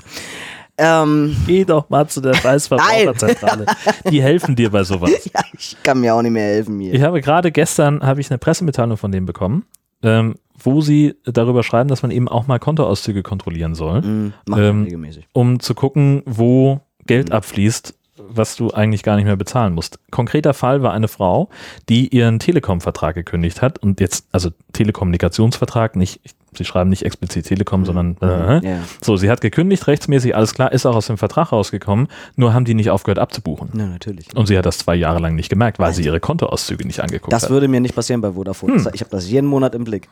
Ähm, 0.79 1.35
Geh 1.45 1.65
doch 1.65 1.89
mal 1.89 2.07
zu 2.07 2.21
der 2.21 2.33
scheiß 2.33 2.67
Verbraucherzentrale. 2.67 3.65
Die 4.09 4.21
helfen 4.21 4.55
dir 4.55 4.71
bei 4.71 4.83
sowas. 4.83 5.11
ja, 5.33 5.41
ich 5.57 5.75
kann 5.83 5.99
mir 5.99 6.15
auch 6.15 6.21
nicht 6.21 6.31
mehr 6.31 6.45
helfen 6.45 6.79
hier. 6.79 6.93
Ich 6.93 7.01
habe 7.01 7.21
gerade 7.21 7.51
gestern 7.51 8.01
habe 8.01 8.21
ich 8.21 8.31
eine 8.31 8.38
Pressemitteilung 8.38 8.95
von 8.97 9.11
dem 9.11 9.25
bekommen, 9.25 9.65
ähm, 10.01 10.35
wo 10.57 10.79
sie 10.81 11.15
darüber 11.25 11.63
schreiben, 11.63 11.89
dass 11.89 12.01
man 12.01 12.11
eben 12.11 12.27
auch 12.29 12.47
mal 12.47 12.59
Kontoauszüge 12.59 13.23
kontrollieren 13.23 13.75
soll, 13.75 14.03
wir 14.03 14.57
Ähm, 14.57 14.83
regelmäßig. 14.85 15.27
um 15.33 15.59
zu 15.59 15.75
gucken, 15.75 16.23
wo 16.25 16.79
Geld 17.05 17.31
abfließt, 17.31 17.93
was 18.27 18.55
du 18.55 18.71
eigentlich 18.71 19.03
gar 19.03 19.15
nicht 19.15 19.25
mehr 19.25 19.35
bezahlen 19.35 19.73
musst. 19.73 19.99
Konkreter 20.11 20.53
Fall 20.53 20.81
war 20.83 20.93
eine 20.93 21.07
Frau, 21.07 21.49
die 21.88 22.07
ihren 22.09 22.39
Telekom-Vertrag 22.39 23.15
gekündigt 23.15 23.61
hat 23.61 23.79
und 23.79 23.99
jetzt, 23.99 24.27
also 24.31 24.49
Telekommunikationsvertrag, 24.73 25.95
nicht, 25.95 26.21
sie 26.57 26.65
schreiben 26.65 26.89
nicht 26.89 27.03
explizit 27.03 27.45
Telekom, 27.47 27.85
sondern 27.85 28.17
äh, 28.21 28.65
Ja. 28.67 28.77
so, 29.03 29.15
sie 29.17 29.29
hat 29.29 29.41
gekündigt, 29.41 29.87
rechtsmäßig, 29.87 30.35
alles 30.35 30.53
klar, 30.53 30.71
ist 30.71 30.85
auch 30.85 30.95
aus 30.95 31.07
dem 31.07 31.17
Vertrag 31.17 31.51
rausgekommen, 31.51 32.07
nur 32.35 32.53
haben 32.53 32.65
die 32.65 32.73
nicht 32.73 32.89
aufgehört 32.89 33.19
abzubuchen. 33.19 33.69
Ja, 33.77 33.85
natürlich. 33.85 34.27
Und 34.35 34.47
sie 34.47 34.57
hat 34.57 34.65
das 34.65 34.77
zwei 34.79 34.95
Jahre 34.95 35.19
lang 35.19 35.35
nicht 35.35 35.49
gemerkt, 35.49 35.79
weil 35.79 35.93
sie 35.93 36.03
ihre 36.03 36.19
Kontoauszüge 36.19 36.85
nicht 36.85 36.99
angeguckt 37.01 37.31
Das 37.33 37.43
hat. 37.43 37.49
würde 37.49 37.67
mir 37.67 37.79
nicht 37.79 37.95
passieren 37.95 38.21
bei 38.21 38.31
Vodafone. 38.33 38.75
Hm. 38.75 38.83
Das- 38.83 38.93
Ich 38.93 39.01
habe 39.01 39.11
das 39.11 39.29
jeden 39.29 39.47
Monat 39.47 39.75
im 39.75 39.83
Blick. 39.83 40.09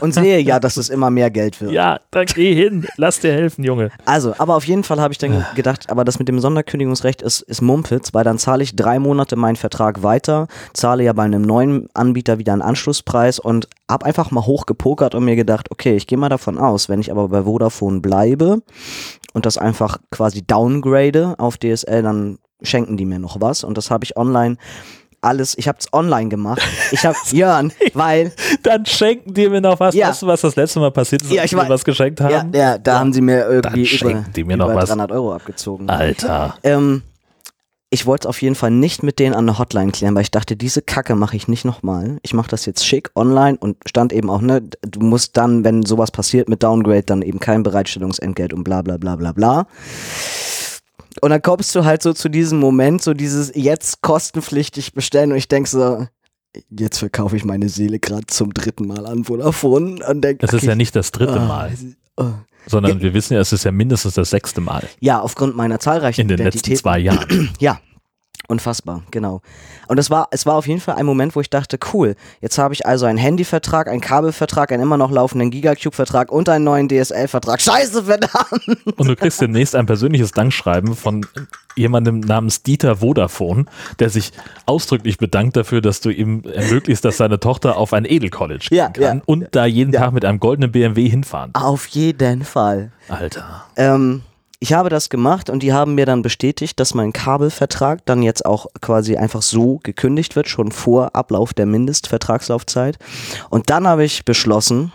Und 0.00 0.14
sehe 0.14 0.38
ja, 0.40 0.58
dass 0.60 0.76
es 0.76 0.88
immer 0.88 1.10
mehr 1.10 1.30
Geld 1.30 1.60
wird. 1.60 1.72
Ja, 1.72 2.00
dann 2.10 2.26
geh 2.26 2.54
hin, 2.54 2.86
lass 2.96 3.20
dir 3.20 3.32
helfen, 3.32 3.64
Junge. 3.64 3.90
Also, 4.04 4.34
aber 4.38 4.56
auf 4.56 4.64
jeden 4.64 4.84
Fall 4.84 5.00
habe 5.00 5.12
ich 5.12 5.18
dann 5.18 5.44
gedacht, 5.54 5.90
aber 5.90 6.04
das 6.04 6.18
mit 6.18 6.28
dem 6.28 6.40
Sonderkündigungsrecht 6.40 7.22
ist, 7.22 7.40
ist 7.42 7.60
Mumpitz, 7.62 8.14
weil 8.14 8.24
dann 8.24 8.38
zahle 8.38 8.62
ich 8.62 8.76
drei 8.76 8.98
Monate 8.98 9.36
meinen 9.36 9.56
Vertrag 9.56 10.02
weiter, 10.02 10.48
zahle 10.72 11.04
ja 11.04 11.12
bei 11.12 11.24
einem 11.24 11.42
neuen 11.42 11.88
Anbieter 11.94 12.38
wieder 12.38 12.52
einen 12.52 12.62
Anschlusspreis 12.62 13.38
und 13.38 13.68
habe 13.90 14.04
einfach 14.06 14.30
mal 14.30 14.44
hochgepokert 14.46 15.14
und 15.14 15.24
mir 15.24 15.36
gedacht, 15.36 15.70
okay, 15.70 15.96
ich 15.96 16.06
gehe 16.06 16.18
mal 16.18 16.28
davon 16.28 16.58
aus, 16.58 16.88
wenn 16.88 17.00
ich 17.00 17.10
aber 17.10 17.28
bei 17.28 17.44
Vodafone 17.44 18.00
bleibe 18.00 18.62
und 19.32 19.46
das 19.46 19.58
einfach 19.58 19.98
quasi 20.10 20.42
downgrade 20.46 21.34
auf 21.38 21.56
DSL, 21.58 22.02
dann 22.02 22.38
schenken 22.62 22.96
die 22.96 23.04
mir 23.04 23.18
noch 23.18 23.40
was 23.40 23.64
und 23.64 23.76
das 23.78 23.90
habe 23.90 24.04
ich 24.04 24.16
online 24.16 24.56
alles, 25.22 25.56
ich 25.58 25.66
habe 25.66 25.78
es 25.80 25.92
online 25.92 26.28
gemacht. 26.28 26.62
Ich 26.92 27.04
habe 27.04 27.16
Jörn, 27.32 27.72
weil 27.94 28.32
Dann 28.62 28.86
schenken 28.86 29.34
die 29.34 29.48
mir 29.48 29.60
noch 29.60 29.80
was. 29.80 29.94
Ja. 29.94 30.08
Weißt 30.08 30.22
du, 30.22 30.26
was 30.26 30.40
das 30.42 30.56
letzte 30.56 30.78
Mal 30.78 30.92
passiert 30.92 31.22
ist, 31.22 31.32
Ja, 31.32 31.42
als 31.42 31.52
ich 31.52 31.58
sie 31.58 31.64
mir 31.64 31.68
was 31.68 31.84
geschenkt 31.84 32.20
ja, 32.20 32.30
haben? 32.30 32.52
ja, 32.54 32.78
da 32.78 33.00
haben 33.00 33.12
sie 33.12 33.20
mir 33.20 33.46
irgendwie 33.46 33.88
über, 33.96 34.24
mir 34.46 34.56
noch 34.56 34.66
über 34.66 34.76
was. 34.76 34.88
300 34.90 35.10
Euro 35.12 35.34
abgezogen. 35.34 35.88
Alter. 35.90 36.56
Ähm, 36.62 37.02
ich 37.96 38.04
wollte 38.04 38.24
es 38.24 38.26
auf 38.26 38.42
jeden 38.42 38.56
Fall 38.56 38.70
nicht 38.70 39.02
mit 39.02 39.18
denen 39.18 39.34
an 39.34 39.46
der 39.46 39.58
Hotline 39.58 39.90
klären, 39.90 40.14
weil 40.14 40.20
ich 40.20 40.30
dachte, 40.30 40.54
diese 40.54 40.82
Kacke 40.82 41.14
mache 41.14 41.34
ich 41.34 41.48
nicht 41.48 41.64
nochmal. 41.64 42.18
Ich 42.20 42.34
mache 42.34 42.50
das 42.50 42.66
jetzt 42.66 42.86
schick 42.86 43.10
online 43.14 43.56
und 43.56 43.78
stand 43.88 44.12
eben 44.12 44.28
auch, 44.28 44.42
ne, 44.42 44.68
du 44.82 45.00
musst 45.00 45.38
dann, 45.38 45.64
wenn 45.64 45.82
sowas 45.82 46.10
passiert 46.10 46.50
mit 46.50 46.62
Downgrade, 46.62 47.04
dann 47.04 47.22
eben 47.22 47.40
kein 47.40 47.62
Bereitstellungsentgelt 47.62 48.52
und 48.52 48.64
bla 48.64 48.82
bla 48.82 48.98
bla 48.98 49.16
bla 49.16 49.32
bla. 49.32 49.66
Und 51.22 51.30
dann 51.30 51.40
kommst 51.40 51.74
du 51.74 51.86
halt 51.86 52.02
so 52.02 52.12
zu 52.12 52.28
diesem 52.28 52.60
Moment, 52.60 53.00
so 53.00 53.14
dieses 53.14 53.50
jetzt 53.54 54.02
kostenpflichtig 54.02 54.92
bestellen 54.92 55.32
und 55.32 55.38
ich 55.38 55.48
denk 55.48 55.66
so, 55.66 56.06
jetzt 56.68 56.98
verkaufe 56.98 57.34
ich 57.34 57.46
meine 57.46 57.70
Seele 57.70 57.98
gerade 57.98 58.26
zum 58.26 58.52
dritten 58.52 58.88
Mal 58.88 59.06
an 59.06 59.24
Vodafone 59.24 60.06
und 60.06 60.20
denk, 60.20 60.42
Es 60.42 60.52
ist 60.52 60.58
okay, 60.58 60.66
ja 60.66 60.74
nicht 60.74 60.94
das 60.94 61.12
dritte 61.12 61.40
ah, 61.40 61.46
Mal, 61.46 61.72
oh. 62.18 62.26
sondern 62.66 63.00
wir 63.00 63.14
wissen 63.14 63.32
ja, 63.32 63.40
es 63.40 63.54
ist 63.54 63.64
ja 63.64 63.72
mindestens 63.72 64.12
das 64.12 64.28
sechste 64.28 64.60
Mal 64.60 64.86
Ja, 65.00 65.18
aufgrund 65.22 65.56
meiner 65.56 65.80
zahlreichen 65.80 66.20
in 66.20 66.28
den 66.28 66.38
letzten 66.40 66.76
zwei 66.76 66.98
Jahren. 66.98 67.48
Ja, 67.58 67.80
unfassbar, 68.48 69.02
genau. 69.10 69.40
Und 69.88 69.98
es 69.98 70.10
war, 70.10 70.28
es 70.30 70.46
war 70.46 70.54
auf 70.54 70.66
jeden 70.66 70.80
Fall 70.80 70.96
ein 70.96 71.06
Moment, 71.06 71.34
wo 71.36 71.40
ich 71.40 71.50
dachte, 71.50 71.78
cool, 71.92 72.14
jetzt 72.40 72.58
habe 72.58 72.74
ich 72.74 72.86
also 72.86 73.06
einen 73.06 73.18
Handyvertrag, 73.18 73.88
einen 73.88 74.00
Kabelvertrag, 74.00 74.72
einen 74.72 74.82
immer 74.82 74.96
noch 74.96 75.10
laufenden 75.10 75.50
Gigacube-Vertrag 75.50 76.30
und 76.32 76.48
einen 76.48 76.64
neuen 76.64 76.88
DSL-Vertrag. 76.88 77.60
Scheiße, 77.60 78.04
verdammt! 78.04 78.66
Und 78.96 79.08
du 79.08 79.16
kriegst 79.16 79.40
demnächst 79.40 79.74
ein 79.74 79.86
persönliches 79.86 80.32
Dankschreiben 80.32 80.94
von 80.96 81.26
jemandem 81.76 82.20
namens 82.20 82.62
Dieter 82.62 82.96
Vodafone, 82.96 83.66
der 83.98 84.08
sich 84.10 84.32
ausdrücklich 84.64 85.18
bedankt 85.18 85.56
dafür, 85.56 85.80
dass 85.82 86.00
du 86.00 86.10
ihm 86.10 86.42
ermöglicht, 86.44 87.04
dass 87.04 87.18
seine 87.18 87.38
Tochter 87.38 87.76
auf 87.76 87.92
ein 87.92 88.04
Edelcollege 88.06 88.74
Ja, 88.74 88.88
gehen 88.88 89.04
kann 89.04 89.16
ja. 89.18 89.22
und 89.26 89.48
da 89.52 89.66
jeden 89.66 89.92
Ja. 89.92 90.00
Tag 90.00 90.12
mit 90.12 90.24
einem 90.24 90.40
goldenen 90.40 90.72
BMW 90.72 91.08
hinfahren. 91.08 91.54
Auf 91.54 91.86
jeden 91.88 92.44
Fall. 92.44 92.90
Alter. 93.08 93.64
Ähm, 93.76 94.22
ich 94.58 94.72
habe 94.72 94.88
das 94.88 95.10
gemacht 95.10 95.50
und 95.50 95.62
die 95.62 95.72
haben 95.72 95.94
mir 95.94 96.06
dann 96.06 96.22
bestätigt, 96.22 96.80
dass 96.80 96.94
mein 96.94 97.12
Kabelvertrag 97.12 98.04
dann 98.06 98.22
jetzt 98.22 98.46
auch 98.46 98.66
quasi 98.80 99.16
einfach 99.16 99.42
so 99.42 99.78
gekündigt 99.82 100.36
wird, 100.36 100.48
schon 100.48 100.72
vor 100.72 101.14
Ablauf 101.14 101.52
der 101.52 101.66
Mindestvertragslaufzeit. 101.66 102.98
Und 103.50 103.70
dann 103.70 103.86
habe 103.86 104.04
ich 104.04 104.24
beschlossen, 104.24 104.92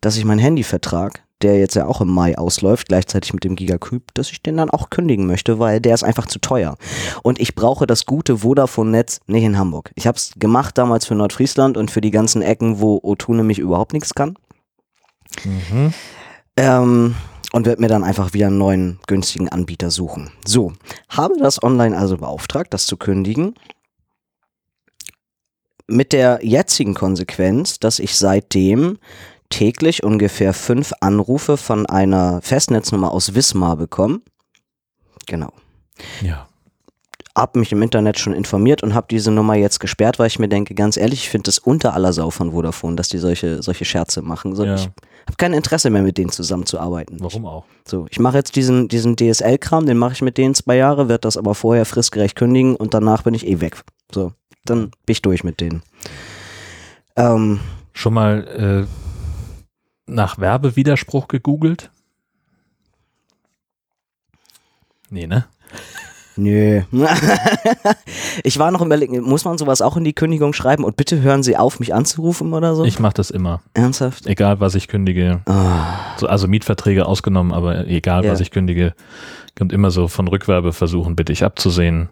dass 0.00 0.16
ich 0.16 0.24
meinen 0.24 0.40
Handyvertrag, 0.40 1.22
der 1.42 1.58
jetzt 1.58 1.76
ja 1.76 1.86
auch 1.86 2.00
im 2.00 2.08
Mai 2.08 2.36
ausläuft, 2.36 2.88
gleichzeitig 2.88 3.32
mit 3.32 3.44
dem 3.44 3.56
Gigacube, 3.56 4.04
dass 4.14 4.30
ich 4.30 4.42
den 4.42 4.56
dann 4.56 4.70
auch 4.70 4.90
kündigen 4.90 5.26
möchte, 5.26 5.58
weil 5.58 5.80
der 5.80 5.94
ist 5.94 6.02
einfach 6.02 6.26
zu 6.26 6.40
teuer. 6.40 6.76
Und 7.22 7.40
ich 7.40 7.54
brauche 7.54 7.86
das 7.86 8.06
gute 8.06 8.38
Vodafone-Netz 8.38 9.20
nicht 9.26 9.44
in 9.44 9.58
Hamburg. 9.58 9.92
Ich 9.94 10.06
habe 10.06 10.16
es 10.16 10.32
gemacht 10.36 10.78
damals 10.78 11.06
für 11.06 11.14
Nordfriesland 11.14 11.76
und 11.76 11.90
für 11.90 12.00
die 12.00 12.10
ganzen 12.10 12.42
Ecken, 12.42 12.80
wo 12.80 12.98
O2 12.98 13.34
nämlich 13.34 13.58
überhaupt 13.58 13.92
nichts 13.92 14.14
kann. 14.14 14.36
Mhm. 15.44 15.92
Ähm, 16.56 17.14
und 17.56 17.64
werde 17.64 17.80
mir 17.80 17.88
dann 17.88 18.04
einfach 18.04 18.34
wieder 18.34 18.48
einen 18.48 18.58
neuen 18.58 18.98
günstigen 19.06 19.48
Anbieter 19.48 19.90
suchen. 19.90 20.30
So, 20.46 20.74
habe 21.08 21.38
das 21.38 21.62
online 21.62 21.96
also 21.96 22.18
beauftragt, 22.18 22.74
das 22.74 22.84
zu 22.84 22.98
kündigen. 22.98 23.54
Mit 25.86 26.12
der 26.12 26.40
jetzigen 26.42 26.92
Konsequenz, 26.92 27.78
dass 27.78 27.98
ich 27.98 28.14
seitdem 28.14 28.98
täglich 29.48 30.02
ungefähr 30.02 30.52
fünf 30.52 30.92
Anrufe 31.00 31.56
von 31.56 31.86
einer 31.86 32.42
Festnetznummer 32.42 33.10
aus 33.10 33.34
Wismar 33.34 33.78
bekomme. 33.78 34.20
Genau. 35.26 35.54
Ja. 36.20 36.48
Hab 37.36 37.54
mich 37.54 37.70
im 37.70 37.82
Internet 37.82 38.18
schon 38.18 38.32
informiert 38.32 38.82
und 38.82 38.94
habe 38.94 39.08
diese 39.10 39.30
Nummer 39.30 39.54
jetzt 39.56 39.78
gesperrt, 39.78 40.18
weil 40.18 40.28
ich 40.28 40.38
mir 40.38 40.48
denke, 40.48 40.74
ganz 40.74 40.96
ehrlich, 40.96 41.20
ich 41.24 41.28
finde 41.28 41.50
es 41.50 41.58
unter 41.58 41.92
aller 41.92 42.14
Sau 42.14 42.30
von 42.30 42.52
Vodafone, 42.52 42.96
dass 42.96 43.10
die 43.10 43.18
solche, 43.18 43.62
solche 43.62 43.84
Scherze 43.84 44.22
machen. 44.22 44.56
So, 44.56 44.64
Ja. 44.64 44.74
Ich 44.76 44.86
habe 45.26 45.36
kein 45.36 45.52
Interesse 45.52 45.90
mehr, 45.90 46.02
mit 46.02 46.16
denen 46.16 46.30
zusammenzuarbeiten. 46.30 47.18
Warum 47.20 47.44
auch? 47.44 47.64
So, 47.86 48.06
ich 48.08 48.18
mache 48.20 48.38
jetzt 48.38 48.56
diesen, 48.56 48.88
diesen 48.88 49.16
DSL-Kram, 49.16 49.84
den 49.84 49.98
mache 49.98 50.14
ich 50.14 50.22
mit 50.22 50.38
denen 50.38 50.54
zwei 50.54 50.76
Jahre, 50.76 51.08
werde 51.08 51.22
das 51.22 51.36
aber 51.36 51.54
vorher 51.54 51.84
fristgerecht 51.84 52.36
kündigen 52.36 52.74
und 52.74 52.94
danach 52.94 53.22
bin 53.22 53.34
ich 53.34 53.46
eh 53.46 53.60
weg. 53.60 53.82
So, 54.14 54.32
dann 54.64 54.90
bin 55.04 55.12
ich 55.12 55.20
durch 55.20 55.44
mit 55.44 55.60
denen. 55.60 55.82
Ähm, 57.16 57.60
Schon 57.92 58.14
mal 58.14 58.86
äh, 58.88 60.10
nach 60.10 60.38
Werbewiderspruch 60.38 61.28
gegoogelt? 61.28 61.90
Nee, 65.10 65.26
ne? 65.26 65.44
Nö. 66.36 66.82
ich 68.44 68.58
war 68.58 68.70
noch 68.70 68.82
überlegen, 68.82 69.20
muss 69.22 69.44
man 69.44 69.58
sowas 69.58 69.80
auch 69.82 69.96
in 69.96 70.04
die 70.04 70.12
Kündigung 70.12 70.52
schreiben 70.52 70.84
und 70.84 70.96
bitte 70.96 71.20
hören 71.22 71.42
Sie 71.42 71.56
auf, 71.56 71.80
mich 71.80 71.94
anzurufen 71.94 72.52
oder 72.52 72.74
so? 72.74 72.84
Ich 72.84 72.98
mache 72.98 73.14
das 73.14 73.30
immer. 73.30 73.62
Ernsthaft? 73.74 74.26
Egal, 74.26 74.60
was 74.60 74.74
ich 74.74 74.88
kündige. 74.88 75.40
So, 76.18 76.26
also 76.26 76.46
Mietverträge 76.48 77.06
ausgenommen, 77.06 77.52
aber 77.52 77.86
egal, 77.86 78.24
Ja. 78.24 78.32
was 78.32 78.40
ich 78.40 78.50
kündige, 78.50 78.94
kommt 79.58 79.72
immer 79.72 79.90
so 79.90 80.08
von 80.08 80.28
Rückwerbeversuchen 80.28 81.16
bitte 81.16 81.32
ich 81.32 81.44
abzusehen. 81.44 82.10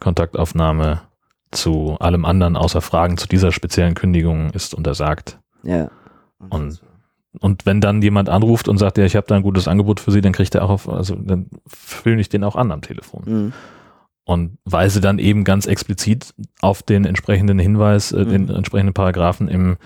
Kontaktaufnahme 0.00 1.02
zu 1.50 1.96
allem 2.00 2.24
anderen 2.24 2.56
außer 2.56 2.80
Fragen 2.80 3.18
zu 3.18 3.26
dieser 3.26 3.52
speziellen 3.52 3.94
Kündigung 3.94 4.50
ist 4.50 4.74
untersagt. 4.74 5.38
ja. 5.62 5.88
Und, 6.50 6.80
und 7.40 7.66
wenn 7.66 7.80
dann 7.80 8.02
jemand 8.02 8.28
anruft 8.28 8.68
und 8.68 8.78
sagt, 8.78 8.98
ja, 8.98 9.04
ich 9.04 9.16
habe 9.16 9.26
da 9.26 9.36
ein 9.36 9.42
gutes 9.42 9.68
Angebot 9.68 10.00
für 10.00 10.10
Sie, 10.10 10.20
dann 10.20 10.32
kriegt 10.32 10.54
er 10.54 10.64
auch 10.64 10.70
auf, 10.70 10.88
also 10.88 11.14
dann 11.14 11.46
fühle 11.66 12.20
ich 12.20 12.28
den 12.28 12.44
auch 12.44 12.56
an 12.56 12.72
am 12.72 12.82
Telefon. 12.82 13.22
Mhm. 13.26 13.52
Und 14.28 14.58
weise 14.66 15.00
dann 15.00 15.18
eben 15.18 15.42
ganz 15.42 15.64
explizit 15.64 16.34
auf 16.60 16.82
den 16.82 17.06
entsprechenden 17.06 17.58
Hinweis, 17.58 18.12
äh, 18.12 18.26
den 18.26 18.42
Mhm. 18.44 18.56
entsprechenden 18.56 18.92
Paragraphen 18.92 19.48
im, 19.48 19.78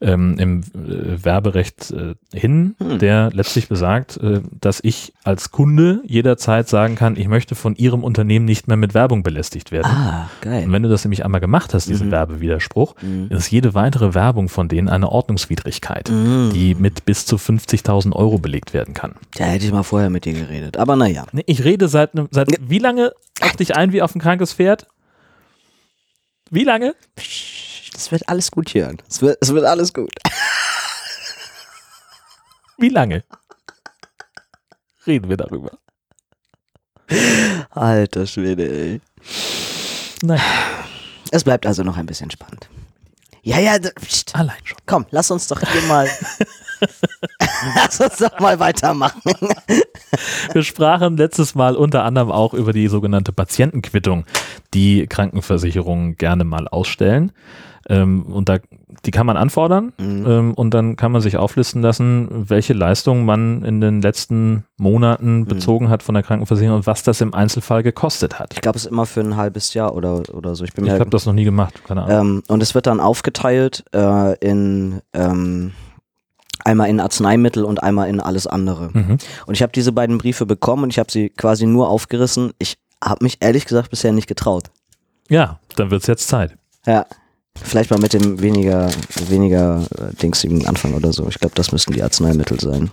ähm, 0.00 0.34
im 0.36 0.60
äh, 0.62 1.24
Werberecht 1.24 1.92
äh, 1.92 2.14
hin, 2.36 2.74
Mhm. 2.80 2.98
der 2.98 3.30
letztlich 3.32 3.68
besagt, 3.68 4.16
äh, 4.16 4.40
dass 4.60 4.80
ich 4.82 5.12
als 5.22 5.52
Kunde 5.52 6.00
jederzeit 6.06 6.68
sagen 6.68 6.96
kann, 6.96 7.14
ich 7.16 7.28
möchte 7.28 7.54
von 7.54 7.76
Ihrem 7.76 8.02
Unternehmen 8.02 8.44
nicht 8.46 8.66
mehr 8.66 8.76
mit 8.76 8.94
Werbung 8.94 9.22
belästigt 9.22 9.70
werden. 9.70 9.86
Ah, 9.86 10.28
geil. 10.40 10.64
Und 10.66 10.72
wenn 10.72 10.82
du 10.82 10.88
das 10.88 11.04
nämlich 11.04 11.24
einmal 11.24 11.40
gemacht 11.40 11.72
hast, 11.72 11.88
diesen 11.88 12.08
Mhm. 12.08 12.12
Werbewiderspruch, 12.12 12.96
Mhm. 13.00 13.28
ist 13.30 13.48
jede 13.52 13.74
weitere 13.74 14.12
Werbung 14.12 14.48
von 14.48 14.66
denen 14.66 14.88
eine 14.88 15.08
Ordnungswidrigkeit, 15.12 16.10
Mhm. 16.10 16.50
die 16.52 16.74
mit 16.74 17.04
bis 17.04 17.26
zu 17.26 17.38
50.000 17.38 18.16
Euro 18.16 18.38
belegt 18.38 18.74
werden 18.74 18.92
kann. 18.92 19.12
Da 19.38 19.44
hätte 19.44 19.66
ich 19.66 19.72
mal 19.72 19.84
vorher 19.84 20.10
mit 20.10 20.24
dir 20.24 20.32
geredet. 20.32 20.78
Aber 20.78 20.96
naja. 20.96 21.26
Ich 21.46 21.62
rede 21.62 21.86
seit, 21.86 22.16
nem- 22.16 22.26
seit 22.32 22.48
wie 22.68 22.78
lange 22.80 23.12
auf 23.40 23.56
dich 23.56 23.76
ein 23.76 23.83
wie 23.92 24.02
auf 24.02 24.14
ein 24.14 24.20
krankes 24.20 24.52
Pferd? 24.52 24.86
Wie 26.50 26.64
lange? 26.64 26.94
Es 27.94 28.10
wird 28.10 28.28
alles 28.28 28.50
gut 28.50 28.68
hier. 28.68 28.96
Es 29.08 29.22
wird, 29.22 29.38
es 29.40 29.52
wird 29.52 29.64
alles 29.64 29.92
gut. 29.92 30.12
Wie 32.78 32.88
lange? 32.88 33.24
Reden 35.06 35.28
wir 35.28 35.36
darüber. 35.36 35.78
Alter 37.70 38.26
Schwede, 38.26 38.68
ey. 38.68 39.00
Nein, 40.22 40.40
Es 41.30 41.44
bleibt 41.44 41.66
also 41.66 41.82
noch 41.82 41.96
ein 41.96 42.06
bisschen 42.06 42.30
spannend. 42.30 42.68
Ja, 43.42 43.58
ja, 43.58 43.78
pst. 43.78 44.34
allein 44.34 44.56
schon. 44.64 44.78
komm, 44.86 45.06
lass 45.10 45.30
uns 45.30 45.48
doch 45.48 45.60
hier 45.60 45.82
mal. 45.82 46.08
lass 47.76 48.00
uns 48.00 48.16
doch 48.16 48.38
mal 48.40 48.58
weitermachen. 48.58 49.22
Wir 50.52 50.62
sprachen 50.62 51.16
letztes 51.16 51.54
Mal 51.54 51.76
unter 51.76 52.04
anderem 52.04 52.30
auch 52.30 52.54
über 52.54 52.72
die 52.72 52.88
sogenannte 52.88 53.32
Patientenquittung, 53.32 54.24
die 54.74 55.06
Krankenversicherungen 55.06 56.16
gerne 56.16 56.44
mal 56.44 56.68
ausstellen. 56.68 57.32
Ähm, 57.86 58.22
und 58.22 58.48
da, 58.48 58.56
die 59.04 59.10
kann 59.10 59.26
man 59.26 59.36
anfordern 59.36 59.92
Mhm. 59.98 60.24
ähm, 60.26 60.54
und 60.54 60.72
dann 60.72 60.96
kann 60.96 61.12
man 61.12 61.20
sich 61.20 61.36
auflisten 61.36 61.82
lassen, 61.82 62.28
welche 62.48 62.72
Leistungen 62.72 63.26
man 63.26 63.62
in 63.62 63.82
den 63.82 64.00
letzten 64.00 64.64
Monaten 64.78 65.40
Mhm. 65.40 65.44
bezogen 65.44 65.90
hat 65.90 66.02
von 66.02 66.14
der 66.14 66.22
Krankenversicherung 66.22 66.78
und 66.78 66.86
was 66.86 67.02
das 67.02 67.20
im 67.20 67.34
Einzelfall 67.34 67.82
gekostet 67.82 68.38
hat. 68.38 68.54
Ich 68.54 68.62
glaube, 68.62 68.78
es 68.78 68.86
ist 68.86 68.90
immer 68.90 69.04
für 69.04 69.20
ein 69.20 69.36
halbes 69.36 69.74
Jahr 69.74 69.94
oder, 69.94 70.22
oder 70.32 70.54
so. 70.54 70.64
Ich 70.64 70.72
bin 70.72 70.86
Ich 70.86 70.92
habe 70.92 71.10
das 71.10 71.26
noch 71.26 71.34
nie 71.34 71.44
gemacht, 71.44 71.82
keine 71.86 72.04
Ahnung. 72.04 72.36
ähm, 72.36 72.42
und 72.48 72.62
es 72.62 72.74
wird 72.74 72.86
dann 72.86 73.00
aufgeteilt 73.00 73.84
äh, 73.94 74.34
in 74.38 75.02
einmal 76.64 76.88
in 76.88 77.00
Arzneimittel 77.00 77.64
und 77.64 77.82
einmal 77.82 78.08
in 78.08 78.20
alles 78.20 78.46
andere. 78.46 78.90
Mhm. 78.92 79.18
Und 79.46 79.54
ich 79.54 79.62
habe 79.62 79.72
diese 79.72 79.92
beiden 79.92 80.18
Briefe 80.18 80.46
bekommen 80.46 80.84
und 80.84 80.90
ich 80.90 80.98
habe 80.98 81.12
sie 81.12 81.28
quasi 81.28 81.66
nur 81.66 81.88
aufgerissen. 81.88 82.52
Ich 82.58 82.76
habe 83.02 83.22
mich 83.22 83.38
ehrlich 83.40 83.66
gesagt 83.66 83.90
bisher 83.90 84.12
nicht 84.12 84.26
getraut. 84.26 84.64
Ja, 85.28 85.60
dann 85.76 85.90
wird 85.90 86.02
es 86.02 86.06
jetzt 86.06 86.28
Zeit. 86.28 86.56
Ja. 86.86 87.06
Vielleicht 87.56 87.90
mal 87.90 88.00
mit 88.00 88.12
dem 88.12 88.40
weniger, 88.40 88.90
weniger 89.28 89.86
äh, 89.96 90.14
dingsigen 90.16 90.66
Anfang 90.66 90.94
oder 90.94 91.12
so. 91.12 91.28
Ich 91.28 91.38
glaube, 91.38 91.54
das 91.54 91.70
müssten 91.70 91.92
die 91.92 92.02
Arzneimittel 92.02 92.58
sein. 92.58 92.90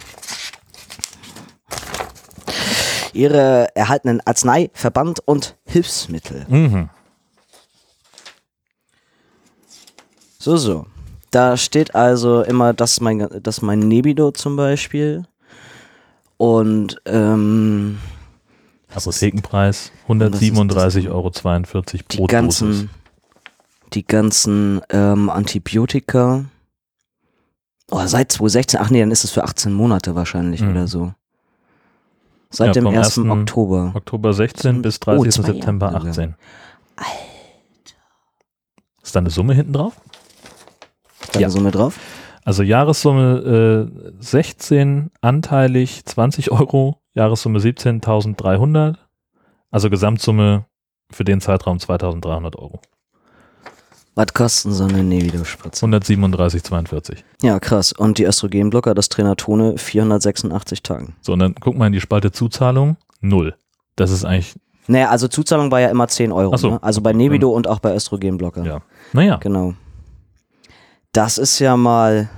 Ihre 3.14 3.76
erhaltenen 3.76 4.22
Arzneiverband 4.26 5.20
und 5.26 5.58
Hilfsmittel. 5.66 6.46
Mhm. 6.48 6.90
So, 10.38 10.58
so. 10.58 10.86
Da 11.32 11.56
steht 11.58 11.96
also 11.96 12.42
immer, 12.42 12.74
das 12.74 12.94
ist 12.94 13.02
mein, 13.02 13.20
das 13.42 13.58
ist 13.58 13.62
mein 13.62 13.80
Nebido 13.80 14.32
zum 14.32 14.56
Beispiel. 14.58 15.24
Und 16.38 16.98
ähm, 17.06 18.00
Apothekenpreis 18.94 19.92
137,42 20.10 21.10
Euro 21.10 21.30
die 21.30 21.98
pro 22.04 22.28
Dosis. 22.28 22.28
ganzen, 22.28 22.90
die 23.94 24.06
ganzen 24.06 24.82
ähm, 24.90 25.30
Antibiotika. 25.30 26.46
Oh, 27.92 28.02
seit 28.06 28.32
2016, 28.32 28.80
ach 28.82 28.90
nee, 28.90 29.00
dann 29.00 29.12
ist 29.12 29.24
es 29.24 29.32
für 29.32 29.44
18 29.44 29.72
Monate 29.72 30.16
wahrscheinlich 30.16 30.62
Mhm. 30.62 30.72
oder 30.72 30.88
so. 30.88 31.14
Seit 32.50 32.68
Ja, 32.68 32.74
dem 32.74 32.84
vom 32.86 32.98
1. 32.98 33.18
1. 33.20 33.30
Oktober. 33.30 33.92
Oktober 33.96 34.34
16 34.34 34.82
bis 34.82 34.98
Oh, 35.06 35.06
30. 35.24 35.34
zwei 35.34 35.42
Jahre 35.44 35.54
September 35.54 35.88
sogar. 35.92 36.08
18. 36.08 36.36
Alter. 36.98 37.10
Ist 39.04 39.16
da 39.16 39.20
eine 39.20 39.30
Summe 39.30 39.54
hinten 39.54 39.74
drauf? 39.74 39.94
Da 41.34 41.40
Ja. 41.40 41.50
mit 41.62 41.76
drauf. 41.76 41.98
Also 42.44 42.64
Jahressumme 42.64 43.90
äh, 43.90 44.14
16, 44.20 45.12
anteilig 45.22 46.04
20 46.06 46.52
Euro, 46.52 46.98
Jahressumme 47.14 47.60
17.300, 47.60 48.96
also 49.70 49.90
Gesamtsumme 49.90 50.66
für 51.12 51.24
den 51.24 51.40
Zeitraum 51.42 51.78
2.300 51.78 52.58
Euro. 52.58 52.82
Was 54.16 54.34
kosten 54.34 54.72
so 54.74 54.84
eine 54.86 55.04
Nebido-Spritze? 55.04 55.86
137,42. 55.86 57.20
Ja, 57.44 57.60
krass. 57.60 57.94
Und 57.94 58.18
die 58.18 58.26
Östrogenblocker, 58.26 58.94
das 58.94 59.08
Trainatone, 59.08 59.78
486 59.78 60.84
Tagen. 60.84 61.16
So, 61.22 61.34
und 61.34 61.40
dann 61.40 61.56
guck 61.60 61.78
mal 61.78 61.88
in 61.88 61.94
die 61.94 62.02
Spalte 62.02 62.32
Zuzahlung, 62.32 62.98
null. 63.22 63.56
Das 63.96 64.12
ist 64.12 64.26
eigentlich, 64.26 64.56
Naja, 64.88 65.10
also 65.10 65.28
Zuzahlung 65.28 65.72
war 65.72 65.80
ja 65.80 65.90
immer 65.90 66.08
10 66.08 66.32
Euro. 66.34 66.58
So. 66.58 66.72
Ne? 66.72 66.84
Also 66.84 67.02
bei 67.02 67.14
Nebido 67.14 67.52
und 67.52 67.68
auch 67.68 67.80
bei 67.80 67.96
Östrogenblocker. 67.96 68.66
ja, 68.66 68.82
naja, 69.14 69.38
Genau. 69.38 69.76
Das 71.12 71.38
ist 71.38 71.60
ja 71.60 71.76
mal, 71.76 72.30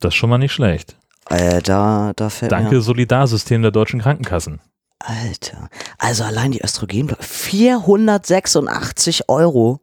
das 0.00 0.10
ist 0.10 0.16
schon 0.16 0.30
mal 0.30 0.38
nicht 0.38 0.52
schlecht. 0.52 0.96
äh, 1.30 1.62
da, 1.62 2.12
da 2.16 2.30
fällt 2.30 2.52
Danke 2.52 2.74
mir, 2.74 2.80
Solidarsystem 2.80 3.62
der 3.62 3.70
deutschen 3.70 4.00
Krankenkassen. 4.00 4.60
Alter. 4.98 5.68
Also 5.98 6.24
allein 6.24 6.52
die 6.52 6.62
Östrogenblocker, 6.62 7.22
486 7.22 9.28
Euro. 9.28 9.80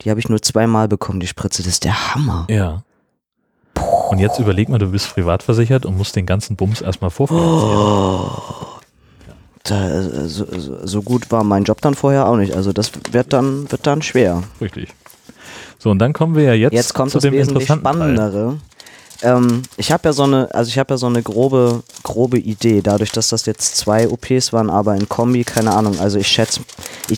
Die 0.00 0.10
habe 0.10 0.20
ich 0.20 0.28
nur 0.28 0.40
zweimal 0.42 0.88
bekommen, 0.88 1.20
die 1.20 1.26
Spritze. 1.26 1.62
Das 1.62 1.74
ist 1.74 1.84
der 1.84 2.14
Hammer. 2.14 2.46
Ja. 2.48 2.82
Und 4.10 4.18
jetzt 4.18 4.38
überleg 4.38 4.68
mal, 4.68 4.78
du 4.78 4.90
bist 4.90 5.12
privat 5.12 5.42
versichert 5.42 5.86
und 5.86 5.96
musst 5.96 6.14
den 6.16 6.26
ganzen 6.26 6.56
Bums 6.56 6.80
erstmal 6.80 7.10
vorfinanzieren. 7.10 7.76
Oh. 7.76 8.30
Da, 9.64 9.88
äh, 9.88 10.28
so, 10.28 10.46
so, 10.58 10.86
so 10.86 11.02
gut 11.02 11.30
war 11.30 11.42
mein 11.42 11.64
Job 11.64 11.80
dann 11.80 11.94
vorher 11.94 12.28
auch 12.28 12.36
nicht. 12.36 12.54
Also 12.54 12.72
das 12.72 12.92
wird 13.10 13.32
dann, 13.32 13.70
wird 13.72 13.86
dann 13.86 14.02
schwer. 14.02 14.42
Richtig. 14.60 14.90
So, 15.84 15.90
und 15.90 15.98
dann 15.98 16.14
kommen 16.14 16.34
wir 16.34 16.44
ja 16.44 16.54
jetzt, 16.54 16.72
Jetzt 16.72 16.94
kommt 16.94 17.10
zu 17.10 17.18
das 17.18 17.24
dem 17.24 17.34
wesentlich 17.34 17.68
interessanten. 17.68 17.84
Spannendere. 18.14 18.58
Ähm, 19.20 19.62
ich 19.76 19.92
habe 19.92 20.08
ja 20.08 20.12
so 20.14 20.22
eine, 20.22 20.48
also 20.54 20.68
ich 20.70 20.78
habe 20.78 20.94
ja 20.94 20.96
so 20.96 21.06
eine 21.06 21.22
grobe, 21.22 21.82
grobe 22.02 22.38
Idee, 22.38 22.80
dadurch, 22.80 23.12
dass 23.12 23.28
das 23.28 23.44
jetzt 23.44 23.76
zwei 23.76 24.08
OPs 24.08 24.54
waren, 24.54 24.70
aber 24.70 24.94
in 24.94 25.10
Kombi, 25.10 25.44
keine 25.44 25.74
Ahnung. 25.74 26.00
Also 26.00 26.18
ich 26.18 26.26
schätze, 26.26 26.62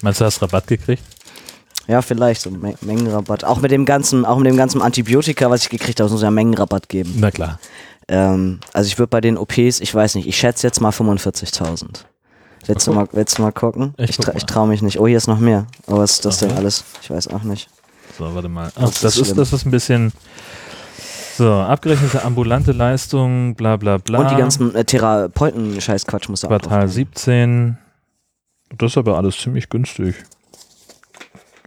Meinst 0.02 0.20
du, 0.20 0.24
hast 0.24 0.42
Rabatt 0.42 0.66
gekriegt? 0.66 1.00
ja, 1.86 2.02
vielleicht 2.02 2.40
so 2.40 2.50
Me 2.50 2.74
Mengenrabatt. 2.80 3.44
Auch 3.44 3.60
mit 3.60 3.70
dem 3.70 3.84
ganzen, 3.84 4.24
auch 4.24 4.36
mit 4.38 4.48
dem 4.48 4.56
ganzen 4.56 4.82
Antibiotika, 4.82 5.48
was 5.48 5.62
ich 5.62 5.68
gekriegt 5.68 6.00
habe, 6.00 6.10
muss 6.10 6.18
es 6.18 6.24
ja 6.24 6.32
Mengenrabatt 6.32 6.88
geben. 6.88 7.14
Na 7.18 7.30
klar. 7.30 7.60
Ähm, 8.08 8.58
also 8.72 8.88
ich 8.88 8.98
würde 8.98 9.10
bei 9.10 9.20
den 9.20 9.38
OPs, 9.38 9.78
ich 9.78 9.94
weiß 9.94 10.16
nicht, 10.16 10.26
ich 10.26 10.36
schätze 10.36 10.66
jetzt 10.66 10.80
mal 10.80 10.90
45.000. 10.90 11.86
Willst 12.66 12.84
du 12.88 12.92
mal, 12.92 13.06
willst 13.12 13.38
du 13.38 13.42
mal 13.42 13.52
gucken? 13.52 13.94
Ich 13.96 14.10
Ich, 14.10 14.16
tra 14.16 14.32
ich 14.34 14.44
traue 14.44 14.66
mich 14.66 14.82
nicht. 14.82 14.98
Oh, 14.98 15.06
hier 15.06 15.18
ist 15.18 15.28
noch 15.28 15.38
mehr. 15.38 15.68
Oh, 15.86 15.98
was 15.98 16.14
ist 16.14 16.24
das 16.24 16.42
Aha. 16.42 16.48
denn 16.48 16.58
alles? 16.58 16.82
Ich 17.00 17.10
weiß 17.10 17.28
auch 17.28 17.44
nicht. 17.44 17.68
So, 18.16 18.34
warte 18.34 18.48
mal. 18.48 18.70
Ach, 18.76 18.80
Das 18.82 19.00
das, 19.00 19.16
ist 19.18 19.36
das 19.36 19.52
ist 19.52 19.66
ein 19.66 19.70
bisschen. 19.70 20.12
So, 21.36 21.52
abgerechnete 21.52 22.24
ambulante 22.24 22.72
Leistung, 22.72 23.54
bla 23.56 23.76
bla 23.76 23.98
bla. 23.98 24.20
Und 24.20 24.30
die 24.30 24.36
ganzen 24.36 24.74
äh, 24.74 24.84
Therapeuten-Scheiß-Quatsch 24.84 26.30
musst 26.30 26.44
du 26.44 26.46
auch 26.46 26.50
Quartal 26.50 26.70
drauf 26.80 26.84
tun. 26.84 26.92
17. 26.92 27.78
Das 28.78 28.92
ist 28.92 28.98
aber 28.98 29.18
alles 29.18 29.36
ziemlich 29.38 29.68
günstig. 29.68 30.14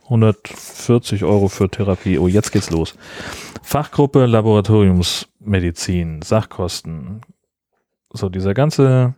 140 0.06 1.24
Euro 1.24 1.50
für 1.50 1.70
Therapie. 1.70 2.18
Oh, 2.18 2.28
jetzt 2.28 2.52
geht's 2.52 2.72
los. 2.72 2.96
Fachgruppe 3.62 4.26
Laboratoriumsmedizin, 4.26 6.24
Sachkosten. 6.24 7.22
So, 8.12 8.30
dieser 8.30 8.56
ganze, 8.56 9.14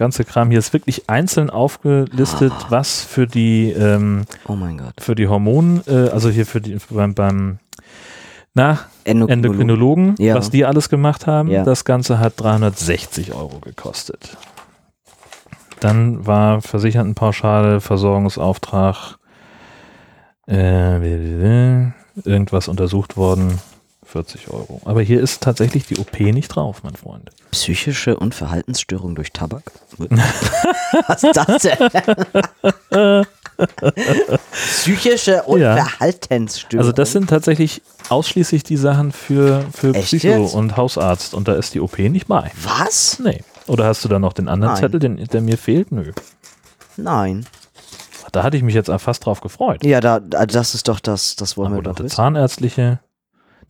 ganze 0.00 0.24
Kram 0.24 0.50
hier 0.50 0.58
ist 0.58 0.72
wirklich 0.72 1.08
einzeln 1.08 1.50
aufgelistet, 1.50 2.52
Ah. 2.52 2.66
was 2.70 3.04
für 3.04 3.26
die, 3.28 3.70
ähm, 3.70 4.24
Oh 4.48 4.56
mein 4.56 4.78
Gott. 4.78 4.94
für 4.98 5.14
die 5.14 5.28
Hormon, 5.28 5.82
äh, 5.86 6.08
also 6.08 6.28
hier 6.30 6.46
für 6.46 6.60
die, 6.60 6.76
beim, 6.90 7.14
beim 7.14 7.58
na, 8.54 8.80
Endokrinologen. 9.04 9.30
Endokrinologen, 9.30 10.14
Ja. 10.18 10.34
was 10.34 10.50
die 10.50 10.64
alles 10.64 10.88
gemacht 10.88 11.26
haben. 11.28 11.48
Ja. 11.50 11.62
Das 11.64 11.84
Ganze 11.84 12.18
hat 12.18 12.32
360 12.40 13.32
Euro 13.34 13.60
gekostet. 13.60 14.36
Dann 15.80 16.26
war 16.26 16.60
Versichertenpauschale, 16.62 17.80
Versorgungsauftrag, 17.80 19.18
äh, 20.48 21.82
irgendwas 22.24 22.68
untersucht 22.68 23.16
worden, 23.16 23.58
40 24.10 24.48
Euro. 24.50 24.80
Aber 24.84 25.02
hier 25.02 25.20
ist 25.20 25.42
tatsächlich 25.42 25.86
die 25.86 25.98
OP 25.98 26.18
nicht 26.20 26.48
drauf, 26.48 26.82
mein 26.82 26.94
Freund. 26.94 27.30
Psychische 27.50 28.16
und 28.16 28.34
Verhaltensstörung 28.34 29.14
durch 29.14 29.32
Tabak? 29.32 29.62
Was 31.06 31.22
ist 31.22 31.36
das 31.36 31.62
denn? 31.62 33.24
Psychische 34.52 35.42
und 35.44 35.60
Ja. 35.60 35.76
Verhaltensstörung. 35.76 36.80
Also 36.80 36.92
das 36.92 37.12
sind 37.12 37.28
tatsächlich 37.30 37.82
ausschließlich 38.08 38.62
die 38.64 38.76
Sachen 38.76 39.12
für, 39.12 39.64
für 39.72 39.94
Echt 39.94 40.06
Psycho 40.06 40.42
jetzt? 40.44 40.54
und 40.54 40.76
Hausarzt 40.76 41.34
und 41.34 41.48
da 41.48 41.54
ist 41.54 41.74
die 41.74 41.80
OP 41.80 41.98
nicht 41.98 42.26
bei. 42.26 42.50
Was? 42.62 43.18
Nee. 43.18 43.42
Oder 43.66 43.84
hast 43.86 44.04
du 44.04 44.08
da 44.08 44.18
noch 44.18 44.32
den 44.32 44.48
anderen 44.48 44.74
Nein. 44.74 44.80
Zettel, 44.82 45.00
den, 45.00 45.16
der 45.26 45.40
mir 45.42 45.58
fehlt? 45.58 45.92
Nö. 45.92 46.12
Nein. 46.96 47.46
Da 48.32 48.42
hatte 48.42 48.56
ich 48.56 48.62
mich 48.62 48.74
jetzt 48.74 48.90
fast 48.98 49.26
drauf 49.26 49.40
gefreut. 49.40 49.84
Ja, 49.84 50.00
da, 50.00 50.20
da- 50.20 50.46
das 50.46 50.74
ist 50.74 50.86
doch 50.88 51.00
das, 51.00 51.34
das 51.36 51.56
wollen 51.56 51.74
wir 51.74 51.82
doch 51.82 51.98
wissen. 51.98 52.08
Zahnärztliche. 52.08 53.00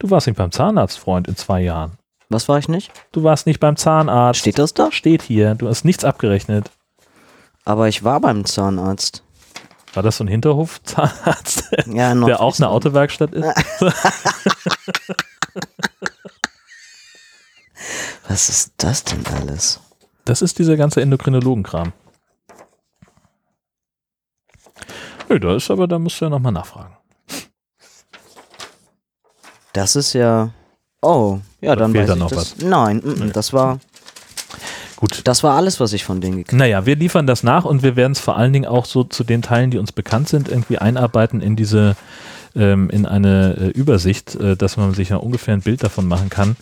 Du 0.00 0.10
warst 0.10 0.26
nicht 0.26 0.38
beim 0.38 0.50
Zahnarzt, 0.50 0.98
Freund, 0.98 1.28
in 1.28 1.36
zwei 1.36 1.60
Jahren. 1.60 1.92
Was 2.30 2.48
war 2.48 2.58
ich 2.58 2.68
nicht? 2.68 2.90
Du 3.12 3.22
warst 3.22 3.46
nicht 3.46 3.60
beim 3.60 3.76
Zahnarzt. 3.76 4.40
Steht 4.40 4.58
das 4.58 4.72
da? 4.72 4.90
Steht 4.90 5.20
hier. 5.20 5.54
Du 5.54 5.68
hast 5.68 5.84
nichts 5.84 6.04
abgerechnet. 6.06 6.70
Aber 7.66 7.86
ich 7.86 8.02
war 8.02 8.18
beim 8.18 8.46
Zahnarzt. 8.46 9.22
War 9.92 10.02
das 10.02 10.16
so 10.16 10.24
ein 10.24 10.28
Hinterhof-Zahnarzt, 10.28 11.70
Ja, 11.86 12.14
noch 12.14 12.28
der 12.28 12.40
auch 12.40 12.58
eine 12.58 12.70
Autowerkstatt 12.70 13.34
ist? 13.34 13.44
Was 18.28 18.48
ist 18.48 18.72
das 18.78 19.04
denn 19.04 19.26
alles? 19.26 19.80
Das 20.24 20.40
ist 20.40 20.58
dieser 20.58 20.78
ganze 20.78 21.02
Endokrinologenkram. 21.02 21.92
Nö, 25.28 25.38
da 25.38 25.56
ist 25.56 25.70
aber, 25.70 25.86
da 25.86 25.98
musst 25.98 26.18
du 26.20 26.24
ja 26.24 26.30
nochmal 26.30 26.52
nachfragen. 26.52 26.96
Das 29.80 29.96
ist 29.96 30.12
ja. 30.12 30.50
Oh, 31.00 31.38
ja, 31.62 31.74
dann 31.74 31.92
fehlt 31.92 32.02
weiß 32.02 32.08
da 32.08 32.14
ich 32.14 32.20
noch 32.20 32.30
das. 32.30 32.56
Nein, 32.58 32.98
mm, 33.02 33.08
mm, 33.08 33.26
Nee. 33.28 33.30
das 33.32 33.54
war 33.54 33.78
Gut. 34.96 35.22
das 35.24 35.42
war 35.42 35.56
alles, 35.56 35.80
was 35.80 35.94
ich 35.94 36.04
von 36.04 36.20
denen 36.20 36.36
gekriegt 36.36 36.52
Naja, 36.58 36.84
wir 36.84 36.96
liefern 36.96 37.26
das 37.26 37.42
nach 37.42 37.64
und 37.64 37.82
wir 37.82 37.96
werden 37.96 38.12
es 38.12 38.20
vor 38.20 38.36
allen 38.36 38.52
Dingen 38.52 38.66
auch 38.66 38.84
so 38.84 39.04
zu 39.04 39.24
den 39.24 39.40
Teilen, 39.40 39.70
die 39.70 39.78
uns 39.78 39.92
bekannt 39.92 40.28
sind, 40.28 40.50
irgendwie 40.50 40.76
einarbeiten 40.76 41.40
in 41.40 41.56
diese, 41.56 41.96
ähm, 42.54 42.90
in 42.90 43.06
eine 43.06 43.56
äh, 43.58 43.66
Übersicht, 43.68 44.34
äh, 44.34 44.54
dass 44.54 44.76
man 44.76 44.92
sich 44.92 45.08
ja 45.08 45.16
ungefähr 45.16 45.54
ein 45.54 45.62
Bild 45.62 45.82
davon 45.82 46.06
machen 46.06 46.28
kann, 46.28 46.56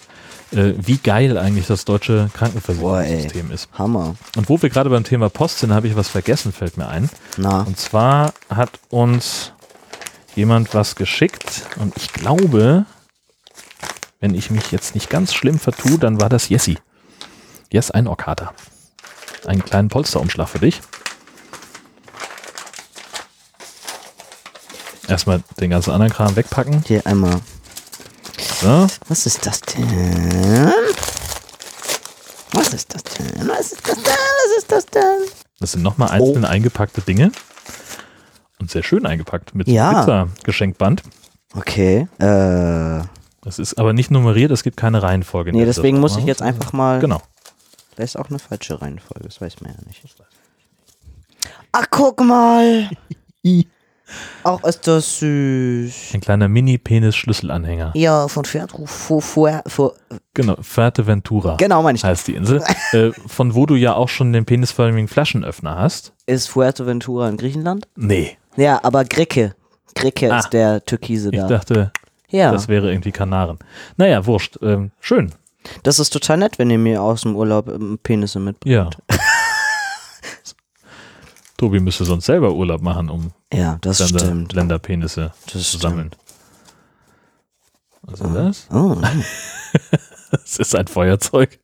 äh, 0.53 0.75
wie 0.79 0.99
geil 0.99 1.37
eigentlich 1.39 1.67
das 1.67 1.85
deutsche 1.85 2.31
Krankenversicherungssystem 2.35 3.51
ist. 3.51 3.69
habe. 3.73 3.79
Hammer. 3.83 4.15
Und 4.37 4.49
wo 4.49 4.63
wir 4.63 4.71
gerade 4.71 4.91
beim 4.91 5.03
Thema 5.03 5.29
Post 5.29 5.59
sind, 5.59 5.73
habe 5.73 5.89
ich 5.89 5.97
was 5.97 6.07
vergessen, 6.09 6.53
fällt 6.53 6.77
mir 6.79 6.87
ein. 6.87 7.11
Na, 7.37 7.63
Und 7.63 7.81
zwar 7.81 8.33
hat 8.49 8.71
uns 8.91 9.51
jemand 10.37 10.73
was 10.73 10.95
geschickt 10.95 11.63
und 11.81 11.97
ich 11.97 12.13
glaube, 12.13 12.87
wenn 14.21 14.35
ich 14.35 14.51
mich 14.51 14.71
jetzt 14.73 14.95
nicht 14.95 15.11
ganz 15.11 15.33
schlimm 15.35 15.59
vertue, 15.59 15.99
dann 15.99 16.21
war 16.21 16.29
das 16.29 16.49
Jessi. 16.49 16.79
Yes, 17.71 17.91
ein 17.91 18.07
Orkater. 18.07 18.53
Einen 19.47 19.65
kleinen 19.65 19.89
Polsterumschlag 19.89 20.49
für 20.49 20.59
dich. 20.59 20.81
Erstmal 25.07 25.43
den 25.61 25.71
ganzen 25.71 25.91
anderen 25.93 26.13
Kram 26.13 26.37
wegpacken. 26.37 26.83
hier 26.87 27.07
einmal. 27.07 27.41
So. 28.61 28.87
Was 29.09 29.27
ist 29.27 29.47
das 29.47 29.61
denn? 29.63 30.73
Was 32.53 32.75
ist 32.75 32.95
das 32.95 33.03
denn? 33.05 33.49
Was 33.49 33.73
ist 33.73 33.87
das 33.89 33.95
denn? 33.95 34.15
Was 34.15 34.59
ist 34.59 34.73
das 34.73 34.87
denn? 34.87 35.19
Das 35.61 35.73
sind 35.73 35.83
nochmal 35.83 36.11
einzelne 36.11 36.49
eingepackte 36.49 37.01
Dinge. 37.01 37.33
Und 38.59 38.71
sehr 38.71 38.83
schön 38.83 39.07
eingepackt 39.07 39.55
mit 39.55 39.69
Ja. 39.69 40.01
Pizza-Geschenkband. 40.01 41.03
Okay. 41.55 42.09
Äh, 42.19 43.01
Das 43.49 43.59
ist 43.59 43.79
aber 43.79 43.95
nicht 43.95 44.11
nummeriert, 44.11 44.51
es 44.51 44.63
gibt 44.63 44.77
keine 44.77 45.03
Reihenfolge. 45.03 45.53
nee, 45.53 45.65
deswegen 45.65 46.01
muss 46.01 46.17
ich 46.19 46.25
jetzt 46.25 46.43
einfach 46.43 46.75
mal. 46.75 46.99
Genau. 47.01 47.23
Da 47.97 48.03
ist 48.05 48.17
auch 48.19 48.29
eine 48.29 48.39
falsche 48.39 48.81
Reihenfolge, 48.81 49.25
das 49.25 49.41
weiß 49.41 49.61
man 49.63 49.73
ja 49.73 49.79
nicht. 49.87 50.03
Ach, 51.73 51.87
guck 51.91 52.21
mal. 52.21 52.91
auch 54.43 54.63
ist 54.65 54.87
das 54.87 55.19
süß. 55.21 56.11
Ein 56.15 56.21
kleiner 56.21 56.49
Mini-Penis-Schlüsselanhänger. 56.49 57.93
Ja, 57.95 58.29
von 58.29 58.45
vor. 58.45 59.95
Genau, 60.35 60.57
Fuerteventura 60.61 61.57
Genau, 61.57 61.83
meine 61.83 61.97
ich. 61.97 62.05
heißt 62.05 62.29
die 62.29 62.35
Insel. 62.35 62.63
äh, 62.93 63.13
von 63.27 63.55
wo 63.55 63.65
du 63.67 63.75
ja 63.77 63.95
auch 63.95 64.09
schon 64.09 64.33
den 64.33 64.45
penisförmigen 64.45 65.09
Flaschenöffner 65.09 65.77
hast. 65.79 66.13
Ist 66.27 66.49
Fuerteventura 66.49 67.29
in 67.29 67.37
Griechenland? 67.39 67.89
Nee, 67.97 68.37
Ja, 68.57 68.81
aber 68.85 69.05
Gricke. 69.05 69.55
Gricke 69.95 70.33
Ah. 70.33 70.39
ist 70.39 70.51
der 70.51 70.85
Türkise 70.85 71.31
ich 71.33 71.41
da. 71.41 71.47
dachte, 71.49 71.93
ja, 72.31 72.53
das 72.53 72.69
wäre 72.69 72.91
irgendwie 72.91 73.13
Kanaren. 73.13 73.59
Naja, 73.97 74.25
wurscht. 74.27 74.59
Ähm, 74.63 74.91
schön. 75.01 75.33
das 75.83 75.99
ist 75.99 76.11
total 76.11 76.39
nett, 76.39 76.59
wenn 76.59 76.71
ihr 76.71 76.79
mir 76.79 77.03
aus 77.03 77.23
dem 77.23 77.37
Urlaub 77.37 77.69
ähm, 77.69 77.99
Penisse 78.03 78.39
mitbringt. 78.41 78.75
Ja. 78.75 78.91
Tobi 81.57 81.81
müsste 81.81 82.05
sonst 82.05 82.27
selber 82.27 82.53
Urlaub 82.53 82.83
machen, 82.83 83.11
um 83.11 83.33
Ja, 83.53 83.79
das 83.81 83.99
Länder, 83.99 84.19
stimmt. 84.21 84.53
Länderpenisse 84.53 85.33
Das 85.53 85.71
zu 85.71 85.79
sammeln. 85.79 86.11
Was 88.03 88.21
ist 88.21 88.35
das? 88.35 88.67
Oh, 88.73 88.97
Das 90.31 90.59
ist 90.59 90.75
ein 90.77 90.87
Feuerzeug, 90.87 91.59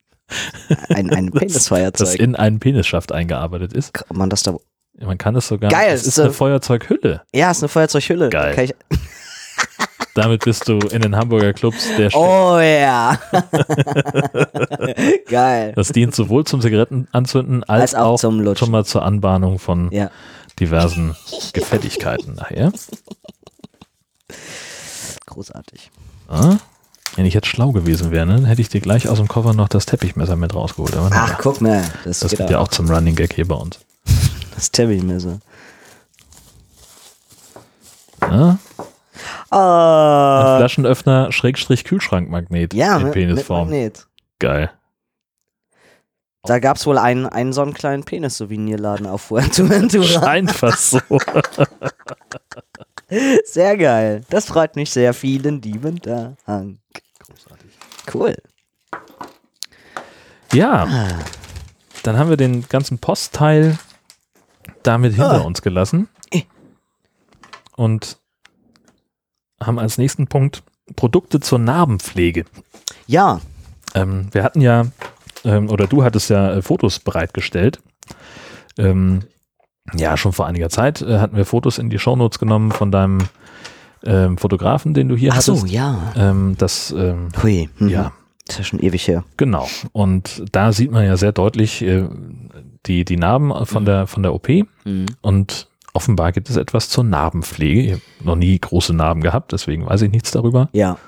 ein, 0.89 1.11
ein 1.11 1.27
das 1.31 1.39
Penisfeuerzeug. 1.41 2.19
in 2.19 2.35
einen 2.35 2.59
Penisschaft 2.61 3.13
eingearbeitet 3.13 3.73
ist. 3.75 3.93
Kann 3.95 4.17
man 4.17 4.31
das 4.31 4.43
da. 4.43 4.57
Man 5.01 5.19
kann 5.19 5.37
es 5.37 5.49
sogar. 5.49 5.71
Geil, 5.71 5.93
Es 5.93 6.07
ist 6.07 6.15
so- 6.15 6.23
eine 6.23 6.33
Feuerzeughülle. 6.33 7.23
Ja, 7.35 7.51
ist 7.51 7.63
eine 7.63 7.69
Feuerzeughülle. 7.69 8.31
Geil. 8.31 8.75
Damit 10.15 10.45
bist 10.45 10.69
du 10.69 10.79
in 10.79 11.03
den 11.03 11.17
Hamburger 11.17 11.53
Clubs 11.53 11.89
der 11.99 12.11
Stadt. 12.11 12.21
oh 12.23 12.59
ja. 12.61 13.19
Geil. 15.29 15.73
Das 15.75 15.89
dient 15.89 16.15
sowohl 16.15 16.45
zum 16.45 16.61
Zigarettenanzünden 16.61 17.65
als, 17.65 17.83
Als 17.83 17.95
auch 17.97 18.13
auch, 18.13 18.21
zum 18.21 18.39
Lutschen. 18.41 18.57
schon 18.67 18.71
mal 18.71 18.85
zur 18.85 19.03
Anbahnung 19.03 19.59
von 19.59 19.91
Ja. 19.91 20.11
diversen 20.61 21.17
Gefälligkeiten 21.53 22.35
nachher. 22.35 22.73
Großartig. 25.27 25.91
Ah, 26.29 26.57
wenn 27.17 27.27
ich 27.27 27.35
jetzt 27.35 27.47
schlau 27.49 27.73
gewesen 27.73 28.11
wäre, 28.13 28.27
ne, 28.27 28.35
dann 28.37 28.45
hätte 28.45 28.61
ich 28.61 28.69
dir 28.69 28.81
gleich 28.81 29.09
aus 29.09 29.19
dem 29.19 29.29
Koffer 29.29 29.53
noch 29.53 29.69
das 29.69 29.87
Teppichmesser 29.87 30.37
mit 30.37 30.55
rausgeholt. 30.55 30.95
Aber 30.97 31.07
Ach, 31.13 31.27
naja, 31.27 31.39
guck 31.41 31.61
mal. 31.61 31.83
Das, 32.05 32.21
das 32.21 32.31
geht 32.31 32.39
gibt 32.39 32.51
ja 32.51 32.59
auch 32.61 32.69
zum 32.69 32.89
Running 32.89 33.17
Gag 33.17 33.35
hier 33.35 33.49
bei 33.49 33.55
uns. 33.57 33.81
Das 34.55 34.71
Teppichmesser. 34.71 35.41
Ja? 38.23 38.59
Ein 39.51 39.59
Ah. 39.59 40.57
Flaschenöffner 40.59 41.31
Schrägstrich 41.33 41.85
Kühlschrankmagnet 41.85 42.75
Ja, 42.75 42.97
in 42.97 43.05
mit, 43.05 43.15
mit 43.15 43.27
Penisform. 43.29 43.69
Magnet. 43.69 44.07
Geil. 44.39 44.71
Da 46.43 46.59
gab 46.59 46.77
es 46.77 46.87
wohl 46.87 46.99
einen, 46.99 47.27
einen 47.27 47.53
so 47.55 47.63
einen 47.63 47.73
kleinen 47.73 48.05
Penis-Souvenirladen 48.05 49.07
auf 49.07 49.23
Fuerteventura. 49.23 50.05
Scheint 50.25 50.51
fast 50.51 50.91
so. 50.91 51.01
Sehr 53.45 53.77
geil. 53.77 54.23
Das 54.31 54.47
freut 54.47 54.77
mich 54.77 54.91
sehr. 54.91 55.15
Vielen 55.15 55.63
lieben 55.63 56.01
Dank. 56.01 56.79
Cool. 58.13 58.37
Ja, 60.53 60.85
Ah. 60.85 61.09
dann 62.03 62.19
haben 62.19 62.29
wir 62.31 62.37
den 62.37 62.69
ganzen 62.69 62.99
Postteil 62.99 63.79
damit 64.83 65.15
hinter 65.15 65.41
Ah. 65.43 65.45
uns 65.45 65.63
gelassen. 65.63 66.09
Eh. 66.31 66.43
Und 67.77 68.19
haben 69.67 69.79
als 69.79 69.99
nächsten 69.99 70.27
Punkt 70.27 70.63
Produkte 70.97 71.41
zur 71.41 71.59
Narbenpflege. 71.59 72.45
Ja, 73.07 73.41
Ähm, 73.95 74.27
wir 74.33 74.43
hatten 74.43 74.61
ja, 74.61 74.87
ähm, 75.45 75.71
oder 75.71 75.87
du 75.87 76.03
hattest 76.03 76.29
ja 76.31 76.55
äh, 76.55 76.63
Fotos 76.63 76.99
bereitgestellt. 76.99 77.81
Ähm, 78.77 79.21
ja, 79.95 80.17
schon 80.17 80.33
vor 80.33 80.47
einiger 80.47 80.69
Zeit 80.71 81.01
äh, 81.03 81.19
hatten 81.19 81.37
wir 81.37 81.45
Fotos 81.45 81.79
in 81.79 81.91
die 81.91 81.99
Shownotes 81.99 82.39
genommen 82.39 82.73
von 82.73 82.91
deinem 82.91 83.19
ähm, 84.05 84.37
Fotografen, 84.39 84.95
den 84.95 85.09
du 85.09 85.17
hier 85.17 85.33
ach 85.33 85.41
so, 85.43 85.57
hattest. 85.57 85.73
ja. 85.73 86.13
Ähm, 86.17 86.57
das, 86.59 86.91
ähm, 86.97 87.29
Hui. 87.43 87.69
Mhm. 87.79 87.89
ja, 87.89 88.13
Das 88.47 88.57
ist 88.57 88.59
ja 88.59 88.65
schon 88.65 88.81
ewig 88.81 89.07
her. 89.09 89.25
genau. 89.37 89.69
Und 89.93 90.43
da 90.53 90.73
sieht 90.73 90.91
man 90.91 91.05
ja 91.05 91.17
sehr 91.17 91.33
deutlich 91.33 91.83
äh, 91.83 92.09
die, 92.87 93.05
die 93.05 93.17
Narben 93.17 93.65
von 93.67 93.85
der, 93.85 94.07
von 94.07 94.23
der 94.23 94.35
OP. 94.35 94.49
Mhm. 94.85 95.07
Und 95.21 95.69
offenbar 95.95 96.33
gibt 96.33 96.51
es 96.51 96.57
etwas 96.57 96.91
zur 96.91 97.05
Narbenpflege. 97.05 97.81
Ich 97.81 97.93
habe 97.93 98.03
noch 98.23 98.37
nie 98.37 98.59
große 98.59 98.93
Narben 98.93 99.23
gehabt, 99.23 99.53
deswegen 99.53 99.87
weiß 99.87 100.03
ich 100.03 100.11
nichts 100.11 100.31
darüber. 100.33 100.69
Ja. 100.73 100.99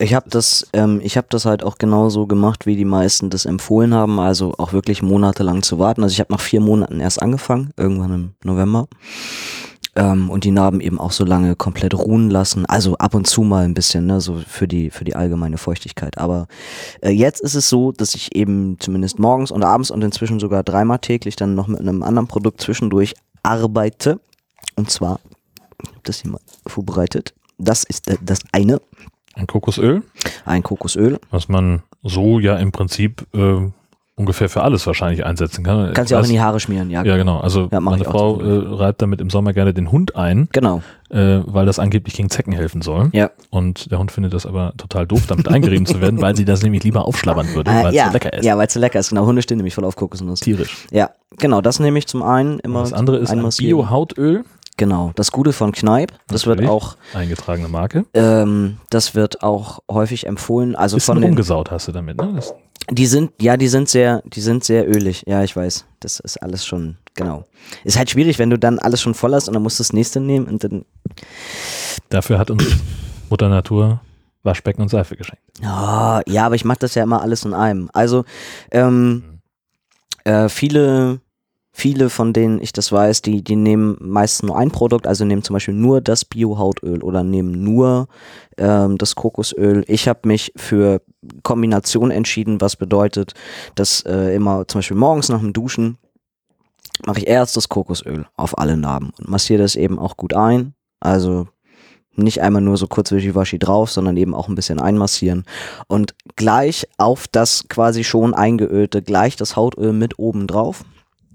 Ich 0.00 0.14
habe 0.14 0.30
das, 0.30 0.68
ähm, 0.74 1.00
ich 1.02 1.16
habe 1.16 1.26
das 1.28 1.44
halt 1.44 1.64
auch 1.64 1.76
genauso 1.76 2.28
gemacht, 2.28 2.66
wie 2.66 2.76
die 2.76 2.84
meisten 2.84 3.30
das 3.30 3.46
empfohlen 3.46 3.92
haben, 3.92 4.20
also 4.20 4.54
auch 4.56 4.72
wirklich 4.72 5.02
monatelang 5.02 5.64
zu 5.64 5.80
warten. 5.80 6.04
Also 6.04 6.12
ich 6.12 6.20
habe 6.20 6.32
nach 6.32 6.40
vier 6.40 6.60
Monaten 6.60 7.00
erst 7.00 7.20
angefangen, 7.20 7.72
irgendwann 7.76 8.14
im 8.14 8.34
November. 8.44 8.86
ähm, 9.98 10.30
und 10.30 10.44
die 10.44 10.52
Narben 10.52 10.80
eben 10.80 11.00
auch 11.00 11.10
so 11.10 11.24
lange 11.24 11.56
komplett 11.56 11.92
ruhen 11.94 12.30
lassen. 12.30 12.64
Also 12.66 12.96
ab 12.98 13.14
und 13.14 13.26
zu 13.26 13.42
mal 13.42 13.64
ein 13.64 13.74
bisschen, 13.74 14.06
ne, 14.06 14.20
so 14.20 14.40
für 14.46 14.68
die, 14.68 14.90
für 14.90 15.04
die 15.04 15.16
allgemeine 15.16 15.58
Feuchtigkeit. 15.58 16.18
Aber 16.18 16.46
äh, 17.00 17.10
jetzt 17.10 17.40
ist 17.40 17.56
es 17.56 17.68
so, 17.68 17.90
dass 17.90 18.14
ich 18.14 18.36
eben 18.36 18.76
zumindest 18.78 19.18
morgens 19.18 19.50
und 19.50 19.64
abends 19.64 19.90
und 19.90 20.02
inzwischen 20.02 20.38
sogar 20.38 20.62
dreimal 20.62 21.00
täglich 21.00 21.34
dann 21.34 21.56
noch 21.56 21.66
mit 21.66 21.80
einem 21.80 22.04
anderen 22.04 22.28
Produkt 22.28 22.60
zwischendurch 22.60 23.14
arbeite. 23.48 24.20
Und 24.76 24.90
zwar, 24.90 25.18
ich 25.82 25.88
hab 25.96 26.04
das 26.04 26.20
hier 26.20 26.30
mal 26.30 26.40
vorbereitet. 26.66 27.34
Das 27.58 27.82
ist 27.84 28.08
äh, 28.08 28.16
das 28.22 28.40
eine, 28.52 28.80
Ein 29.34 29.46
Kokosöl, 29.46 30.02
ein 30.44 30.62
Kokosöl. 30.62 31.18
was 31.30 31.48
man 31.48 31.82
so 32.02 32.38
ja 32.38 32.56
im 32.58 32.70
Prinzip 32.72 33.26
äh, 33.34 33.56
ungefähr 34.14 34.48
für 34.48 34.62
alles 34.62 34.86
wahrscheinlich 34.86 35.24
einsetzen 35.24 35.64
kann. 35.64 35.92
Kannst 35.94 36.12
du 36.12 36.16
auch 36.18 36.24
in 36.24 36.30
die 36.30 36.40
Haare 36.40 36.60
schmieren, 36.60 36.90
ja. 36.90 37.04
Ja, 37.04 37.16
genau. 37.16 37.38
Also 37.38 37.68
Ja, 37.72 37.80
meine 37.80 38.04
Frau 38.04 38.40
äh, 38.40 38.74
reibt 38.76 39.00
damit 39.02 39.20
im 39.20 39.30
Sommer 39.30 39.52
gerne 39.52 39.72
den 39.74 39.90
Hund 39.90 40.14
ein, 40.16 40.48
Genau. 40.52 40.82
Äh, 41.10 41.40
weil 41.44 41.66
das 41.66 41.78
angeblich 41.78 42.14
gegen 42.14 42.30
Zecken 42.30 42.52
helfen 42.52 42.82
soll. 42.82 43.10
Ja. 43.12 43.30
Und 43.50 43.90
der 43.90 43.98
Hund 43.98 44.12
findet 44.12 44.34
das 44.34 44.46
aber 44.46 44.72
total 44.76 45.06
doof, 45.06 45.26
damit 45.26 45.48
eingerieben 45.48 45.86
zu 45.86 46.00
werden, 46.00 46.20
weil 46.20 46.36
sie 46.36 46.44
das 46.44 46.62
nämlich 46.62 46.84
lieber 46.84 47.04
aufschlabbern 47.06 47.54
würde, 47.54 47.70
Äh, 47.70 47.74
weil 47.84 47.86
es 47.88 47.94
ja, 47.94 48.06
so 48.06 48.12
lecker 48.12 48.32
ist. 48.32 48.44
Ja, 48.44 48.58
weil 48.58 48.66
es 48.66 48.74
so 48.74 48.80
lecker 48.80 48.98
ist. 49.00 49.08
Genau, 49.08 49.26
Hunde 49.26 49.42
stehen 49.42 49.56
nämlich 49.58 49.74
voll 49.74 49.84
auf 49.84 49.96
Kokosnuss. 49.96 50.40
Tierisch. 50.40 50.86
Ja, 50.90 51.10
genau, 51.38 51.60
das 51.60 51.80
nehme 51.80 51.98
ich 51.98 52.06
zum 52.06 52.22
einen 52.22 52.58
immer. 52.60 52.80
Das 52.82 52.92
andere 52.92 53.18
ist 53.18 53.30
ein. 53.30 53.48
Bio-Hautöl, 53.58 54.44
Genau, 54.78 55.10
das 55.16 55.32
Gute 55.32 55.52
von 55.52 55.72
Kneipp. 55.72 56.12
Das 56.28 56.46
wird 56.46 56.60
Natürlich. 56.60 56.70
auch, 56.70 56.96
eingetragene 57.12 57.66
Marke. 57.66 58.04
ähm, 58.14 58.76
das 58.90 59.16
wird 59.16 59.42
auch 59.42 59.80
häufig 59.90 60.24
empfohlen. 60.26 60.76
Also 60.76 60.96
Bisschen 60.96 61.14
von 61.14 61.20
den, 61.20 61.30
rumgesaut 61.30 61.72
hast 61.72 61.88
du 61.88 61.92
damit, 61.92 62.16
ne? 62.16 62.32
Das, 62.36 62.54
die 62.90 63.06
sind, 63.06 63.32
ja, 63.40 63.56
die 63.56 63.68
sind 63.68 63.88
sehr, 63.88 64.22
die 64.24 64.40
sind 64.40 64.64
sehr 64.64 64.88
ölig. 64.88 65.24
Ja, 65.26 65.42
ich 65.42 65.54
weiß. 65.54 65.84
Das 66.00 66.20
ist 66.20 66.36
alles 66.42 66.64
schon, 66.64 66.96
genau. 67.14 67.44
Ist 67.84 67.98
halt 67.98 68.10
schwierig, 68.10 68.38
wenn 68.38 68.50
du 68.50 68.58
dann 68.58 68.78
alles 68.78 69.00
schon 69.00 69.14
voll 69.14 69.34
hast 69.34 69.48
und 69.48 69.54
dann 69.54 69.62
musst 69.62 69.78
du 69.78 69.82
das 69.82 69.92
nächste 69.92 70.20
nehmen 70.20 70.46
und 70.46 70.64
dann, 70.64 70.84
dafür 72.08 72.38
hat 72.38 72.50
uns 72.50 72.64
Mutter 73.30 73.48
Natur 73.48 74.00
Waschbecken 74.42 74.82
und 74.82 74.88
Seife 74.88 75.16
geschenkt. 75.16 75.42
Ah, 75.62 76.22
ja, 76.26 76.46
aber 76.46 76.54
ich 76.54 76.64
mache 76.64 76.78
das 76.80 76.94
ja 76.94 77.02
immer 77.02 77.20
alles 77.20 77.44
in 77.44 77.54
einem. 77.54 77.90
Also, 77.92 78.24
ähm, 78.70 79.40
äh, 80.24 80.48
viele, 80.48 81.20
viele 81.78 82.10
von 82.10 82.32
denen 82.32 82.60
ich 82.60 82.72
das 82.72 82.90
weiß, 82.90 83.22
die, 83.22 83.42
die 83.42 83.54
nehmen 83.54 83.96
meistens 84.00 84.48
nur 84.48 84.58
ein 84.58 84.72
Produkt, 84.72 85.06
also 85.06 85.24
nehmen 85.24 85.44
zum 85.44 85.54
Beispiel 85.54 85.74
nur 85.74 86.00
das 86.00 86.24
Bio-Hautöl 86.24 87.02
oder 87.02 87.22
nehmen 87.22 87.62
nur 87.62 88.08
ähm, 88.56 88.98
das 88.98 89.14
Kokosöl. 89.14 89.84
Ich 89.86 90.08
habe 90.08 90.26
mich 90.26 90.52
für 90.56 91.00
Kombination 91.44 92.10
entschieden, 92.10 92.60
was 92.60 92.74
bedeutet, 92.74 93.34
dass 93.76 94.02
äh, 94.02 94.34
immer 94.34 94.66
zum 94.66 94.80
Beispiel 94.80 94.96
morgens 94.96 95.28
nach 95.28 95.38
dem 95.38 95.52
Duschen 95.52 95.98
mache 97.06 97.20
ich 97.20 97.28
erst 97.28 97.56
das 97.56 97.68
Kokosöl 97.68 98.26
auf 98.36 98.58
alle 98.58 98.76
Narben 98.76 99.12
und 99.16 99.28
massiere 99.28 99.62
das 99.62 99.76
eben 99.76 100.00
auch 100.00 100.16
gut 100.16 100.34
ein. 100.34 100.74
Also 100.98 101.46
nicht 102.16 102.42
einmal 102.42 102.60
nur 102.60 102.76
so 102.76 102.88
kurz 102.88 103.12
wischiwaschi 103.12 103.60
drauf, 103.60 103.92
sondern 103.92 104.16
eben 104.16 104.34
auch 104.34 104.48
ein 104.48 104.56
bisschen 104.56 104.80
einmassieren 104.80 105.44
und 105.86 106.16
gleich 106.34 106.88
auf 106.96 107.28
das 107.28 107.66
quasi 107.68 108.02
schon 108.02 108.34
eingeölte, 108.34 109.00
gleich 109.00 109.36
das 109.36 109.54
Hautöl 109.54 109.92
mit 109.92 110.18
oben 110.18 110.48
drauf. 110.48 110.84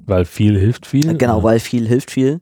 Weil 0.06 0.26
viel 0.26 0.60
hilft 0.60 0.86
viel. 0.86 1.18
Genau, 1.18 1.38
Oder? 1.38 1.44
weil 1.44 1.60
viel 1.60 1.88
hilft 1.88 2.12
viel. 2.12 2.42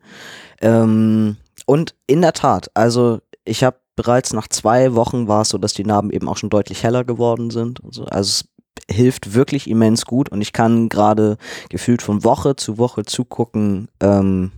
Ähm, 0.62 1.38
und 1.65 1.95
in 2.08 2.21
der 2.21 2.34
Tat, 2.34 2.71
also 2.74 3.21
ich 3.45 3.63
habe 3.63 3.78
bereits 3.95 4.34
nach 4.34 4.47
zwei 4.47 4.95
Wochen 4.95 5.28
war 5.28 5.41
es 5.41 5.50
so, 5.50 5.58
dass 5.58 5.74
die 5.74 5.84
Narben 5.84 6.12
eben 6.12 6.28
auch 6.28 6.38
schon 6.38 6.50
deutlich 6.50 6.84
heller 6.84 7.04
geworden 7.04 7.52
sind. 7.52 7.80
und 7.80 7.93
so. 7.93 8.06
Also 8.06 8.45
es 8.89 8.95
hilft 8.95 9.34
wirklich 9.34 9.69
immens 9.69 10.06
gut 10.06 10.30
und 10.30 10.41
ich 10.41 10.54
kann 10.54 10.89
gerade 10.89 11.38
gefühlt 11.69 12.02
von 12.02 12.24
Woche 12.24 12.56
zu 12.56 12.78
Woche 12.78 13.04
zugucken, 13.04 13.89
ähm, 14.00 14.52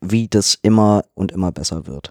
wie 0.00 0.28
das 0.28 0.58
immer 0.62 1.04
und 1.14 1.32
immer 1.32 1.52
besser 1.52 1.86
wird. 1.86 2.10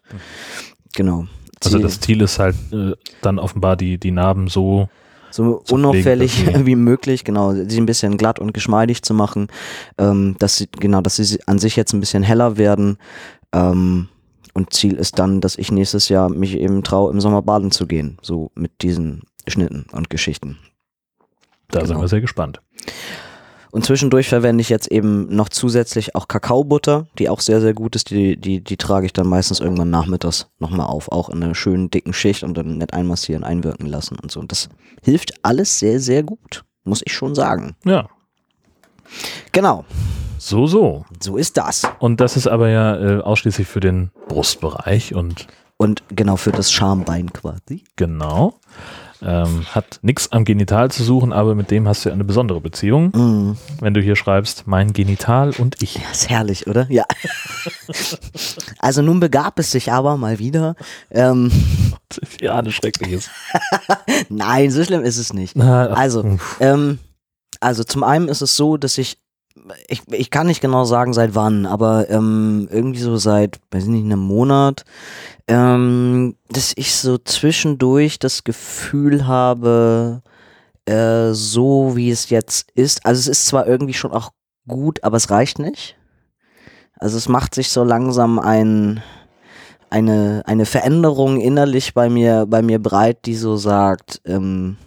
Genau. 0.93 1.27
Also 1.63 1.79
das 1.79 1.99
Ziel 1.99 2.21
ist 2.21 2.39
halt 2.39 2.55
äh, 2.71 2.93
dann 3.21 3.39
offenbar 3.39 3.75
die, 3.75 3.97
die 3.97 4.11
Narben 4.11 4.47
so 4.47 4.89
so 5.35 5.61
unauffällig 5.69 6.33
pflegen, 6.33 6.65
wie 6.65 6.75
möglich, 6.75 7.23
genau, 7.23 7.53
sie 7.53 7.79
ein 7.79 7.85
bisschen 7.85 8.17
glatt 8.17 8.39
und 8.39 8.53
geschmeidig 8.53 9.03
zu 9.03 9.13
machen, 9.13 9.47
ähm, 9.97 10.35
dass 10.39 10.57
sie, 10.57 10.67
genau, 10.71 11.01
dass 11.01 11.17
sie 11.17 11.39
an 11.47 11.59
sich 11.59 11.75
jetzt 11.75 11.93
ein 11.93 11.99
bisschen 11.99 12.23
heller 12.23 12.57
werden. 12.57 12.97
Ähm, 13.53 14.07
und 14.53 14.73
Ziel 14.73 14.93
ist 14.95 15.19
dann, 15.19 15.41
dass 15.41 15.57
ich 15.57 15.71
nächstes 15.71 16.07
Jahr 16.07 16.29
mich 16.29 16.55
eben 16.57 16.81
traue, 16.83 17.11
im 17.11 17.19
Sommer 17.19 17.41
baden 17.41 17.71
zu 17.71 17.87
gehen, 17.87 18.17
so 18.21 18.51
mit 18.55 18.81
diesen 18.81 19.23
Schnitten 19.47 19.85
und 19.91 20.09
Geschichten. 20.09 20.57
Da 21.69 21.79
sind 21.81 21.89
Genau. 21.89 22.01
wir 22.01 22.07
sehr 22.07 22.21
gespannt. 22.21 22.61
Und 23.75 23.85
zwischendurch 23.85 24.29
verwende 24.29 24.61
ich 24.61 24.69
jetzt 24.69 24.87
eben 24.89 25.27
noch 25.35 25.49
zusätzlich 25.49 26.15
auch 26.15 26.29
Kakaobutter, 26.29 27.07
die 27.19 27.27
auch 27.27 27.41
sehr, 27.41 27.59
sehr 27.59 27.73
gut 27.73 27.97
ist. 27.97 28.09
Die, 28.09 28.37
die, 28.37 28.63
die 28.63 28.77
trage 28.77 29.05
ich 29.05 29.11
dann 29.11 29.27
meistens 29.27 29.59
irgendwann 29.59 29.89
nachmittags 29.89 30.47
nochmal 30.59 30.85
auf, 30.87 31.11
auch 31.11 31.27
in 31.27 31.43
einer 31.43 31.55
schönen 31.55 31.91
dicken 31.91 32.13
Schicht 32.13 32.43
und 32.43 32.57
dann 32.57 32.77
nett 32.77 32.93
einmassieren, 32.93 33.43
einwirken 33.43 33.85
lassen 33.85 34.17
und 34.17 34.31
so. 34.31 34.39
Und 34.39 34.53
das 34.53 34.69
hilft 35.03 35.33
alles 35.43 35.77
sehr, 35.77 35.99
sehr 35.99 36.23
gut, 36.23 36.63
muss 36.85 37.01
ich 37.03 37.11
schon 37.11 37.35
sagen. 37.35 37.75
Ja, 37.83 38.07
Genau, 39.51 39.83
so, 40.37 40.67
so. 40.67 41.03
so 41.21 41.35
ist 41.35 41.57
das. 41.57 41.83
Und 41.99 42.21
das 42.21 42.37
ist 42.37 42.47
aber 42.47 42.69
ja 42.69 42.95
äh, 42.95 43.21
ausschließlich 43.21 43.67
für 43.67 43.81
den 43.81 44.09
Brustbereich 44.29 45.13
und 45.13 45.47
Und 45.75 46.01
genau 46.07 46.37
für 46.37 46.53
das 46.53 46.71
Schambein 46.71 47.33
quasi. 47.33 47.83
genau. 47.97 48.53
Ähm, 49.21 49.65
hat 49.71 49.99
nichts 50.01 50.31
am 50.31 50.45
Genital 50.45 50.91
zu 50.91 51.03
suchen, 51.03 51.33
aber 51.33 51.55
mit 51.55 51.71
dem 51.71 51.87
hast 51.87 52.03
du 52.05 52.09
ja 52.09 52.13
eine 52.13 52.25
besondere 52.25 52.61
Beziehung. 52.61 53.07
Mm. 53.07 53.57
Wenn 53.79 53.93
du 53.93 54.01
hier 54.01 54.15
schreibst, 54.15 54.67
mein 54.67 54.93
Genital 54.93 55.51
und 55.57 55.81
ich. 55.81 55.95
Ja, 55.95 56.01
ist 56.11 56.29
herrlich, 56.29 56.67
oder? 56.67 56.85
Ja. 56.89 57.05
also 58.79 59.01
nun 59.01 59.19
begab 59.19 59.57
es 59.59 59.71
sich 59.71 59.91
aber 59.91 60.17
mal 60.17 60.39
wieder. 60.39 60.75
Ähm, 61.11 61.51
Ja, 62.41 62.61
das 62.61 62.73
Schreckliches. 62.73 63.29
nein, 64.29 64.71
so 64.71 64.83
schlimm 64.83 65.03
ist 65.03 65.17
es 65.17 65.33
nicht. 65.33 65.55
Na, 65.55 65.87
Also, 65.87 66.37
ähm, 66.59 66.99
also 67.59 67.83
zum 67.83 68.03
einen 68.03 68.27
ist 68.27 68.41
es 68.41 68.55
so, 68.55 68.77
dass 68.77 68.97
ich, 68.97 69.17
ich, 69.87 70.01
ich 70.11 70.29
kann 70.29 70.47
nicht 70.47 70.61
genau 70.61 70.85
sagen 70.85 71.13
seit 71.13 71.35
wann, 71.35 71.65
aber 71.65 72.09
ähm, 72.09 72.67
irgendwie 72.71 72.99
so 72.99 73.17
seit, 73.17 73.59
weiß 73.71 73.83
ich 73.83 73.89
nicht, 73.89 74.05
einem 74.05 74.19
Monat, 74.19 74.85
ähm, 75.47 76.35
dass 76.49 76.73
ich 76.75 76.95
so 76.95 77.17
zwischendurch 77.17 78.19
das 78.19 78.43
Gefühl 78.43 79.27
habe, 79.27 80.21
äh, 80.85 81.31
so 81.31 81.95
wie 81.95 82.11
es 82.11 82.29
jetzt 82.29 82.71
ist, 82.75 83.05
also 83.05 83.19
es 83.19 83.27
ist 83.27 83.47
zwar 83.47 83.67
irgendwie 83.67 83.93
schon 83.93 84.11
auch 84.11 84.31
gut, 84.67 85.03
aber 85.03 85.17
es 85.17 85.29
reicht 85.29 85.59
nicht. 85.59 85.95
Also 86.97 87.17
es 87.17 87.27
macht 87.27 87.55
sich 87.55 87.69
so 87.69 87.83
langsam 87.83 88.39
ein, 88.39 89.03
eine, 89.89 90.43
eine 90.45 90.65
Veränderung 90.65 91.39
innerlich 91.39 91.93
bei 91.93 92.09
mir, 92.09 92.45
bei 92.47 92.61
mir 92.61 92.81
breit, 92.81 93.25
die 93.25 93.35
so 93.35 93.57
sagt, 93.57 94.21
ähm, 94.25 94.77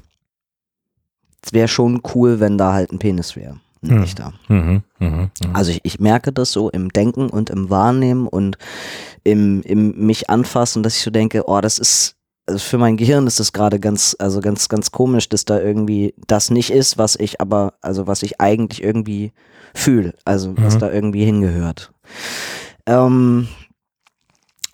es 1.45 1.53
wäre 1.53 1.69
schon 1.69 2.03
cool, 2.15 2.41
wenn 2.41 2.59
da 2.59 2.73
halt 2.73 2.93
ein 2.93 2.99
Penis 2.99 3.37
wäre. 3.37 3.61
Ein 3.83 3.91
Hm. 3.91 4.03
echter. 4.03 4.33
Mhm, 4.49 4.83
mhm, 4.99 5.09
mhm. 5.09 5.31
Also 5.53 5.71
ich, 5.71 5.81
ich 5.85 6.01
merke 6.01 6.33
das 6.33 6.53
so 6.53 6.69
im 6.71 6.89
Denken 6.91 7.31
und 7.31 7.51
im 7.51 7.71
Wahrnehmen 7.71 8.27
und 8.27 8.59
im, 9.25 9.63
im 9.63 9.95
mich 10.07 10.31
anfassen, 10.31 10.83
dass 10.83 10.97
ich 10.97 11.03
so 11.03 11.11
denke, 11.11 11.45
oh, 11.49 11.61
das 11.61 11.79
ist, 11.79 12.17
also 12.47 12.59
für 12.59 12.79
mein 12.79 12.97
Gehirn 12.97 13.27
ist 13.27 13.39
das 13.41 13.53
gerade 13.53 13.79
ganz, 13.79 14.17
also 14.19 14.41
ganz, 14.41 14.69
ganz 14.69 14.91
komisch, 14.91 15.29
dass 15.29 15.45
da 15.45 15.61
irgendwie 15.61 16.15
das 16.27 16.51
nicht 16.51 16.71
ist, 16.71 16.99
was 16.99 17.15
ich 17.17 17.41
aber, 17.41 17.75
also 17.83 18.07
was 18.07 18.23
ich 18.23 18.41
eigentlich 18.41 18.83
irgendwie 18.83 19.33
fühle, 19.75 20.15
also 20.25 20.55
was 20.57 20.75
Mhm. 20.75 20.79
da 20.81 20.91
irgendwie 20.91 21.25
hingehört. 21.25 21.93
Ähm, 22.87 23.49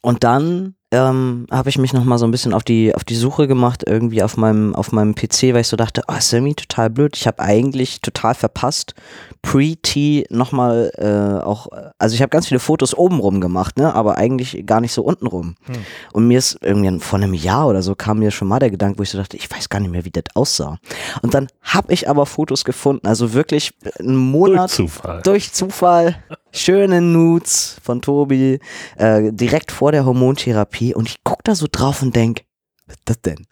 und 0.02 0.22
dann 0.24 0.76
ähm, 0.94 1.46
habe 1.50 1.68
ich 1.68 1.78
mich 1.78 1.92
noch 1.92 2.04
mal 2.04 2.18
so 2.18 2.24
ein 2.24 2.30
bisschen 2.30 2.54
auf 2.54 2.62
die 2.62 2.94
auf 2.94 3.02
die 3.02 3.16
Suche 3.16 3.48
gemacht 3.48 3.82
irgendwie 3.84 4.22
auf 4.22 4.36
meinem 4.36 4.74
auf 4.76 4.92
meinem 4.92 5.14
PC, 5.14 5.52
weil 5.52 5.62
ich 5.62 5.68
so 5.68 5.76
dachte, 5.76 6.02
oh, 6.06 6.14
ist 6.14 6.32
irgendwie 6.32 6.54
total 6.54 6.88
blöd. 6.88 7.16
Ich 7.16 7.26
habe 7.26 7.40
eigentlich 7.40 8.00
total 8.00 8.34
verpasst, 8.34 8.94
Pre-T 9.42 10.26
nochmal 10.30 10.92
äh, 10.96 11.44
auch, 11.44 11.66
also 11.98 12.14
ich 12.14 12.22
habe 12.22 12.30
ganz 12.30 12.46
viele 12.46 12.60
Fotos 12.60 12.96
obenrum 12.96 13.40
gemacht, 13.40 13.76
ne, 13.76 13.94
aber 13.94 14.16
eigentlich 14.16 14.64
gar 14.66 14.80
nicht 14.80 14.92
so 14.92 15.02
untenrum. 15.02 15.56
Hm. 15.64 15.74
Und 16.12 16.28
mir 16.28 16.38
ist 16.38 16.58
irgendwie 16.62 16.98
vor 17.00 17.18
einem 17.18 17.34
Jahr 17.34 17.66
oder 17.66 17.82
so 17.82 17.94
kam 17.94 18.20
mir 18.20 18.30
schon 18.30 18.48
mal 18.48 18.60
der 18.60 18.70
Gedanke, 18.70 18.98
wo 18.98 19.02
ich 19.02 19.10
so 19.10 19.18
dachte, 19.18 19.36
ich 19.36 19.50
weiß 19.50 19.68
gar 19.68 19.80
nicht 19.80 19.90
mehr, 19.90 20.04
wie 20.04 20.10
das 20.10 20.24
aussah. 20.34 20.78
Und 21.22 21.34
dann 21.34 21.48
habe 21.62 21.92
ich 21.92 22.08
aber 22.08 22.24
Fotos 22.24 22.64
gefunden, 22.64 23.06
also 23.06 23.34
wirklich 23.34 23.74
einen 23.98 24.14
Durch 24.14 24.32
Monat 24.32 24.70
Zufall. 24.70 25.20
durch 25.22 25.52
Zufall 25.52 26.16
schöne 26.54 27.00
Nudes 27.00 27.76
von 27.82 28.00
Tobi 28.00 28.60
äh, 28.96 29.32
direkt 29.32 29.72
vor 29.72 29.92
der 29.92 30.06
Hormontherapie 30.06 30.94
und 30.94 31.08
ich 31.08 31.18
guck 31.24 31.44
da 31.44 31.54
so 31.54 31.66
drauf 31.70 32.02
und 32.02 32.16
denk, 32.16 32.44
was 32.86 32.96
ist 32.96 33.02
das 33.06 33.20
denn? 33.20 33.46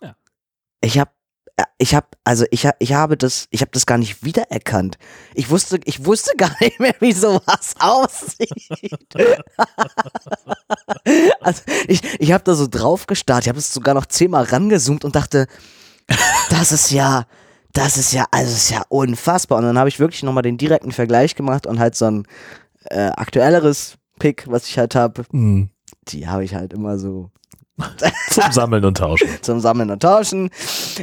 Ja. 0.00 0.14
Ich 0.80 0.98
hab 0.98 1.14
äh, 1.56 1.64
ich 1.78 1.94
habe 1.94 2.06
also 2.24 2.44
ich 2.50 2.66
hab, 2.66 2.76
ich 2.78 2.92
habe 2.92 3.16
das 3.16 3.46
ich 3.50 3.60
habe 3.60 3.70
das 3.72 3.86
gar 3.86 3.98
nicht 3.98 4.24
wiedererkannt. 4.24 4.98
Ich 5.34 5.50
wusste 5.50 5.80
ich 5.84 6.04
wusste 6.04 6.32
gar 6.36 6.54
nicht 6.60 6.80
mehr, 6.80 6.94
wie 7.00 7.12
sowas 7.12 7.74
aussieht. 7.78 8.50
also 11.40 11.62
ich 11.88 12.02
ich 12.20 12.32
habe 12.32 12.44
da 12.44 12.54
so 12.54 12.66
drauf 12.68 13.06
gestarrt, 13.06 13.44
ich 13.44 13.48
habe 13.48 13.58
es 13.58 13.74
sogar 13.74 13.94
noch 13.94 14.06
zehnmal 14.06 14.44
rangezoomt 14.44 15.04
und 15.04 15.16
dachte, 15.16 15.46
das 16.48 16.72
ist 16.72 16.90
ja 16.90 17.26
das 17.72 17.96
ist 17.96 18.12
ja, 18.12 18.26
also 18.30 18.52
ist 18.52 18.70
ja 18.70 18.82
unfassbar. 18.88 19.58
Und 19.58 19.64
dann 19.64 19.78
habe 19.78 19.88
ich 19.88 20.00
wirklich 20.00 20.22
nochmal 20.22 20.42
den 20.42 20.58
direkten 20.58 20.92
Vergleich 20.92 21.34
gemacht 21.34 21.66
und 21.66 21.78
halt 21.78 21.94
so 21.94 22.06
ein 22.06 22.26
äh, 22.84 23.10
aktuelleres 23.16 23.96
Pick, 24.18 24.44
was 24.48 24.66
ich 24.66 24.78
halt 24.78 24.94
habe, 24.94 25.24
Hm. 25.30 25.70
die 26.08 26.28
habe 26.28 26.44
ich 26.44 26.54
halt 26.54 26.72
immer 26.72 26.98
so 26.98 27.30
Zum 28.30 28.52
Sammeln 28.52 28.84
und 28.84 28.96
Tauschen. 28.96 29.28
zum 29.42 29.60
Sammeln 29.60 29.90
und 29.90 30.00
Tauschen. 30.00 30.50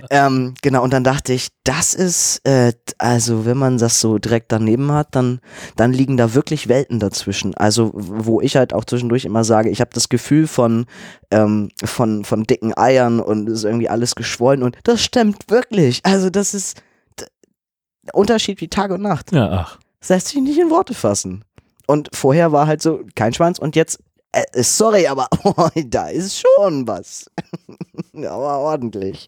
Ähm, 0.10 0.54
genau, 0.62 0.84
und 0.84 0.94
dann 0.94 1.04
dachte 1.04 1.34
ich, 1.34 1.50
das 1.64 1.94
ist, 1.94 2.40
äh, 2.48 2.74
also 2.98 3.46
wenn 3.46 3.58
man 3.58 3.78
das 3.78 4.00
so 4.00 4.18
direkt 4.18 4.52
daneben 4.52 4.92
hat, 4.92 5.16
dann, 5.16 5.40
dann 5.76 5.92
liegen 5.94 6.18
da 6.18 6.34
wirklich 6.34 6.68
Welten 6.70 7.00
dazwischen. 7.00 7.54
Also 7.56 7.92
wo 7.94 8.42
ich 8.42 8.56
halt 8.56 8.74
auch 8.74 8.86
zwischendurch 8.86 9.26
immer 9.26 9.44
sage, 9.44 9.70
ich 9.70 9.82
habe 9.82 9.92
das 9.94 10.10
Gefühl 10.10 10.48
von, 10.48 10.86
ähm, 11.32 11.70
von, 11.84 12.24
von 12.24 12.44
dicken 12.44 12.78
Eiern 12.78 13.20
und 13.20 13.50
es 13.50 13.60
ist 13.60 13.66
irgendwie 13.66 13.90
alles 13.90 14.16
geschwollen 14.16 14.64
und 14.64 14.78
das 14.84 15.02
stimmt 15.04 15.50
wirklich. 15.50 16.02
Also 16.04 16.30
das 16.30 16.54
ist 16.54 16.82
Unterschied 18.14 18.62
wie 18.62 18.68
Tag 18.68 18.92
und 18.92 19.02
Nacht. 19.02 19.32
Ja, 19.32 19.50
ach. 19.52 19.80
Das 20.00 20.10
lässt 20.10 20.28
sich 20.30 20.42
nicht 20.42 20.60
in 20.60 20.70
Worte 20.70 20.94
fassen. 20.94 21.44
Und 21.88 22.10
vorher 22.14 22.52
war 22.52 22.68
halt 22.68 22.82
so 22.82 23.02
kein 23.16 23.34
Schwanz 23.34 23.60
und 23.60 23.76
jetzt, 23.76 24.00
äh, 24.32 24.64
sorry, 24.64 25.08
aber 25.08 25.28
da 25.88 26.08
ist 26.08 26.40
schon 26.40 26.88
was. 26.88 27.30
aber 28.14 28.60
ordentlich. 28.60 29.28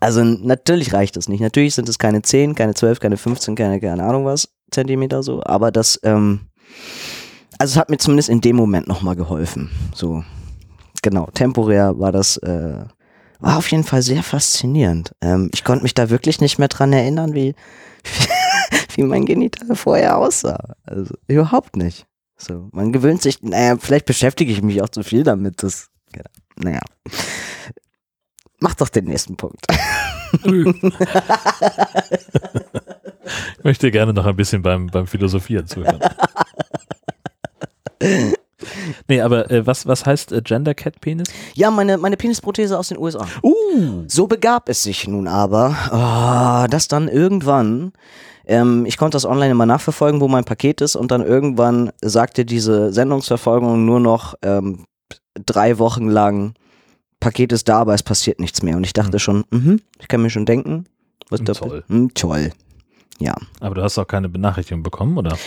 Also 0.00 0.24
natürlich 0.24 0.92
reicht 0.92 1.16
das 1.16 1.28
nicht. 1.28 1.40
Natürlich 1.40 1.74
sind 1.74 1.88
es 1.88 1.98
keine 1.98 2.22
10, 2.22 2.54
keine 2.54 2.74
12, 2.74 3.00
keine 3.00 3.16
15, 3.16 3.54
keine, 3.54 3.80
keine 3.80 4.04
Ahnung 4.04 4.24
was 4.24 4.48
Zentimeter 4.72 5.22
so, 5.22 5.42
aber 5.44 5.70
das, 5.70 6.00
ähm, 6.02 6.40
also 7.58 7.72
es 7.72 7.76
hat 7.76 7.90
mir 7.90 7.98
zumindest 7.98 8.28
in 8.28 8.40
dem 8.40 8.56
Moment 8.56 8.88
nochmal 8.88 9.14
geholfen. 9.14 9.70
So, 9.94 10.24
genau, 11.02 11.28
temporär 11.34 11.98
war 11.98 12.10
das, 12.10 12.38
äh, 12.38 12.84
war 13.38 13.58
auf 13.58 13.70
jeden 13.70 13.84
Fall 13.84 14.02
sehr 14.02 14.22
faszinierend. 14.22 15.12
Ähm, 15.20 15.50
ich 15.54 15.62
konnte 15.62 15.82
mich 15.84 15.94
da 15.94 16.10
wirklich 16.10 16.40
nicht 16.40 16.58
mehr 16.58 16.68
dran 16.68 16.92
erinnern, 16.92 17.34
wie, 17.34 17.54
wie 18.94 19.02
mein 19.02 19.26
Genital 19.26 19.76
vorher 19.76 20.18
aussah. 20.18 20.74
Also 20.84 21.14
überhaupt 21.28 21.76
nicht. 21.76 22.06
So, 22.42 22.68
man 22.72 22.92
gewöhnt 22.92 23.22
sich, 23.22 23.40
naja, 23.42 23.76
vielleicht 23.78 24.06
beschäftige 24.06 24.52
ich 24.52 24.62
mich 24.62 24.82
auch 24.82 24.88
zu 24.88 25.04
viel 25.04 25.22
damit. 25.22 25.62
Das, 25.62 25.90
ja, 26.14 26.22
naja. 26.56 26.80
Mach 28.58 28.74
doch 28.74 28.88
den 28.88 29.04
nächsten 29.04 29.36
Punkt. 29.36 29.66
Ich 33.58 33.64
möchte 33.64 33.90
gerne 33.90 34.12
noch 34.12 34.26
ein 34.26 34.34
bisschen 34.34 34.62
beim, 34.62 34.88
beim 34.88 35.06
Philosophieren 35.06 35.66
zuhören. 35.66 36.00
nee, 39.08 39.20
aber 39.20 39.50
äh, 39.50 39.66
was, 39.66 39.86
was 39.86 40.04
heißt 40.06 40.32
äh, 40.32 40.42
Gender 40.42 40.74
Cat 40.74 41.00
Penis? 41.00 41.28
Ja, 41.54 41.70
meine, 41.70 41.98
meine 41.98 42.16
Penisprothese 42.16 42.78
aus 42.78 42.88
den 42.88 42.98
USA. 42.98 43.26
Uh. 43.42 44.04
So 44.08 44.26
begab 44.26 44.68
es 44.68 44.82
sich 44.82 45.06
nun 45.06 45.28
aber, 45.28 45.76
ah, 45.90 46.66
dass 46.68 46.88
dann 46.88 47.08
irgendwann, 47.08 47.92
ähm, 48.46 48.84
ich 48.86 48.96
konnte 48.96 49.16
das 49.16 49.24
online 49.26 49.52
immer 49.52 49.66
nachverfolgen, 49.66 50.20
wo 50.20 50.28
mein 50.28 50.44
Paket 50.44 50.80
ist, 50.80 50.96
und 50.96 51.10
dann 51.10 51.22
irgendwann 51.24 51.90
sagte 52.00 52.44
diese 52.44 52.92
Sendungsverfolgung 52.92 53.84
nur 53.84 54.00
noch 54.00 54.34
ähm, 54.42 54.84
drei 55.46 55.78
Wochen 55.78 56.08
lang, 56.08 56.54
Paket 57.20 57.52
ist 57.52 57.68
da, 57.68 57.78
aber 57.78 57.94
es 57.94 58.02
passiert 58.02 58.40
nichts 58.40 58.62
mehr. 58.62 58.76
Und 58.76 58.84
ich 58.84 58.92
dachte 58.94 59.12
Hm. 59.12 59.18
schon, 59.20 59.44
mhm, 59.50 59.80
ich 60.00 60.08
kann 60.08 60.22
mir 60.22 60.30
schon 60.30 60.44
denken, 60.46 60.86
was 61.30 61.38
Hm, 61.40 61.46
da 61.46 61.52
toll. 61.54 61.84
Hm, 61.88 62.14
toll. 62.14 62.50
Ja. 63.20 63.34
Aber 63.60 63.76
du 63.76 63.82
hast 63.82 63.96
auch 63.98 64.06
keine 64.08 64.28
Benachrichtigung 64.28 64.82
bekommen, 64.82 65.16
oder? 65.16 65.38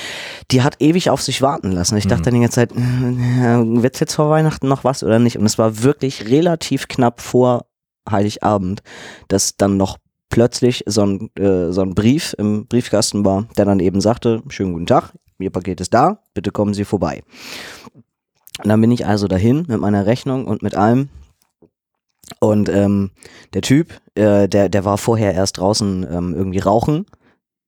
Die 0.52 0.62
hat 0.64 0.78
ewig 0.82 1.10
auf 1.10 1.22
sich 1.22 1.42
warten 1.42 1.74
lassen. 1.74 1.98
Ich 1.98 2.08
dachte 2.08 2.22
Mhm. 2.22 2.24
dann 2.24 2.34
die 2.36 2.40
ganze 2.42 2.56
Zeit, 2.56 2.72
äh, 2.72 3.82
wird 3.84 4.00
jetzt 4.00 4.14
vor 4.16 4.30
Weihnachten 4.30 4.70
noch 4.70 4.86
was 4.86 5.04
oder 5.04 5.20
nicht? 5.20 5.38
Und 5.38 5.46
es 5.46 5.58
war 5.58 5.84
wirklich 5.84 6.28
relativ 6.30 6.88
knapp 6.88 7.20
vor 7.20 7.66
Heiligabend, 8.10 8.82
dass 9.28 9.58
dann 9.58 9.76
noch 9.76 9.98
plötzlich 10.30 10.84
so 10.86 11.06
ein, 11.06 11.30
äh, 11.38 11.72
so 11.72 11.82
ein 11.82 11.96
Brief 11.96 12.36
im 12.38 12.68
Briefkasten 12.68 13.26
war, 13.26 13.48
der 13.58 13.66
dann 13.66 13.80
eben 13.80 14.02
sagte, 14.02 14.42
schönen 14.50 14.74
guten 14.74 14.88
Tag, 14.88 15.14
Ihr 15.38 15.50
Paket 15.50 15.82
ist 15.82 15.94
da, 15.94 16.20
bitte 16.34 16.52
kommen 16.52 16.74
Sie 16.74 16.86
vorbei. 16.86 17.24
Und 18.64 18.70
dann 18.70 18.80
bin 18.80 18.92
ich 18.92 19.06
also 19.06 19.28
dahin 19.28 19.66
mit 19.68 19.80
meiner 19.80 20.06
Rechnung 20.06 20.46
und 20.46 20.62
mit 20.62 20.76
allem. 20.76 21.10
Und 22.40 22.70
ähm, 22.70 23.12
der 23.54 23.62
Typ, 23.62 24.02
äh, 24.16 24.48
der, 24.48 24.70
der 24.70 24.86
war 24.86 24.98
vorher 24.98 25.34
erst 25.34 25.58
draußen 25.58 26.08
ähm, 26.10 26.34
irgendwie 26.34 26.60
rauchen. 26.60 27.06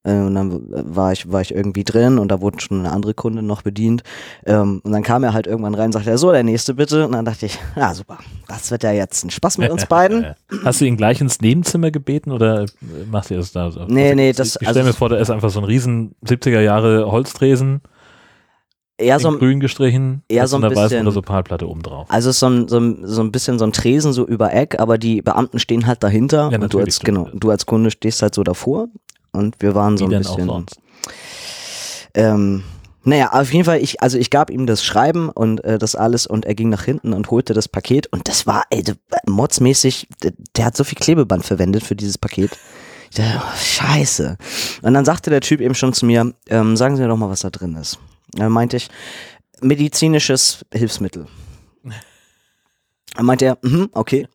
Äh, 0.07 0.21
und 0.21 0.35
dann 0.35 0.61
war 0.69 1.11
ich, 1.11 1.29
war 1.31 1.41
ich 1.41 1.53
irgendwie 1.53 1.83
drin 1.83 2.17
und 2.17 2.29
da 2.29 2.39
wurde 2.39 2.61
schon 2.61 2.79
eine 2.79 2.91
andere 2.91 3.13
Kunde 3.13 3.41
noch 3.41 3.61
bedient. 3.61 4.03
Ähm, 4.45 4.79
und 4.83 4.91
dann 4.93 5.03
kam 5.03 5.23
er 5.23 5.33
halt 5.33 5.47
irgendwann 5.47 5.75
rein 5.75 5.87
und 5.87 5.91
sagte, 5.91 6.17
so, 6.17 6.31
der 6.31 6.43
nächste 6.43 6.73
bitte. 6.73 7.05
Und 7.05 7.11
dann 7.11 7.25
dachte 7.25 7.45
ich, 7.47 7.59
ja 7.75 7.93
super, 7.95 8.17
das 8.47 8.71
wird 8.71 8.83
ja 8.83 8.91
jetzt 8.91 9.23
ein 9.25 9.29
Spaß 9.29 9.57
mit 9.57 9.69
uns 9.69 9.85
beiden. 9.89 10.25
Hast 10.63 10.79
du 10.81 10.85
ihn 10.85 10.95
gleich 10.97 11.19
ins 11.19 11.41
Nebenzimmer 11.41 11.91
gebeten 11.91 12.31
oder 12.31 12.63
äh, 12.63 12.67
macht 13.11 13.29
ihr 13.31 13.37
das 13.37 13.51
da 13.51 13.69
so? 13.69 13.81
Nee, 13.87 14.03
Also, 14.05 14.15
nee, 14.15 14.33
das- 14.33 14.55
Ich 14.61 14.67
also- 14.67 14.71
stelle 14.79 14.85
mir 14.87 14.93
vor, 14.93 15.09
da 15.09 15.17
ist 15.17 15.29
einfach 15.29 15.49
so 15.49 15.59
ein 15.59 15.65
riesen 15.65 16.15
70er 16.25 16.61
Jahre 16.61 17.11
Holztresen, 17.11 17.81
Eher 18.99 19.19
so, 19.19 19.31
grün 19.37 19.59
gestrichen, 19.59 20.23
eher 20.27 20.47
so 20.47 20.55
ein 20.57 20.67
bisschen- 20.69 21.03
oder 21.03 21.11
so 21.11 21.21
Palplatte 21.21 21.69
oben 21.69 21.83
drauf. 21.83 22.07
also 22.09 22.31
so 22.31 22.47
ein, 22.47 22.67
so, 22.67 22.79
ein, 22.79 23.01
so 23.03 23.21
ein 23.21 23.31
bisschen 23.31 23.59
so 23.59 23.65
ein 23.65 23.71
Tresen 23.71 24.11
so 24.11 24.25
über 24.25 24.51
Eck, 24.53 24.79
aber 24.79 24.97
die 24.97 25.21
Beamten 25.21 25.59
stehen 25.59 25.85
halt 25.85 26.01
dahinter 26.01 26.49
Ja, 26.51 26.59
und 26.59 26.73
du 26.73 26.79
als, 26.79 26.99
genau, 27.01 27.29
du 27.31 27.51
als 27.51 27.67
Kunde 27.67 27.91
stehst 27.91 28.23
halt 28.23 28.33
so 28.33 28.41
davor 28.43 28.87
und 29.38 29.55
wir 29.61 29.75
waren 29.75 29.97
so 29.97 30.09
Wie 30.09 30.15
ein 30.15 30.23
denn 30.23 30.27
auch 30.27 30.35
bisschen. 30.35 30.65
Ähm, 32.13 32.63
naja, 33.03 33.31
auf 33.31 33.53
jeden 33.53 33.63
Fall, 33.63 33.81
ich, 33.81 34.01
also 34.01 34.17
ich 34.17 34.29
gab 34.29 34.49
ihm 34.49 34.65
das 34.65 34.83
Schreiben 34.83 35.29
und 35.29 35.63
äh, 35.63 35.77
das 35.77 35.95
alles 35.95 36.27
und 36.27 36.45
er 36.45 36.55
ging 36.55 36.67
nach 36.67 36.83
hinten 36.83 37.13
und 37.13 37.31
holte 37.31 37.53
das 37.53 37.69
Paket 37.69 38.07
und 38.07 38.27
das 38.27 38.45
war, 38.47 38.63
ey, 38.69 38.83
modsmäßig, 39.25 40.09
der, 40.23 40.33
der 40.57 40.65
hat 40.65 40.75
so 40.75 40.83
viel 40.83 40.97
Klebeband 40.97 41.45
verwendet 41.45 41.83
für 41.83 41.95
dieses 41.95 42.17
Paket. 42.17 42.57
Ich 43.09 43.15
dachte, 43.15 43.41
oh, 43.41 43.57
scheiße. 43.57 44.38
Und 44.81 44.93
dann 44.93 45.05
sagte 45.05 45.29
der 45.29 45.39
Typ 45.39 45.61
eben 45.61 45.75
schon 45.75 45.93
zu 45.93 46.05
mir, 46.05 46.33
ähm, 46.49 46.75
sagen 46.75 46.97
Sie 46.97 47.01
mir 47.01 47.07
doch 47.07 47.15
mal, 47.15 47.29
was 47.29 47.39
da 47.39 47.49
drin 47.49 47.75
ist. 47.75 47.97
Dann 48.33 48.51
meinte 48.51 48.75
ich, 48.75 48.89
medizinisches 49.61 50.65
Hilfsmittel. 50.73 51.27
Dann 53.15 53.25
meinte 53.25 53.45
er, 53.45 53.57
mhm, 53.61 53.89
okay. 53.93 54.27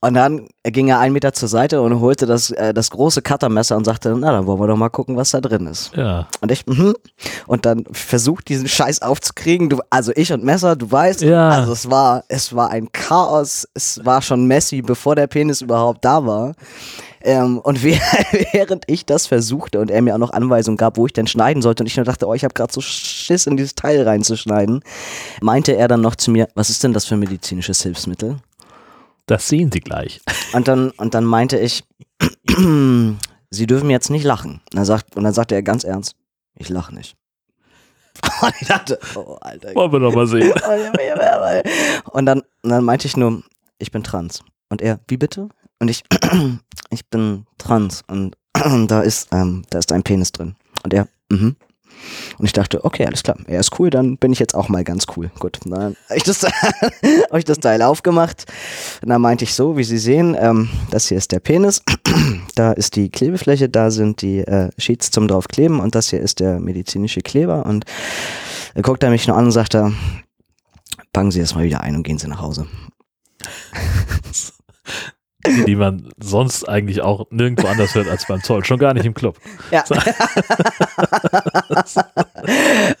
Und 0.00 0.14
dann 0.14 0.48
ging 0.64 0.88
er 0.88 0.98
einen 1.00 1.12
Meter 1.12 1.32
zur 1.32 1.48
Seite 1.48 1.80
und 1.82 2.00
holte 2.00 2.26
das, 2.26 2.50
äh, 2.50 2.72
das 2.74 2.90
große 2.90 3.22
Cuttermesser 3.22 3.76
und 3.76 3.84
sagte, 3.84 4.14
na, 4.18 4.32
dann 4.32 4.46
wollen 4.46 4.60
wir 4.60 4.66
doch 4.66 4.76
mal 4.76 4.88
gucken, 4.90 5.16
was 5.16 5.30
da 5.30 5.40
drin 5.40 5.66
ist. 5.66 5.92
Ja. 5.96 6.28
Und 6.40 6.52
ich, 6.52 6.66
mhm. 6.66 6.94
Und 7.46 7.66
dann 7.66 7.84
versucht 7.92 8.48
diesen 8.48 8.68
Scheiß 8.68 9.02
aufzukriegen. 9.02 9.68
Du, 9.70 9.78
also 9.90 10.12
ich 10.14 10.32
und 10.32 10.44
Messer, 10.44 10.76
du 10.76 10.90
weißt. 10.90 11.22
Ja. 11.22 11.48
Also 11.50 11.72
es 11.72 11.90
war, 11.90 12.24
es 12.28 12.54
war 12.54 12.70
ein 12.70 12.92
Chaos. 12.92 13.66
Es 13.74 14.04
war 14.04 14.22
schon 14.22 14.46
messy, 14.46 14.82
bevor 14.82 15.16
der 15.16 15.26
Penis 15.26 15.60
überhaupt 15.62 16.04
da 16.04 16.24
war. 16.26 16.54
Ähm, 17.22 17.58
und 17.58 17.78
wäh- 17.82 17.98
während 18.52 18.84
ich 18.86 19.04
das 19.04 19.26
versuchte 19.26 19.80
und 19.80 19.90
er 19.90 20.02
mir 20.02 20.14
auch 20.14 20.18
noch 20.18 20.32
Anweisungen 20.32 20.76
gab, 20.76 20.96
wo 20.96 21.06
ich 21.06 21.12
denn 21.12 21.26
schneiden 21.26 21.62
sollte, 21.62 21.82
und 21.82 21.86
ich 21.88 21.96
nur 21.96 22.04
dachte, 22.04 22.26
oh, 22.26 22.34
ich 22.34 22.44
habe 22.44 22.54
gerade 22.54 22.72
so 22.72 22.80
Schiss 22.80 23.46
in 23.46 23.56
dieses 23.56 23.74
Teil 23.74 24.02
reinzuschneiden, 24.02 24.82
meinte 25.40 25.76
er 25.76 25.88
dann 25.88 26.00
noch 26.00 26.14
zu 26.14 26.30
mir, 26.30 26.48
was 26.54 26.70
ist 26.70 26.84
denn 26.84 26.92
das 26.92 27.06
für 27.06 27.14
ein 27.14 27.20
medizinisches 27.20 27.82
Hilfsmittel? 27.82 28.36
Das 29.28 29.46
sehen 29.46 29.70
Sie 29.70 29.80
gleich. 29.80 30.20
Und 30.52 30.66
dann, 30.66 30.90
und 30.92 31.14
dann 31.14 31.24
meinte 31.24 31.58
ich, 31.58 31.84
Sie 33.50 33.66
dürfen 33.66 33.90
jetzt 33.90 34.10
nicht 34.10 34.24
lachen. 34.24 34.62
Und 34.70 34.74
dann, 34.74 34.84
sagt, 34.84 35.14
und 35.14 35.24
dann 35.24 35.32
sagte 35.34 35.54
er 35.54 35.62
ganz 35.62 35.84
ernst, 35.84 36.16
ich 36.54 36.70
lache 36.70 36.94
nicht. 36.94 37.16
Und 38.42 38.54
ich 38.60 38.66
dachte, 38.66 38.98
oh, 39.14 39.36
Alter. 39.40 39.74
Wollen 39.74 39.92
wir 39.92 40.00
doch 40.00 40.14
mal 40.14 40.26
sehen. 40.26 40.52
Und 42.10 42.26
dann, 42.26 42.40
und 42.62 42.70
dann 42.70 42.84
meinte 42.84 43.06
ich 43.06 43.16
nur, 43.16 43.42
ich 43.78 43.92
bin 43.92 44.02
trans. 44.02 44.42
Und 44.70 44.80
er, 44.82 45.00
wie 45.06 45.18
bitte? 45.18 45.48
Und 45.78 45.88
ich, 45.88 46.02
ich 46.90 47.06
bin 47.08 47.46
trans. 47.58 48.02
Und 48.08 48.36
da 48.88 49.02
ist, 49.02 49.28
ähm, 49.32 49.64
da 49.70 49.78
ist 49.78 49.92
ein 49.92 50.02
Penis 50.02 50.32
drin. 50.32 50.56
Und 50.82 50.94
er, 50.94 51.08
mhm. 51.30 51.56
Und 52.38 52.44
ich 52.46 52.52
dachte, 52.52 52.84
okay, 52.84 53.04
alles 53.06 53.22
klar, 53.22 53.36
er 53.46 53.60
ist 53.60 53.78
cool, 53.78 53.90
dann 53.90 54.16
bin 54.16 54.32
ich 54.32 54.38
jetzt 54.38 54.54
auch 54.54 54.68
mal 54.68 54.84
ganz 54.84 55.06
cool. 55.16 55.30
Gut, 55.38 55.58
dann 55.64 55.96
habe 56.08 56.16
ich, 56.16 56.22
das- 56.22 56.44
hab 56.44 57.36
ich 57.36 57.44
das 57.44 57.58
Teil 57.58 57.82
aufgemacht. 57.82 58.44
Und 59.02 59.08
dann 59.10 59.20
meinte 59.20 59.44
ich 59.44 59.54
so, 59.54 59.76
wie 59.76 59.84
Sie 59.84 59.98
sehen, 59.98 60.36
ähm, 60.38 60.68
das 60.90 61.08
hier 61.08 61.18
ist 61.18 61.32
der 61.32 61.40
Penis, 61.40 61.82
da 62.54 62.72
ist 62.72 62.96
die 62.96 63.10
Klebefläche, 63.10 63.68
da 63.68 63.90
sind 63.90 64.22
die 64.22 64.38
äh, 64.40 64.70
Sheets 64.78 65.10
zum 65.10 65.28
draufkleben 65.28 65.80
und 65.80 65.94
das 65.94 66.10
hier 66.10 66.20
ist 66.20 66.40
der 66.40 66.60
medizinische 66.60 67.20
Kleber. 67.20 67.66
Und 67.66 67.84
er 68.74 68.82
guckt 68.82 69.02
er 69.02 69.10
mich 69.10 69.26
nur 69.26 69.36
an 69.36 69.46
und 69.46 69.52
sagt, 69.52 69.76
packen 71.12 71.30
Sie 71.30 71.40
das 71.40 71.54
mal 71.54 71.64
wieder 71.64 71.80
ein 71.80 71.96
und 71.96 72.02
gehen 72.04 72.18
Sie 72.18 72.28
nach 72.28 72.40
Hause. 72.40 72.66
Die, 75.56 75.64
die 75.64 75.76
man 75.76 76.08
sonst 76.22 76.68
eigentlich 76.68 77.02
auch 77.02 77.26
nirgendwo 77.30 77.66
anders 77.66 77.94
hört 77.94 78.08
als 78.08 78.26
beim 78.26 78.42
Zoll. 78.42 78.64
Schon 78.64 78.78
gar 78.78 78.94
nicht 78.94 79.06
im 79.06 79.14
Club. 79.14 79.36
Ja. 79.70 79.84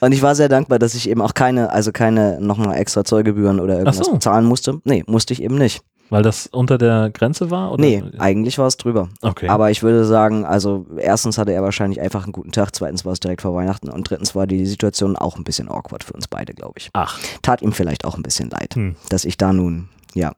und 0.00 0.12
ich 0.12 0.22
war 0.22 0.34
sehr 0.34 0.48
dankbar, 0.48 0.78
dass 0.78 0.94
ich 0.94 1.08
eben 1.08 1.22
auch 1.22 1.34
keine, 1.34 1.70
also 1.70 1.92
keine 1.92 2.40
nochmal 2.40 2.76
extra 2.76 3.04
Zollgebühren 3.04 3.60
oder 3.60 3.78
irgendwas 3.78 4.06
so. 4.06 4.12
bezahlen 4.12 4.44
musste. 4.44 4.80
Nee, 4.84 5.04
musste 5.06 5.32
ich 5.32 5.42
eben 5.42 5.56
nicht. 5.56 5.82
Weil 6.10 6.22
das 6.22 6.46
unter 6.46 6.78
der 6.78 7.10
Grenze 7.10 7.50
war? 7.50 7.72
Oder? 7.72 7.82
Nee, 7.82 8.02
eigentlich 8.18 8.56
war 8.56 8.66
es 8.66 8.78
drüber. 8.78 9.10
Okay. 9.20 9.46
Aber 9.48 9.70
ich 9.70 9.82
würde 9.82 10.06
sagen, 10.06 10.46
also 10.46 10.86
erstens 10.96 11.36
hatte 11.36 11.52
er 11.52 11.62
wahrscheinlich 11.62 12.00
einfach 12.00 12.24
einen 12.24 12.32
guten 12.32 12.50
Tag, 12.50 12.74
zweitens 12.74 13.04
war 13.04 13.12
es 13.12 13.20
direkt 13.20 13.42
vor 13.42 13.54
Weihnachten 13.54 13.90
und 13.90 14.08
drittens 14.08 14.34
war 14.34 14.46
die 14.46 14.64
Situation 14.64 15.16
auch 15.16 15.36
ein 15.36 15.44
bisschen 15.44 15.68
awkward 15.68 16.04
für 16.04 16.14
uns 16.14 16.26
beide, 16.26 16.54
glaube 16.54 16.74
ich. 16.78 16.88
Ach, 16.94 17.18
Tat 17.42 17.60
ihm 17.60 17.72
vielleicht 17.72 18.06
auch 18.06 18.16
ein 18.16 18.22
bisschen 18.22 18.48
leid, 18.48 18.74
Hm. 18.74 18.96
dass 19.10 19.26
ich 19.26 19.36
da 19.36 19.52
nun, 19.52 19.90
ja. 20.14 20.32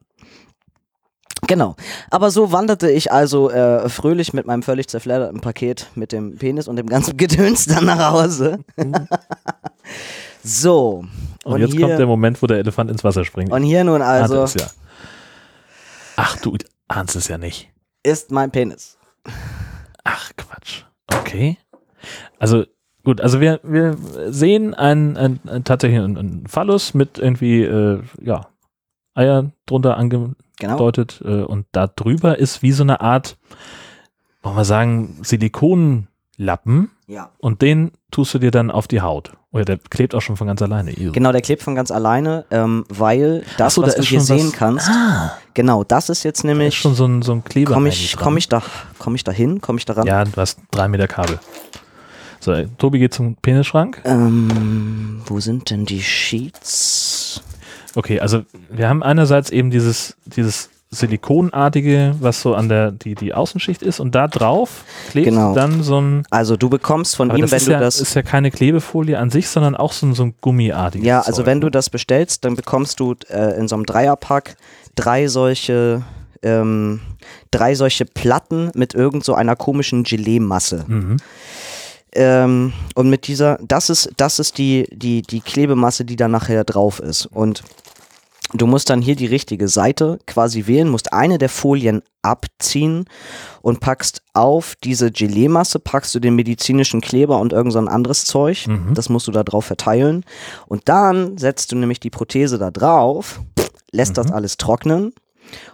Genau. 1.46 1.76
Aber 2.10 2.30
so 2.30 2.52
wanderte 2.52 2.90
ich 2.90 3.12
also 3.12 3.50
äh, 3.50 3.88
fröhlich 3.88 4.32
mit 4.32 4.46
meinem 4.46 4.62
völlig 4.62 4.88
zerfledderten 4.88 5.40
Paket 5.40 5.88
mit 5.94 6.12
dem 6.12 6.36
Penis 6.36 6.68
und 6.68 6.76
dem 6.76 6.86
ganzen 6.86 7.16
Gedöns 7.16 7.66
dann 7.66 7.86
nach 7.86 8.12
Hause. 8.12 8.58
So. 10.42 11.04
Und, 11.44 11.60
jetzt 11.60 11.72
hier, 11.72 11.86
kommt 11.86 11.98
der 11.98 12.06
Moment, 12.06 12.42
wo 12.42 12.46
der 12.46 12.58
Elefant 12.58 12.90
ins 12.90 13.04
Wasser 13.04 13.24
springt. 13.24 13.52
und 13.52 13.62
hier 13.62 13.84
nun 13.84 14.02
also 14.02 14.46
ja. 14.58 14.66
Ach, 16.16 16.36
du 16.38 16.56
ahnst 16.88 17.16
es 17.16 17.28
ja 17.28 17.38
nicht. 17.38 17.70
ist 18.02 18.30
mein 18.30 18.50
Penis. 18.50 18.98
Ach, 20.04 20.30
Quatsch. 20.36 20.84
Okay. 21.12 21.58
Also, 22.38 22.64
gut, 23.04 23.20
also 23.20 23.40
wir, 23.40 23.60
wir 23.62 23.96
sehen 24.28 24.74
ein, 24.74 25.16
ein, 25.16 25.40
ein, 25.46 25.64
tatsächlich 25.64 26.00
einen, 26.00 26.16
einen 26.16 26.46
Phallus 26.46 26.94
mit 26.94 27.18
irgendwie, 27.18 27.62
äh, 27.62 28.02
ja, 28.20 28.48
Eier 29.14 29.52
drunter 29.66 29.96
Genau. 30.60 30.74
angedeutet 30.74 31.20
äh, 31.24 31.42
und 31.42 31.66
da 31.72 31.88
drüber 31.88 32.38
ist 32.38 32.62
wie 32.62 32.70
so 32.72 32.84
eine 32.84 33.00
Art, 33.00 33.36
wollen 34.42 34.56
wir 34.56 34.64
sagen, 34.64 35.18
Silikonlappen 35.22 36.90
Ja. 37.08 37.30
und 37.38 37.62
den 37.62 37.90
tust 38.10 38.32
du 38.34 38.38
dir 38.38 38.50
dann 38.50 38.70
auf 38.70 38.86
die 38.88 39.00
Haut. 39.00 39.32
Oder 39.52 39.64
der 39.64 39.78
klebt 39.78 40.14
auch 40.14 40.20
schon 40.22 40.36
von 40.36 40.46
ganz 40.46 40.62
alleine. 40.62 40.92
Ew. 40.92 41.10
Genau, 41.10 41.32
der 41.32 41.40
klebt 41.40 41.62
von 41.64 41.74
ganz 41.74 41.90
alleine, 41.90 42.44
ähm, 42.52 42.84
weil 42.88 43.42
das, 43.58 43.74
so, 43.74 43.82
was 43.82 43.94
da 43.96 44.00
du 44.00 44.06
hier 44.06 44.20
schon 44.20 44.28
was- 44.28 44.40
sehen 44.42 44.52
kannst, 44.52 44.88
Ah, 44.88 45.32
genau, 45.54 45.82
das 45.82 46.08
ist 46.08 46.22
jetzt 46.22 46.44
da 46.44 46.48
ist 46.48 46.54
nämlich, 46.54 46.76
schon 46.78 46.94
so 46.94 47.04
ein, 47.06 47.22
so 47.22 47.32
ein 47.32 47.42
Kleber. 47.42 47.74
komme 47.74 47.88
ich, 47.88 48.16
komm 48.16 48.36
ich 48.36 48.48
da, 48.48 48.62
komme 49.00 49.16
ich 49.16 49.24
da 49.24 49.32
hin, 49.32 49.60
komme 49.60 49.78
ich 49.80 49.86
da 49.86 49.94
ran? 49.94 50.06
Ja, 50.06 50.24
du 50.24 50.36
hast 50.36 50.60
drei 50.70 50.86
Meter 50.86 51.08
Kabel. 51.08 51.40
So, 52.38 52.54
Tobi 52.78 53.00
geht 53.00 53.12
zum 53.12 53.34
Penisschrank. 53.36 54.00
Ähm, 54.04 55.20
wo 55.26 55.40
sind 55.40 55.68
denn 55.70 55.84
die 55.84 56.00
Sheets? 56.02 57.42
Okay, 57.94 58.20
also 58.20 58.42
wir 58.70 58.88
haben 58.88 59.02
einerseits 59.02 59.50
eben 59.50 59.70
dieses, 59.70 60.16
dieses 60.24 60.70
Silikonartige, 60.92 62.16
was 62.20 62.42
so 62.42 62.54
an 62.54 62.68
der, 62.68 62.90
die, 62.90 63.14
die 63.14 63.32
Außenschicht 63.32 63.80
ist 63.82 64.00
und 64.00 64.14
da 64.14 64.26
drauf 64.26 64.84
klebt 65.10 65.28
Genau. 65.28 65.54
dann 65.54 65.84
so 65.84 66.00
ein, 66.00 66.24
Also 66.30 66.56
du 66.56 66.68
bekommst 66.68 67.14
von 67.14 67.30
ihm, 67.30 67.42
das, 67.42 67.52
wenn 67.52 67.64
du 67.64 67.72
ja, 67.72 67.80
das, 67.80 68.00
ist 68.00 68.14
ja 68.14 68.22
keine 68.22 68.50
Klebefolie 68.50 69.16
an 69.16 69.30
sich, 69.30 69.48
sondern 69.48 69.76
auch 69.76 69.92
so 69.92 70.06
ein, 70.06 70.14
so 70.14 70.24
ein 70.24 70.34
gummiartiges 70.40 71.06
ja, 71.06 71.20
also 71.20 71.42
Zeug, 71.42 71.46
wenn 71.46 71.60
du 71.60 71.68
ne? 71.68 71.70
das 71.70 71.90
bestellst, 71.90 72.44
dann 72.44 72.56
bekommst 72.56 72.98
du 72.98 73.14
äh, 73.28 73.56
in 73.56 73.68
so 73.68 73.76
einem 73.76 73.86
Dreierpack 73.86 74.56
drei 74.96 75.28
solche, 75.28 76.02
ähm, 76.42 77.00
drei 77.52 77.76
solche 77.76 78.04
Platten 78.04 78.72
mit 78.74 78.92
irgend 78.92 79.24
so 79.24 79.34
einer 79.34 79.54
komischen 79.54 80.02
Gelee-Masse. 80.02 80.84
Mhm. 80.88 81.18
Ähm, 82.12 82.72
und 82.94 83.08
mit 83.08 83.26
dieser, 83.26 83.58
das 83.62 83.90
ist, 83.90 84.10
das 84.16 84.38
ist 84.38 84.58
die, 84.58 84.86
die, 84.92 85.22
die 85.22 85.40
Klebemasse, 85.40 86.04
die 86.04 86.16
da 86.16 86.28
nachher 86.28 86.64
drauf 86.64 86.98
ist. 87.00 87.26
Und 87.26 87.62
du 88.52 88.66
musst 88.66 88.90
dann 88.90 89.00
hier 89.00 89.16
die 89.16 89.26
richtige 89.26 89.68
Seite 89.68 90.18
quasi 90.26 90.66
wählen, 90.66 90.88
musst 90.88 91.12
eine 91.12 91.38
der 91.38 91.48
Folien 91.48 92.02
abziehen 92.22 93.06
und 93.62 93.80
packst 93.80 94.22
auf 94.34 94.76
diese 94.82 95.10
Gelee-Masse, 95.10 95.78
packst 95.78 96.14
du 96.14 96.20
den 96.20 96.34
medizinischen 96.34 97.00
Kleber 97.00 97.38
und 97.38 97.52
irgend 97.52 97.72
so 97.72 97.78
ein 97.78 97.88
anderes 97.88 98.24
Zeug. 98.24 98.66
Mhm. 98.66 98.94
Das 98.94 99.08
musst 99.08 99.28
du 99.28 99.32
da 99.32 99.44
drauf 99.44 99.64
verteilen. 99.64 100.24
Und 100.66 100.88
dann 100.88 101.38
setzt 101.38 101.72
du 101.72 101.76
nämlich 101.76 102.00
die 102.00 102.10
Prothese 102.10 102.58
da 102.58 102.70
drauf, 102.70 103.40
lässt 103.92 104.18
das 104.18 104.30
alles 104.32 104.56
trocknen 104.56 105.12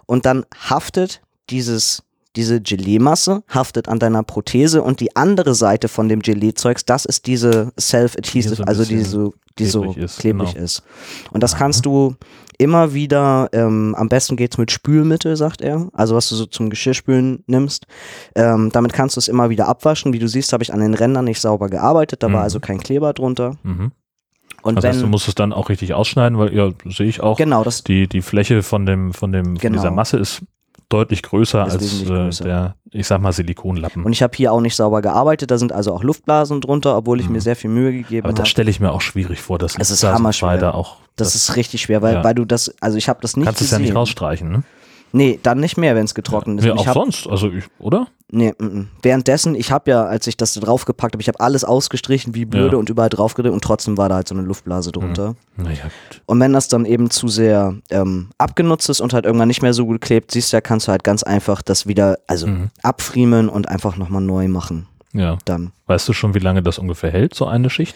und 0.07 0.26
dann 0.26 0.45
haftet 0.68 1.20
dieses 1.51 2.03
diese 2.37 2.61
Gelee-Masse 2.61 3.43
haftet 3.49 3.89
an 3.89 3.99
deiner 3.99 4.22
Prothese 4.22 4.82
und 4.82 5.01
die 5.01 5.16
andere 5.16 5.55
Seite 5.55 5.89
von 5.89 6.09
dem 6.09 6.20
Gelee-Zeugs, 6.20 6.84
das 6.84 7.05
ist 7.05 7.26
diese 7.26 7.72
Die 7.76 7.80
Self-Adhesive, 7.82 8.55
so 8.57 8.64
also 8.64 8.84
die 8.84 9.01
so, 9.03 9.34
die 9.59 9.66
so 9.66 9.80
klebrig 9.82 10.05
ist, 10.05 10.18
klebrig 10.18 10.53
genau. 10.55 10.64
ist. 10.64 10.82
Und 11.32 11.43
das 11.43 11.57
kannst 11.57 11.87
du 11.87 12.14
immer 12.59 12.95
wieder, 12.95 13.49
ähm, 13.53 13.95
am 13.97 14.09
besten 14.09 14.37
geht's 14.37 14.57
mit 14.59 14.70
Spülmittel, 14.70 15.37
sagt 15.37 15.61
er, 15.61 15.89
also 15.93 16.14
was 16.14 16.28
du 16.28 16.37
so 16.37 16.47
zum 16.47 16.70
Geschirrspülen 16.70 17.43
nimmst. 17.47 17.87
Ähm, 18.34 18.70
damit 18.72 18.93
kannst 18.95 19.16
du 19.16 19.18
es 19.20 19.28
immer 19.28 19.51
wieder 19.51 19.68
abwaschen. 19.68 20.12
Wie 20.14 20.18
du 20.18 20.26
siehst, 20.28 20.53
habe 20.53 20.62
ich 20.62 20.72
an 20.72 20.80
den 20.80 20.95
Rändern 20.95 21.24
nicht 21.26 21.41
sauber 21.41 21.68
gearbeitet, 21.68 22.22
da 22.22 22.28
Mhm. 22.28 22.32
war 22.34 22.43
also 22.43 22.61
kein 22.61 22.78
Kleber 22.80 23.12
drunter. 23.12 23.57
Mhm. 23.62 23.93
Und 24.62 24.76
Das 24.76 24.84
wenn, 24.84 24.91
heißt, 24.93 25.03
du 25.03 25.07
musst 25.07 25.28
es 25.28 25.34
dann 25.34 25.53
auch 25.53 25.68
richtig 25.68 25.95
ausschneiden, 25.95 26.39
weil 26.39 26.53
ja, 26.55 26.70
sehe 26.87 27.07
ich 27.07 27.20
auch, 27.20 27.37
genau, 27.37 27.62
das 27.62 27.84
die, 27.84 28.09
die 28.09 28.22
Fläche 28.22 28.62
von 28.62 28.84
dem, 28.87 29.12
von 29.12 29.32
dem, 29.32 29.45
von 29.45 29.55
Genau. 29.57 29.74
dieser 29.76 29.91
Masse 29.91 30.16
ist 30.16 30.43
deutlich 30.89 31.22
größer 31.22 31.66
Ist 31.66 31.72
als 31.74 32.03
äh, 32.03 32.05
größer. 32.05 32.45
der, 32.45 32.74
ich 32.91 33.07
sag 33.07 33.20
mal, 33.20 33.32
Silikonlappen. 33.32 34.05
und 34.05 34.12
ich 34.12 34.22
habe 34.22 34.37
hier 34.37 34.53
auch 34.53 34.61
nicht 34.61 34.76
sauber 34.76 35.03
gearbeitet, 35.03 35.51
da 35.51 35.59
sind 35.59 35.72
also 35.72 35.93
auch 35.93 36.03
Luftblasen 36.05 36.61
drunter, 36.61 36.97
obwohl 36.97 37.20
ich 37.20 37.26
Mhm. 37.26 37.32
mir 37.32 37.41
sehr 37.41 37.57
viel 37.57 37.70
Mühe 37.70 37.93
gegeben 37.93 38.24
Aber 38.24 38.32
das 38.32 38.41
habe. 38.41 38.49
stelle 38.49 38.70
ich 38.70 38.78
mir 38.80 38.93
auch 38.93 39.01
schwierig 39.01 39.41
vor, 39.41 39.59
dass 39.59 39.76
Es 39.78 39.91
ist 39.91 40.03
da 40.59 40.70
auch. 40.72 40.97
Das, 41.16 41.34
ist 41.34 41.57
richtig 41.57 41.82
schwer, 41.82 42.03
weil, 42.03 42.14
ja. 42.14 42.24
weil 42.24 42.34
du 42.34 42.45
das, 42.45 42.74
also 42.80 42.99
ich 42.99 43.09
habe 43.09 43.20
das 43.22 43.37
nicht 43.37 43.47
kannst 43.47 43.62
es 43.62 43.70
ja 43.70 43.78
nicht 43.78 43.95
rausstreichen, 43.95 44.51
ne? 44.51 44.62
Nee, 45.16 45.40
dann 45.42 45.60
nicht 45.60 45.76
mehr, 45.78 45.94
wenn 45.96 46.04
es 46.04 46.14
getrocknet 46.14 46.58
ist. 46.58 46.64
Ja, 46.66 46.72
Und 46.72 46.76
ich 46.80 46.82
auch 46.82 46.86
hab, 46.88 46.94
sonst, 46.94 47.26
also 47.26 47.50
ich, 47.50 47.64
oder? 47.78 48.06
Nee, 48.30 48.52
mm, 48.58 48.64
mm. 48.64 48.88
währenddessen, 49.02 49.54
ich 49.54 49.70
habe 49.72 49.90
ja, 49.90 50.04
als 50.04 50.26
ich 50.26 50.36
das 50.36 50.52
da 50.54 50.60
draufgepackt 50.60 51.14
habe, 51.14 51.22
ich 51.22 51.28
habe 51.28 51.40
alles 51.40 51.64
ausgestrichen 51.64 52.34
wie 52.34 52.44
blöde 52.44 52.72
Ja. 52.72 52.76
und 52.78 52.90
überall 52.90 53.08
draufgedrückt 53.08 53.54
und 53.54 53.64
trotzdem 53.64 53.96
war 53.96 54.08
da 54.08 54.16
halt 54.16 54.28
so 54.28 54.34
eine 54.34 54.42
Luftblase 54.44 54.92
drunter. 54.92 55.34
Naja, 55.56 55.84
gut. 55.84 56.20
Und 56.26 56.38
wenn 56.40 56.52
das 56.52 56.68
dann 56.68 56.84
eben 56.84 57.08
zu 57.10 57.28
sehr 57.28 57.74
ähm, 57.90 58.28
abgenutzt 58.36 58.90
ist 58.90 59.00
und 59.00 59.14
halt 59.14 59.24
irgendwann 59.24 59.48
nicht 59.48 59.62
mehr 59.62 59.72
so 59.72 59.86
gut 59.86 60.00
klebt, 60.00 60.32
siehst 60.32 60.52
du 60.52 60.56
ja, 60.56 60.60
kannst 60.60 60.86
du 60.88 60.92
halt 60.92 61.02
ganz 61.04 61.22
einfach 61.22 61.62
das 61.62 61.86
wieder, 61.86 62.18
also 62.26 62.46
Mhm. 62.46 62.70
abfriemeln 62.82 63.48
und 63.48 63.68
einfach 63.68 63.96
nochmal 63.96 64.22
neu 64.22 64.48
machen. 64.48 64.86
Ja. 65.12 65.38
Dann. 65.46 65.72
Weißt 65.86 66.06
du 66.08 66.12
schon, 66.12 66.34
wie 66.34 66.40
lange 66.40 66.62
das 66.62 66.78
ungefähr 66.78 67.10
hält, 67.10 67.34
so 67.34 67.46
eine 67.46 67.70
Schicht? 67.70 67.94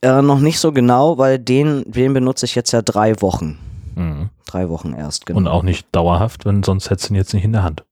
Äh, 0.00 0.22
noch 0.22 0.38
nicht 0.40 0.58
so 0.58 0.72
genau, 0.72 1.18
weil 1.18 1.38
den, 1.38 1.84
den 1.86 2.14
benutze 2.14 2.46
ich 2.46 2.54
jetzt 2.54 2.72
ja 2.72 2.80
drei 2.80 3.20
Wochen. 3.20 3.58
Mhm. 3.94 4.30
Drei 4.46 4.68
Wochen 4.68 4.92
erst, 4.92 5.26
genau. 5.26 5.38
Und 5.38 5.48
auch 5.48 5.62
nicht 5.62 5.86
dauerhaft, 5.92 6.44
wenn 6.44 6.62
sonst 6.62 6.90
hättest 6.90 7.08
du 7.08 7.14
ihn 7.14 7.16
jetzt 7.16 7.34
nicht 7.34 7.44
in 7.44 7.52
der 7.52 7.62
Hand. 7.62 7.84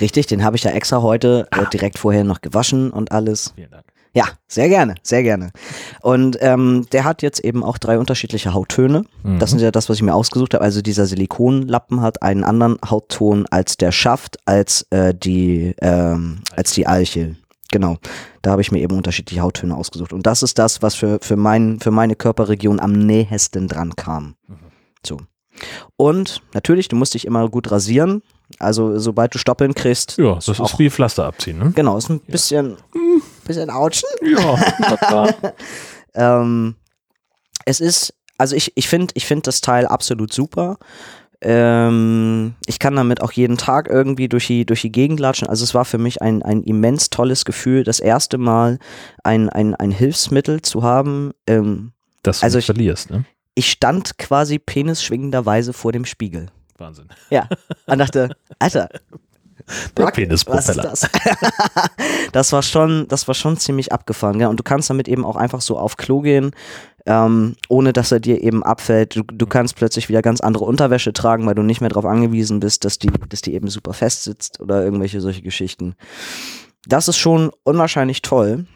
Richtig, 0.00 0.26
den 0.26 0.44
habe 0.44 0.56
ich 0.56 0.64
ja 0.64 0.70
extra 0.70 1.02
heute 1.02 1.48
äh, 1.50 1.66
direkt 1.72 1.98
vorher 1.98 2.24
noch 2.24 2.40
gewaschen 2.40 2.90
und 2.90 3.12
alles. 3.12 3.52
Vielen 3.56 3.70
Dank. 3.70 3.84
Ja, 4.16 4.24
sehr 4.48 4.70
gerne, 4.70 4.94
sehr 5.02 5.22
gerne. 5.22 5.50
Und 6.00 6.38
ähm, 6.40 6.86
der 6.90 7.04
hat 7.04 7.20
jetzt 7.20 7.40
eben 7.40 7.62
auch 7.62 7.76
drei 7.76 7.98
unterschiedliche 7.98 8.54
Hauttöne. 8.54 9.04
Mhm. 9.22 9.38
Das 9.38 9.52
ist 9.52 9.60
ja 9.60 9.70
das, 9.70 9.90
was 9.90 9.98
ich 9.98 10.02
mir 10.02 10.14
ausgesucht 10.14 10.54
habe. 10.54 10.64
Also 10.64 10.80
dieser 10.80 11.04
Silikonlappen 11.04 12.00
hat 12.00 12.22
einen 12.22 12.42
anderen 12.42 12.78
Hautton 12.88 13.44
als 13.50 13.76
der 13.76 13.92
Schaft, 13.92 14.38
als 14.46 14.86
äh, 14.88 15.14
die 15.14 15.74
ähm, 15.82 16.40
als 16.56 16.72
die 16.72 16.86
Eichel. 16.86 17.36
Genau. 17.70 17.98
Da 18.40 18.52
habe 18.52 18.62
ich 18.62 18.72
mir 18.72 18.78
eben 18.78 18.96
unterschiedliche 18.96 19.42
Hauttöne 19.42 19.76
ausgesucht. 19.76 20.14
Und 20.14 20.26
das 20.26 20.42
ist 20.42 20.58
das, 20.58 20.80
was 20.80 20.94
für, 20.94 21.18
für, 21.20 21.36
mein, 21.36 21.78
für 21.80 21.90
meine 21.90 22.14
Körperregion 22.14 22.80
am 22.80 22.92
nähesten 22.92 23.68
dran 23.68 23.96
kam. 23.96 24.36
So. 25.04 25.18
Und 25.96 26.42
natürlich, 26.54 26.88
du 26.88 26.96
musst 26.96 27.14
dich 27.14 27.26
immer 27.26 27.48
gut 27.48 27.70
rasieren. 27.70 28.22
Also 28.58 28.98
sobald 28.98 29.34
du 29.34 29.38
Stoppeln 29.38 29.74
kriegst, 29.74 30.16
Ja, 30.18 30.34
das 30.36 30.48
auch- 30.60 30.72
ist 30.72 30.78
wie 30.78 30.88
Pflaster 30.90 31.24
abziehen, 31.24 31.58
ne? 31.58 31.72
genau, 31.74 31.96
ist 31.98 32.08
ein 32.10 32.20
bisschen, 32.20 32.76
bisschen 33.44 33.70
ouchen. 33.70 34.02
Ja. 34.22 35.28
Ähm, 36.18 36.76
es 37.66 37.80
ist, 37.80 38.14
also 38.38 38.56
ich, 38.56 38.72
ich 38.74 38.88
finde 38.88 39.12
ich 39.14 39.26
find 39.26 39.46
das 39.46 39.60
Teil 39.60 39.86
absolut 39.86 40.32
super. 40.32 40.78
Ähm, 41.42 42.54
ich 42.66 42.78
kann 42.78 42.96
damit 42.96 43.20
auch 43.20 43.32
jeden 43.32 43.58
Tag 43.58 43.88
irgendwie 43.88 44.26
durch 44.28 44.46
die, 44.46 44.64
durch 44.64 44.80
die 44.80 44.90
Gegend 44.92 45.20
latschen. 45.20 45.46
Also 45.48 45.62
es 45.64 45.74
war 45.74 45.84
für 45.84 45.98
mich 45.98 46.22
ein, 46.22 46.42
ein 46.42 46.62
immens 46.62 47.10
tolles 47.10 47.44
Gefühl, 47.44 47.84
das 47.84 48.00
erste 48.00 48.38
Mal 48.38 48.78
ein, 49.24 49.48
ein, 49.50 49.74
ein 49.74 49.90
Hilfsmittel 49.90 50.62
zu 50.62 50.82
haben. 50.82 51.32
Ähm, 51.46 51.92
Dass 52.22 52.40
du 52.40 52.44
Also 52.44 52.56
nicht 52.58 52.62
ich- 52.62 52.74
verlierst, 52.74 53.10
ne? 53.10 53.24
Ich 53.56 53.70
stand 53.70 54.18
quasi 54.18 54.58
penisschwingenderweise 54.58 55.72
vor 55.72 55.90
dem 55.90 56.04
Spiegel. 56.04 56.46
Wahnsinn. 56.78 57.08
Ja. 57.30 57.48
Und 57.86 57.98
dachte, 57.98 58.36
Alter, 58.58 58.88
Der 59.96 60.04
Rock, 60.04 60.14
Penispropeller. 60.14 60.82
das? 60.82 61.08
das 62.32 62.52
war 62.52 62.62
schon, 62.62 63.08
das 63.08 63.26
war 63.26 63.34
schon 63.34 63.56
ziemlich 63.56 63.92
abgefahren, 63.92 64.38
ja. 64.38 64.48
Und 64.48 64.60
du 64.60 64.62
kannst 64.62 64.90
damit 64.90 65.08
eben 65.08 65.24
auch 65.24 65.36
einfach 65.36 65.62
so 65.62 65.78
auf 65.78 65.96
Klo 65.96 66.20
gehen, 66.20 66.50
ähm, 67.06 67.56
ohne 67.68 67.94
dass 67.94 68.12
er 68.12 68.20
dir 68.20 68.42
eben 68.42 68.62
abfällt. 68.62 69.16
Du, 69.16 69.22
du 69.22 69.46
kannst 69.46 69.74
plötzlich 69.74 70.10
wieder 70.10 70.20
ganz 70.20 70.42
andere 70.42 70.66
Unterwäsche 70.66 71.14
tragen, 71.14 71.46
weil 71.46 71.54
du 71.54 71.62
nicht 71.62 71.80
mehr 71.80 71.90
darauf 71.90 72.04
angewiesen 72.04 72.60
bist, 72.60 72.84
dass 72.84 72.98
die, 72.98 73.10
dass 73.28 73.40
die 73.40 73.54
eben 73.54 73.68
super 73.68 73.94
fest 73.94 74.24
sitzt 74.24 74.60
oder 74.60 74.84
irgendwelche 74.84 75.22
solche 75.22 75.42
Geschichten. 75.42 75.94
Das 76.86 77.08
ist 77.08 77.16
schon 77.16 77.50
unwahrscheinlich 77.64 78.20
toll. 78.20 78.66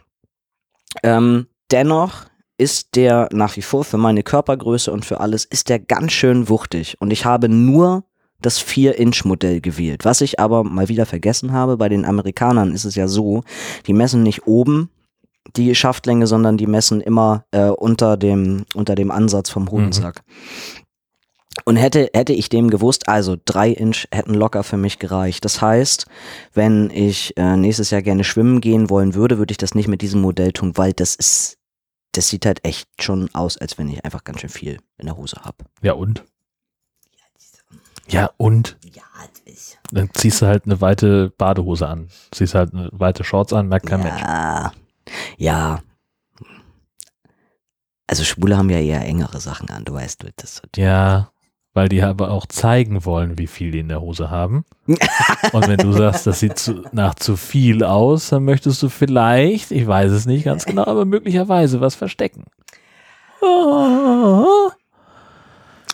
Ähm, 1.02 1.46
dennoch 1.70 2.29
ist 2.60 2.94
der 2.94 3.28
nach 3.32 3.56
wie 3.56 3.62
vor 3.62 3.84
für 3.84 3.98
meine 3.98 4.22
Körpergröße 4.22 4.92
und 4.92 5.04
für 5.04 5.20
alles, 5.20 5.44
ist 5.44 5.68
der 5.68 5.78
ganz 5.78 6.12
schön 6.12 6.48
wuchtig. 6.48 6.96
Und 7.00 7.10
ich 7.10 7.24
habe 7.24 7.48
nur 7.48 8.04
das 8.40 8.60
4-Inch-Modell 8.62 9.60
gewählt. 9.60 10.04
Was 10.04 10.20
ich 10.20 10.38
aber 10.38 10.62
mal 10.64 10.88
wieder 10.88 11.06
vergessen 11.06 11.52
habe, 11.52 11.76
bei 11.76 11.88
den 11.88 12.04
Amerikanern 12.04 12.72
ist 12.72 12.84
es 12.84 12.94
ja 12.94 13.08
so, 13.08 13.42
die 13.86 13.92
messen 13.92 14.22
nicht 14.22 14.46
oben 14.46 14.90
die 15.56 15.74
Schaftlänge, 15.74 16.26
sondern 16.26 16.58
die 16.58 16.66
messen 16.66 17.00
immer 17.00 17.44
äh, 17.50 17.68
unter, 17.68 18.16
dem, 18.16 18.64
unter 18.74 18.94
dem 18.94 19.10
Ansatz 19.10 19.50
vom 19.50 19.70
Hodensack. 19.70 20.22
Und 21.64 21.76
hätte, 21.76 22.08
hätte 22.14 22.32
ich 22.32 22.48
dem 22.48 22.70
gewusst, 22.70 23.08
also 23.08 23.36
drei 23.44 23.70
Inch 23.70 24.06
hätten 24.12 24.34
locker 24.34 24.62
für 24.62 24.76
mich 24.76 24.98
gereicht. 24.98 25.44
Das 25.44 25.60
heißt, 25.60 26.06
wenn 26.54 26.90
ich 26.90 27.36
äh, 27.36 27.56
nächstes 27.56 27.90
Jahr 27.90 28.02
gerne 28.02 28.24
schwimmen 28.24 28.60
gehen 28.60 28.88
wollen 28.88 29.14
würde, 29.14 29.38
würde 29.38 29.52
ich 29.52 29.58
das 29.58 29.74
nicht 29.74 29.88
mit 29.88 30.02
diesem 30.02 30.20
Modell 30.20 30.52
tun, 30.52 30.72
weil 30.76 30.92
das 30.92 31.14
ist, 31.16 31.58
das 32.12 32.28
sieht 32.28 32.46
halt 32.46 32.64
echt 32.64 32.88
schon 33.00 33.32
aus, 33.34 33.56
als 33.56 33.78
wenn 33.78 33.88
ich 33.88 34.04
einfach 34.04 34.24
ganz 34.24 34.40
schön 34.40 34.50
viel 34.50 34.78
in 34.98 35.06
der 35.06 35.16
Hose 35.16 35.36
habe. 35.42 35.64
Ja, 35.82 35.92
und? 35.92 36.24
Ja, 38.08 38.30
und? 38.38 38.76
Ja, 38.92 39.02
ich. 39.44 39.78
Dann 39.92 40.10
ziehst 40.14 40.42
du 40.42 40.46
halt 40.46 40.64
eine 40.64 40.80
weite 40.80 41.30
Badehose 41.38 41.86
an. 41.86 42.08
Ziehst 42.32 42.54
halt 42.54 42.74
eine 42.74 42.88
weite 42.92 43.22
Shorts 43.22 43.52
an, 43.52 43.68
merkt 43.68 43.86
kein 43.86 44.02
Mensch. 44.02 44.20
Ja, 44.20 44.72
ja. 45.36 45.82
Also 48.06 48.24
Schwule 48.24 48.56
haben 48.56 48.70
ja 48.70 48.80
eher 48.80 49.04
engere 49.04 49.40
Sachen 49.40 49.70
an, 49.70 49.84
du 49.84 49.92
weißt, 49.92 50.24
du 50.24 50.30
das. 50.34 50.62
Ja, 50.74 51.30
weil 51.72 51.88
die 51.88 52.02
aber 52.02 52.30
auch 52.30 52.46
zeigen 52.46 53.04
wollen, 53.04 53.38
wie 53.38 53.46
viel 53.46 53.70
die 53.70 53.78
in 53.78 53.88
der 53.88 54.00
Hose 54.00 54.30
haben. 54.30 54.64
Und 55.52 55.68
wenn 55.68 55.78
du 55.78 55.92
sagst, 55.92 56.26
das 56.26 56.40
sieht 56.40 56.58
zu, 56.58 56.84
nach 56.92 57.14
zu 57.14 57.36
viel 57.36 57.84
aus, 57.84 58.30
dann 58.30 58.44
möchtest 58.44 58.82
du 58.82 58.88
vielleicht, 58.88 59.70
ich 59.70 59.86
weiß 59.86 60.10
es 60.10 60.26
nicht 60.26 60.44
ganz 60.44 60.64
genau, 60.64 60.84
aber 60.86 61.04
möglicherweise 61.04 61.80
was 61.80 61.94
verstecken. 61.94 62.44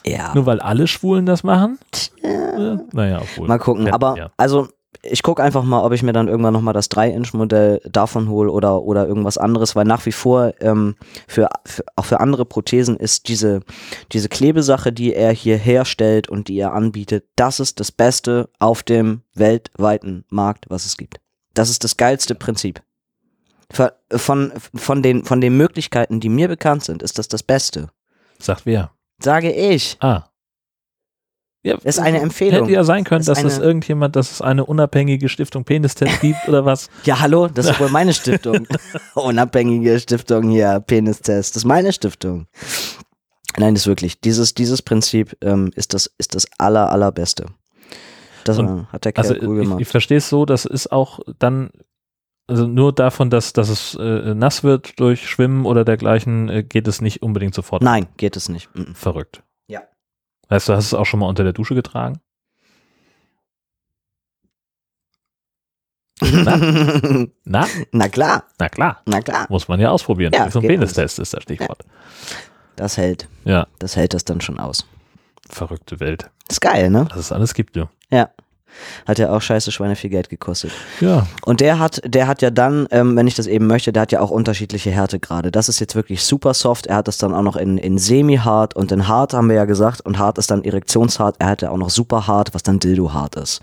Ja. 0.04 0.32
Nur 0.34 0.46
weil 0.46 0.60
alle 0.60 0.86
Schwulen 0.86 1.26
das 1.26 1.42
machen? 1.42 1.78
Äh, 2.22 2.76
Naja, 2.92 3.20
obwohl. 3.20 3.48
Mal 3.48 3.58
gucken. 3.58 3.92
Aber 3.92 4.16
ja. 4.16 4.30
also 4.36 4.68
ich 5.02 5.22
gucke 5.22 5.42
einfach 5.42 5.62
mal, 5.64 5.82
ob 5.82 5.92
ich 5.92 6.02
mir 6.02 6.12
dann 6.12 6.28
irgendwann 6.28 6.52
nochmal 6.52 6.74
das 6.74 6.90
3-Inch-Modell 6.90 7.80
davon 7.90 8.28
hole 8.28 8.50
oder, 8.50 8.82
oder 8.82 9.06
irgendwas 9.06 9.38
anderes, 9.38 9.76
weil 9.76 9.84
nach 9.84 10.04
wie 10.06 10.12
vor 10.12 10.54
ähm, 10.60 10.96
für, 11.26 11.48
für, 11.64 11.84
auch 11.96 12.04
für 12.04 12.20
andere 12.20 12.44
Prothesen 12.44 12.96
ist 12.96 13.28
diese, 13.28 13.60
diese 14.12 14.28
Klebesache, 14.28 14.92
die 14.92 15.14
er 15.14 15.32
hier 15.32 15.56
herstellt 15.56 16.28
und 16.28 16.48
die 16.48 16.58
er 16.58 16.72
anbietet, 16.72 17.24
das 17.36 17.60
ist 17.60 17.80
das 17.80 17.92
Beste 17.92 18.48
auf 18.58 18.82
dem 18.82 19.22
weltweiten 19.34 20.24
Markt, 20.28 20.66
was 20.68 20.86
es 20.86 20.96
gibt. 20.96 21.20
Das 21.54 21.70
ist 21.70 21.84
das 21.84 21.96
geilste 21.96 22.34
Prinzip. 22.34 22.82
Von, 23.70 23.90
von, 24.12 24.52
von, 24.74 25.02
den, 25.02 25.24
von 25.24 25.40
den 25.40 25.56
Möglichkeiten, 25.56 26.20
die 26.20 26.28
mir 26.28 26.48
bekannt 26.48 26.84
sind, 26.84 27.02
ist 27.02 27.18
das 27.18 27.28
das 27.28 27.42
Beste. 27.42 27.88
Sagt 28.38 28.66
wer? 28.66 28.92
Sage 29.18 29.52
ich. 29.52 29.96
Ah. 30.00 30.24
Ja, 31.66 31.76
ist 31.82 31.98
eine 31.98 32.20
Empfehlung. 32.20 32.60
Hätte 32.60 32.72
ja 32.72 32.84
sein 32.84 33.02
können, 33.02 33.20
Ist 33.22 33.28
dass 33.28 33.42
es 33.42 33.58
irgendjemand, 33.58 34.14
dass 34.14 34.30
es 34.30 34.40
eine 34.40 34.64
unabhängige 34.64 35.28
Stiftung 35.28 35.64
Penistest 35.64 36.20
gibt 36.20 36.48
oder 36.48 36.64
was. 36.64 36.88
Ja, 37.04 37.18
hallo, 37.18 37.48
das 37.48 37.66
ist 37.66 37.80
wohl 37.80 37.88
meine 37.90 38.14
Stiftung. 38.14 38.68
Unabhängige 39.14 39.98
Stiftung 39.98 40.48
hier, 40.50 40.78
Penistest. 40.86 41.56
Das 41.56 41.62
ist 41.62 41.64
meine 41.64 41.92
Stiftung. 41.92 42.46
Nein, 43.58 43.74
das 43.74 43.82
ist 43.82 43.86
wirklich. 43.88 44.20
Dieses, 44.20 44.54
dieses 44.54 44.80
Prinzip 44.82 45.36
ähm, 45.40 45.72
ist, 45.74 45.92
das, 45.92 46.08
ist 46.18 46.34
das 46.36 46.46
aller, 46.58 46.92
allerbeste. 46.92 47.46
Das 48.44 48.58
Und- 48.58 48.82
äh, 48.82 48.84
hat 48.92 49.04
der 49.04 49.12
Kerl 49.12 49.26
Also 49.26 49.46
cool 49.46 49.56
ich, 49.58 49.64
gemacht. 49.64 49.80
ich 49.80 49.88
verstehe 49.88 50.18
es 50.18 50.28
so, 50.28 50.46
das 50.46 50.66
ist 50.66 50.92
auch 50.92 51.18
dann, 51.40 51.70
also 52.46 52.68
nur 52.68 52.92
davon, 52.92 53.28
dass, 53.28 53.52
dass 53.54 53.68
es 53.70 53.96
äh, 54.00 54.34
nass 54.34 54.62
wird 54.62 55.00
durch 55.00 55.28
Schwimmen 55.28 55.66
oder 55.66 55.84
dergleichen, 55.84 56.48
äh, 56.48 56.62
geht 56.62 56.86
es 56.86 57.00
nicht 57.00 57.22
unbedingt 57.22 57.54
sofort 57.56 57.82
Nein, 57.82 58.06
geht 58.18 58.36
es 58.36 58.48
nicht. 58.48 58.68
Verrückt. 58.94 59.42
Ja. 60.48 60.56
Weißt 60.56 60.68
du, 60.68 60.74
hast 60.74 60.92
du 60.92 60.96
es 60.96 61.00
auch 61.00 61.04
schon 61.06 61.20
mal 61.20 61.28
unter 61.28 61.44
der 61.44 61.52
Dusche 61.52 61.74
getragen? 61.74 62.20
Na, 66.22 66.56
Na 67.92 68.08
klar, 68.08 68.44
na 68.58 68.68
klar. 68.68 69.02
na 69.06 69.20
klar. 69.20 69.46
Muss 69.50 69.68
man 69.68 69.80
ja 69.80 69.90
ausprobieren. 69.90 70.32
Ja, 70.32 70.50
so 70.50 70.60
ein 70.60 70.62
geht 70.62 70.70
Penistest 70.70 71.18
ist 71.18 71.34
das 71.34 71.42
Stichwort. 71.42 71.84
Das 72.76 72.96
hält. 72.96 73.28
Ja. 73.44 73.66
Das 73.78 73.96
hält 73.96 74.14
das 74.14 74.24
dann 74.24 74.40
schon 74.40 74.58
aus. 74.58 74.86
Verrückte 75.48 76.00
Welt. 76.00 76.30
Ist 76.48 76.60
geil, 76.60 76.90
ne? 76.90 77.06
Was 77.10 77.18
es 77.18 77.32
alles 77.32 77.54
gibt, 77.54 77.76
du. 77.76 77.88
Ja. 78.10 78.30
Hat 79.06 79.18
ja 79.18 79.30
auch 79.30 79.40
scheiße 79.40 79.72
Schweine 79.72 79.96
viel 79.96 80.10
Geld 80.10 80.28
gekostet. 80.28 80.72
Ja. 81.00 81.26
Und 81.44 81.60
der 81.60 81.78
hat, 81.78 82.00
der 82.04 82.26
hat 82.26 82.42
ja 82.42 82.50
dann, 82.50 82.86
ähm, 82.90 83.16
wenn 83.16 83.26
ich 83.26 83.34
das 83.34 83.46
eben 83.46 83.66
möchte, 83.66 83.92
der 83.92 84.02
hat 84.02 84.12
ja 84.12 84.20
auch 84.20 84.30
unterschiedliche 84.30 84.90
Härtegrade. 84.90 85.50
Das 85.50 85.68
ist 85.68 85.80
jetzt 85.80 85.94
wirklich 85.94 86.22
super 86.22 86.54
soft. 86.54 86.86
Er 86.86 86.96
hat 86.96 87.08
das 87.08 87.18
dann 87.18 87.34
auch 87.34 87.42
noch 87.42 87.56
in, 87.56 87.78
in 87.78 87.98
semi-hart 87.98 88.74
und 88.74 88.92
in 88.92 89.08
hart 89.08 89.34
haben 89.34 89.48
wir 89.48 89.56
ja 89.56 89.64
gesagt. 89.64 90.00
Und 90.00 90.18
hart 90.18 90.38
ist 90.38 90.50
dann 90.50 90.64
erektionshart. 90.64 91.36
Er 91.38 91.48
hat 91.48 91.62
ja 91.62 91.70
auch 91.70 91.76
noch 91.76 91.90
super 91.90 92.26
hart, 92.26 92.54
was 92.54 92.62
dann 92.62 92.78
dildo-hart 92.78 93.36
ist. 93.36 93.60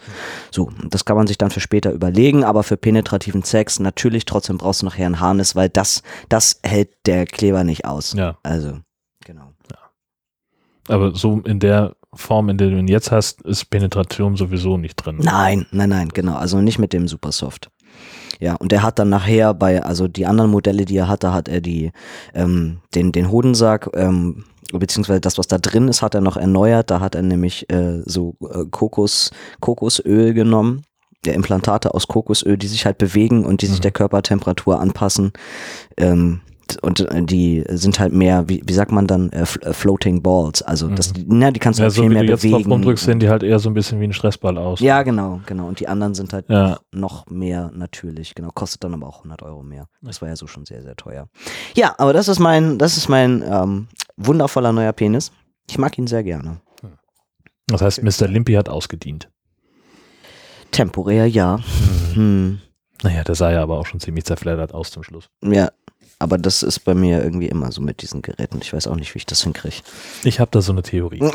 So, 0.52 0.70
das 0.90 1.06
kann 1.06 1.18
man 1.18 1.28
sich 1.28 1.38
dann 1.38 1.52
für 1.52 1.60
später 1.60 1.92
überlegen. 1.92 2.44
Aber 2.44 2.64
für 2.64 2.78
penetrativen 2.78 3.44
Sex 3.44 3.80
natürlich 3.80 4.26
trotzdem 4.26 4.58
brauchst 4.58 4.82
du 4.82 4.86
nachher 4.86 5.06
ein 5.06 5.20
Harnis, 5.20 5.56
weil 5.56 5.70
das, 5.70 6.04
das 6.30 6.60
hält 6.64 6.90
der 7.06 7.26
Kleber 7.26 7.64
nicht 7.64 7.86
aus. 7.86 8.14
Ja. 8.14 8.38
Also, 8.44 8.80
genau. 9.26 9.54
Aber 10.88 11.16
so 11.16 11.40
in 11.46 11.60
der 11.60 11.96
Form, 12.16 12.50
in 12.50 12.58
der 12.58 12.70
du 12.70 12.78
ihn 12.78 12.88
jetzt 12.88 13.12
hast, 13.12 13.42
ist 13.44 13.70
Penetration 13.70 14.36
sowieso 14.36 14.78
nicht 14.78 14.96
drin. 14.96 15.18
Nein, 15.22 15.66
nein, 15.72 15.90
nein, 15.90 16.10
genau. 16.14 16.36
Also 16.36 16.62
nicht 16.62 16.80
mit 16.80 16.94
dem 16.94 17.08
Supersoft. 17.08 17.70
Ja, 18.40 18.56
und 18.56 18.74
er 18.74 18.84
hat 18.84 19.00
dann 19.00 19.10
nachher 19.10 19.54
bei, 19.54 19.84
also 19.84 20.08
die 20.08 20.26
anderen 20.26 20.52
Modelle, 20.52 20.86
die 20.86 20.98
er 20.98 21.08
hatte, 21.08 21.34
hat 21.34 21.48
er 21.48 21.62
die, 21.62 21.92
ähm, 22.34 22.80
den, 22.96 23.12
den 23.12 23.32
Hodensack, 23.32 23.90
ähm, 23.94 24.46
beziehungsweise 24.74 25.22
das, 25.22 25.38
was 25.38 25.48
da 25.48 25.58
drin 25.60 25.88
ist, 25.88 26.02
hat 26.02 26.16
er 26.16 26.22
noch 26.22 26.36
erneuert. 26.38 26.90
Da 26.90 27.00
hat 27.00 27.16
er 27.16 27.22
nämlich 27.22 27.70
äh, 27.70 28.02
so 28.06 28.36
äh, 28.42 28.66
Kokos, 28.70 29.32
Kokosöl 29.60 30.34
genommen. 30.34 30.82
Der 31.26 31.36
Implantate 31.36 31.94
aus 31.94 32.08
Kokosöl, 32.08 32.58
die 32.58 32.68
sich 32.68 32.86
halt 32.86 32.98
bewegen 32.98 33.46
und 33.46 33.62
die 33.62 33.68
sich 33.68 33.78
Mhm. 33.78 33.84
der 33.84 33.92
Körpertemperatur 33.92 34.80
anpassen. 34.82 35.32
Ähm, 35.96 36.42
und 36.82 37.00
äh, 37.02 37.24
die 37.24 37.64
sind 37.70 38.00
halt 38.00 38.14
mehr, 38.14 38.48
wie, 38.50 38.62
wie 38.66 38.74
sagt 38.74 38.92
man 38.92 39.06
dann, 39.08 39.32
äh, 39.32 39.42
äh, 39.42 39.74
Floating 39.74 40.22
Balls. 40.22 40.62
Also 40.62 40.88
das, 40.90 41.14
na, 41.26 41.52
die 41.52 41.60
kannst 41.60 41.80
du 41.80 41.84
Mhm. 41.84 41.86
Ja, 41.86 41.90
halt 41.90 41.96
so 41.96 42.02
viel 42.04 42.10
mehr 42.10 42.24
du 42.24 42.30
jetzt 42.30 42.44
drauf 42.44 42.52
bewegen. 42.52 42.72
rumdrückst, 42.72 43.06
sehen 43.06 43.20
die 43.20 43.30
halt 43.30 43.44
eher 43.44 43.60
so 43.60 43.70
ein 43.70 43.74
bisschen 43.74 44.00
wie 44.00 44.06
ein 44.06 44.14
Stressball 44.14 44.58
aus. 44.58 44.80
Ja, 44.80 45.04
genau, 45.04 45.42
genau. 45.46 45.68
Und 45.68 45.80
die 45.80 45.88
anderen 45.88 46.14
sind 46.14 46.34
halt 46.34 46.50
Ja. 46.50 46.80
noch 46.92 47.26
mehr 47.28 47.72
natürlich. 47.74 48.34
Genau, 48.36 48.50
kostet 48.54 48.84
dann 48.84 48.94
aber 48.94 49.08
auch 49.08 49.18
100 49.20 49.42
Euro 49.44 49.62
mehr. 49.64 49.88
Das 50.02 50.22
war 50.22 50.30
ja 50.30 50.36
so 50.36 50.48
schon 50.48 50.66
sehr, 50.66 50.82
sehr 50.82 50.96
teuer. 50.96 51.28
Ja, 51.76 51.96
aber 51.98 52.14
das 52.14 52.28
ist 52.28 52.40
mein, 52.40 52.78
das 52.78 52.98
ist 52.98 53.10
mein 53.10 53.44
ähm, 53.48 53.88
wundervoller 54.18 54.72
neuer 54.72 54.94
Penis. 54.94 55.32
Ich 55.70 55.78
mag 55.78 55.98
ihn 55.98 56.08
sehr 56.08 56.24
gerne. 56.24 56.62
Das 57.68 57.82
heißt, 57.82 58.04
Mr. 58.04 58.28
Limpy 58.28 58.54
hat 58.54 58.68
ausgedient. 58.70 59.30
Temporär, 60.72 61.28
ja. 61.28 61.60
Hm. 62.14 62.60
Naja, 63.04 63.24
der 63.24 63.36
sah 63.36 63.52
ja 63.52 63.62
aber 63.62 63.78
auch 63.80 63.86
schon 63.86 64.00
ziemlich 64.00 64.26
zerfleddert 64.26 64.74
aus 64.74 64.92
zum 64.92 65.04
Schluss. 65.04 65.30
Ja, 65.44 65.70
aber 66.24 66.38
das 66.38 66.64
ist 66.64 66.80
bei 66.80 66.94
mir 66.94 67.22
irgendwie 67.22 67.50
immer 67.50 67.72
so 67.74 67.82
mit 67.82 68.02
diesen 68.02 68.22
Geräten. 68.22 68.60
Ich 68.62 68.72
weiß 68.72 68.88
auch 68.88 68.96
nicht, 68.96 69.14
wie 69.14 69.18
ich 69.18 69.26
das 69.26 69.44
hinkriege. 69.44 69.76
Ich 70.24 70.40
habe 70.40 70.50
da 70.52 70.62
so 70.62 70.72
eine 70.72 70.82
Theorie. 70.82 71.20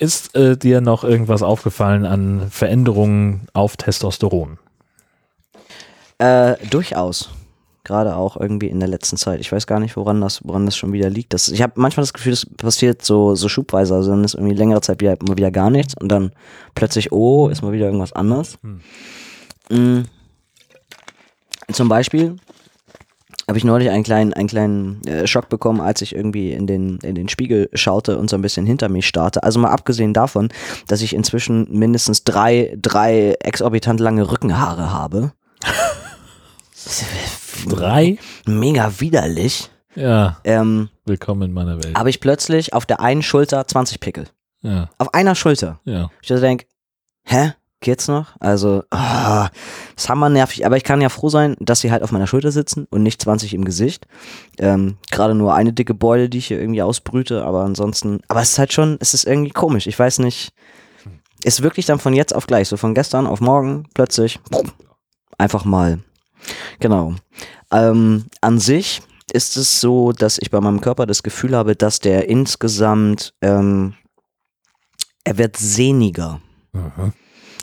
Ist 0.00 0.34
äh, 0.34 0.56
dir 0.56 0.80
noch 0.80 1.04
irgendwas 1.04 1.44
aufgefallen 1.44 2.04
an 2.04 2.50
Veränderungen 2.50 3.46
auf 3.52 3.76
Testosteron? 3.76 4.58
Äh, 6.18 6.56
durchaus. 6.68 7.30
Gerade 7.84 8.16
auch 8.16 8.36
irgendwie 8.36 8.66
in 8.66 8.80
der 8.80 8.88
letzten 8.88 9.16
Zeit. 9.16 9.38
Ich 9.38 9.52
weiß 9.52 9.68
gar 9.68 9.78
nicht, 9.78 9.96
woran 9.96 10.20
das, 10.20 10.40
woran 10.44 10.66
das 10.66 10.76
schon 10.76 10.92
wieder 10.92 11.10
liegt. 11.10 11.32
Das, 11.34 11.46
ich 11.48 11.62
habe 11.62 11.74
manchmal 11.76 12.02
das 12.02 12.12
Gefühl, 12.12 12.32
das 12.32 12.44
passiert 12.44 13.04
so, 13.04 13.36
so 13.36 13.48
schubweise. 13.48 13.94
Also 13.94 14.10
dann 14.10 14.24
ist 14.24 14.34
irgendwie 14.34 14.56
längere 14.56 14.80
Zeit 14.80 15.00
wieder, 15.00 15.16
mal 15.22 15.36
wieder 15.36 15.52
gar 15.52 15.70
nichts 15.70 15.94
und 15.94 16.08
dann 16.08 16.32
plötzlich, 16.74 17.12
oh, 17.12 17.48
ist 17.48 17.62
mal 17.62 17.72
wieder 17.72 17.86
irgendwas 17.86 18.12
anders. 18.12 18.58
Hm. 19.68 20.06
Zum 21.72 21.88
Beispiel 21.88 22.36
habe 23.48 23.58
ich 23.58 23.64
neulich 23.64 23.90
einen 23.90 24.04
kleinen, 24.04 24.32
einen 24.32 24.48
kleinen 24.48 25.04
äh, 25.06 25.26
Schock 25.26 25.48
bekommen, 25.48 25.80
als 25.80 26.00
ich 26.00 26.14
irgendwie 26.14 26.52
in 26.52 26.66
den, 26.66 26.98
in 26.98 27.14
den 27.14 27.28
Spiegel 27.28 27.68
schaute 27.74 28.16
und 28.18 28.30
so 28.30 28.36
ein 28.36 28.42
bisschen 28.42 28.64
hinter 28.66 28.88
mich 28.88 29.06
starrte. 29.08 29.42
Also 29.42 29.58
mal 29.58 29.70
abgesehen 29.70 30.14
davon, 30.14 30.48
dass 30.86 31.02
ich 31.02 31.14
inzwischen 31.14 31.66
mindestens 31.70 32.24
drei, 32.24 32.76
drei 32.80 33.34
exorbitant 33.40 34.00
lange 34.00 34.30
Rückenhaare 34.30 34.92
habe. 34.92 35.32
Drei? 37.68 38.18
Mega 38.46 38.92
widerlich. 39.00 39.70
Ja, 39.94 40.38
Ähm, 40.44 40.88
willkommen 41.04 41.42
in 41.42 41.52
meiner 41.52 41.82
Welt. 41.82 41.96
habe 41.96 42.10
ich 42.10 42.18
plötzlich 42.20 42.72
auf 42.72 42.86
der 42.86 43.00
einen 43.00 43.22
Schulter 43.22 43.66
20 43.66 44.00
Pickel. 44.00 44.26
Ja, 44.62 44.88
Auf 44.98 45.12
einer 45.14 45.34
Schulter. 45.34 45.80
ja. 45.84 46.10
Ich 46.22 46.28
denke, 46.28 46.66
hä? 47.24 47.52
Geht's 47.82 48.06
noch? 48.06 48.28
Also, 48.38 48.84
ah, 48.90 49.50
ist 49.96 50.08
hammernervig. 50.08 50.64
Aber 50.64 50.76
ich 50.76 50.84
kann 50.84 51.00
ja 51.00 51.08
froh 51.08 51.28
sein, 51.28 51.56
dass 51.58 51.80
sie 51.80 51.90
halt 51.90 52.04
auf 52.04 52.12
meiner 52.12 52.28
Schulter 52.28 52.52
sitzen 52.52 52.86
und 52.90 53.02
nicht 53.02 53.20
20 53.20 53.54
im 53.54 53.64
Gesicht. 53.64 54.06
Ähm, 54.58 54.96
Gerade 55.10 55.34
nur 55.34 55.54
eine 55.54 55.72
dicke 55.72 55.92
Beule, 55.92 56.28
die 56.28 56.38
ich 56.38 56.46
hier 56.46 56.60
irgendwie 56.60 56.82
ausbrüte, 56.82 57.44
aber 57.44 57.64
ansonsten, 57.64 58.20
aber 58.28 58.40
es 58.40 58.52
ist 58.52 58.58
halt 58.58 58.72
schon, 58.72 58.98
es 59.00 59.14
ist 59.14 59.24
irgendwie 59.24 59.50
komisch. 59.50 59.88
Ich 59.88 59.98
weiß 59.98 60.20
nicht, 60.20 60.54
ist 61.42 61.62
wirklich 61.62 61.84
dann 61.84 61.98
von 61.98 62.14
jetzt 62.14 62.34
auf 62.34 62.46
gleich, 62.46 62.68
so 62.68 62.76
von 62.76 62.94
gestern 62.94 63.26
auf 63.26 63.40
morgen 63.40 63.88
plötzlich, 63.94 64.38
einfach 65.38 65.64
mal. 65.64 65.98
Genau. 66.78 67.14
Ähm, 67.72 68.26
an 68.40 68.60
sich 68.60 69.02
ist 69.32 69.56
es 69.56 69.80
so, 69.80 70.12
dass 70.12 70.38
ich 70.38 70.52
bei 70.52 70.60
meinem 70.60 70.80
Körper 70.80 71.06
das 71.06 71.24
Gefühl 71.24 71.56
habe, 71.56 71.74
dass 71.74 71.98
der 71.98 72.28
insgesamt, 72.28 73.34
ähm, 73.42 73.94
er 75.24 75.36
wird 75.36 75.56
sehniger. 75.56 76.40
Mhm. 76.72 77.12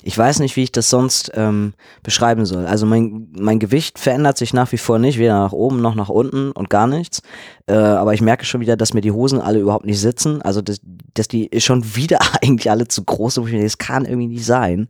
Ich 0.09 0.17
weiß 0.17 0.39
nicht, 0.39 0.55
wie 0.55 0.63
ich 0.63 0.71
das 0.71 0.89
sonst 0.89 1.31
ähm, 1.35 1.73
beschreiben 2.01 2.43
soll. 2.47 2.65
Also 2.65 2.87
mein, 2.87 3.27
mein 3.37 3.59
Gewicht 3.59 3.99
verändert 3.99 4.39
sich 4.39 4.55
nach 4.55 4.71
wie 4.71 4.79
vor 4.79 4.97
nicht, 4.97 5.19
weder 5.19 5.37
nach 5.39 5.51
oben 5.51 5.81
noch 5.83 5.93
nach 5.93 6.09
unten 6.09 6.51
und 6.51 6.67
gar 6.71 6.87
nichts. 6.87 7.21
Äh, 7.67 7.73
aber 7.75 8.15
ich 8.15 8.21
merke 8.21 8.43
schon 8.43 8.59
wieder, 8.59 8.75
dass 8.75 8.95
mir 8.95 9.01
die 9.01 9.11
Hosen 9.11 9.39
alle 9.39 9.59
überhaupt 9.59 9.85
nicht 9.85 9.99
sitzen. 9.99 10.41
Also 10.41 10.63
dass, 10.63 10.81
dass 11.13 11.27
die 11.27 11.47
schon 11.59 11.95
wieder 11.95 12.17
eigentlich 12.41 12.71
alle 12.71 12.87
zu 12.87 13.03
groß 13.03 13.35
sind. 13.35 13.63
Das 13.63 13.77
kann 13.77 14.05
irgendwie 14.05 14.29
nicht 14.29 14.45
sein. 14.45 14.87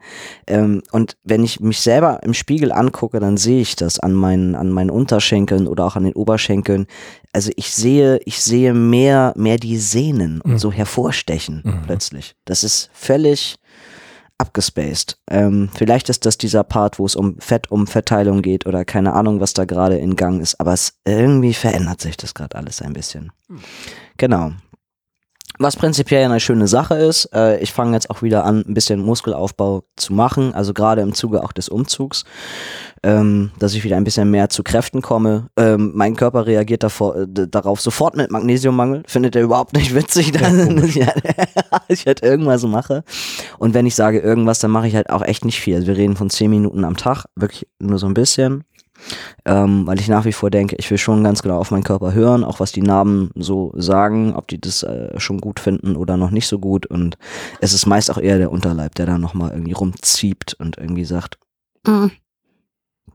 Ähm, 0.47 0.83
und 0.93 1.17
wenn 1.25 1.43
ich 1.43 1.59
mich 1.59 1.81
selber 1.81 2.21
im 2.23 2.33
Spiegel 2.33 2.71
angucke, 2.71 3.19
dann 3.19 3.35
sehe 3.35 3.59
ich 3.59 3.75
das 3.75 3.99
an 3.99 4.13
meinen, 4.13 4.55
an 4.55 4.69
meinen 4.71 4.89
Unterschenkeln 4.89 5.67
oder 5.67 5.83
auch 5.83 5.97
an 5.97 6.05
den 6.05 6.13
Oberschenkeln. 6.13 6.87
Also 7.33 7.51
ich 7.57 7.71
sehe, 7.73 8.21
ich 8.23 8.41
sehe 8.41 8.73
mehr, 8.73 9.33
mehr 9.35 9.57
die 9.57 9.77
Sehnen 9.77 10.39
und 10.39 10.53
Mhm. 10.53 10.59
so 10.59 10.71
hervorstechen 10.71 11.61
Mhm. 11.65 11.81
plötzlich. 11.85 12.35
Das 12.45 12.63
ist 12.63 12.89
völlig 12.93 13.57
abgespaced. 14.39 15.17
Ähm, 15.29 15.69
vielleicht 15.75 16.09
ist 16.09 16.25
das 16.25 16.37
dieser 16.37 16.63
Part, 16.63 16.97
wo 16.97 17.05
es 17.05 17.15
um 17.15 17.39
Fettumverteilung 17.39 18.41
geht 18.41 18.65
oder 18.65 18.85
keine 18.85 19.13
Ahnung, 19.13 19.39
was 19.39 19.53
da 19.53 19.65
gerade 19.65 19.97
in 19.97 20.15
Gang 20.15 20.41
ist, 20.41 20.59
aber 20.59 20.73
es 20.73 20.93
irgendwie 21.05 21.53
verändert 21.53 22.01
sich 22.01 22.17
das 22.17 22.33
gerade 22.33 22.57
alles 22.57 22.81
ein 22.81 22.93
bisschen. 22.93 23.31
Genau. 24.17 24.53
Was 25.61 25.75
prinzipiell 25.75 26.23
eine 26.23 26.39
schöne 26.39 26.69
Sache 26.69 26.95
ist, 26.95 27.29
äh, 27.33 27.59
ich 27.59 27.73
fange 27.73 27.93
jetzt 27.93 28.09
auch 28.09 28.21
wieder 28.21 28.45
an, 28.45 28.63
ein 28.65 28.73
bisschen 28.73 29.01
Muskelaufbau 29.01 29.83
zu 29.97 30.13
machen, 30.13 30.53
also 30.53 30.73
gerade 30.73 31.01
im 31.01 31.13
Zuge 31.13 31.43
auch 31.43 31.51
des 31.51 31.67
Umzugs, 31.67 32.23
ähm, 33.03 33.51
dass 33.59 33.73
ich 33.73 33.83
wieder 33.83 33.97
ein 33.97 34.05
bisschen 34.05 34.31
mehr 34.31 34.47
zu 34.47 34.63
Kräften 34.63 35.01
komme. 35.01 35.47
Ähm, 35.57 35.91
mein 35.93 36.15
Körper 36.15 36.47
reagiert 36.47 36.83
davor, 36.83 37.17
äh, 37.17 37.27
darauf 37.27 37.81
sofort 37.81 38.15
mit 38.15 38.31
Magnesiummangel, 38.31 39.03
findet 39.05 39.35
er 39.35 39.41
überhaupt 39.41 39.73
nicht 39.73 39.93
witzig, 39.93 40.31
dass 40.31 40.53
ich 41.89 42.05
halt 42.05 42.23
irgendwas 42.23 42.63
mache. 42.63 43.03
Und 43.57 43.73
wenn 43.73 43.85
ich 43.85 43.95
sage 43.95 44.19
irgendwas, 44.19 44.59
dann 44.59 44.71
mache 44.71 44.87
ich 44.87 44.95
halt 44.95 45.09
auch 45.09 45.23
echt 45.23 45.43
nicht 45.43 45.59
viel. 45.59 45.75
Also 45.75 45.87
wir 45.87 45.97
reden 45.97 46.15
von 46.15 46.29
zehn 46.29 46.51
Minuten 46.51 46.85
am 46.85 46.95
Tag, 46.95 47.25
wirklich 47.35 47.67
nur 47.79 47.99
so 47.99 48.07
ein 48.07 48.13
bisschen 48.13 48.63
ähm, 49.45 49.85
weil 49.87 49.99
ich 49.99 50.07
nach 50.07 50.25
wie 50.25 50.33
vor 50.33 50.49
denke, 50.49 50.75
ich 50.77 50.89
will 50.89 50.97
schon 50.97 51.23
ganz 51.23 51.41
genau 51.41 51.57
auf 51.57 51.71
meinen 51.71 51.83
Körper 51.83 52.13
hören, 52.13 52.43
auch 52.43 52.59
was 52.59 52.71
die 52.71 52.81
Narben 52.81 53.31
so 53.35 53.71
sagen, 53.75 54.33
ob 54.35 54.47
die 54.47 54.59
das 54.59 54.83
äh, 54.83 55.19
schon 55.19 55.39
gut 55.39 55.59
finden 55.59 55.95
oder 55.95 56.17
noch 56.17 56.31
nicht 56.31 56.47
so 56.47 56.59
gut. 56.59 56.85
Und 56.85 57.17
es 57.61 57.73
ist 57.73 57.85
meist 57.85 58.11
auch 58.11 58.17
eher 58.17 58.37
der 58.37 58.51
Unterleib, 58.51 58.95
der 58.95 59.05
da 59.05 59.17
nochmal 59.17 59.51
irgendwie 59.51 59.73
rumzieht 59.73 60.55
und 60.59 60.77
irgendwie 60.77 61.05
sagt, 61.05 61.37
mm, 61.85 62.07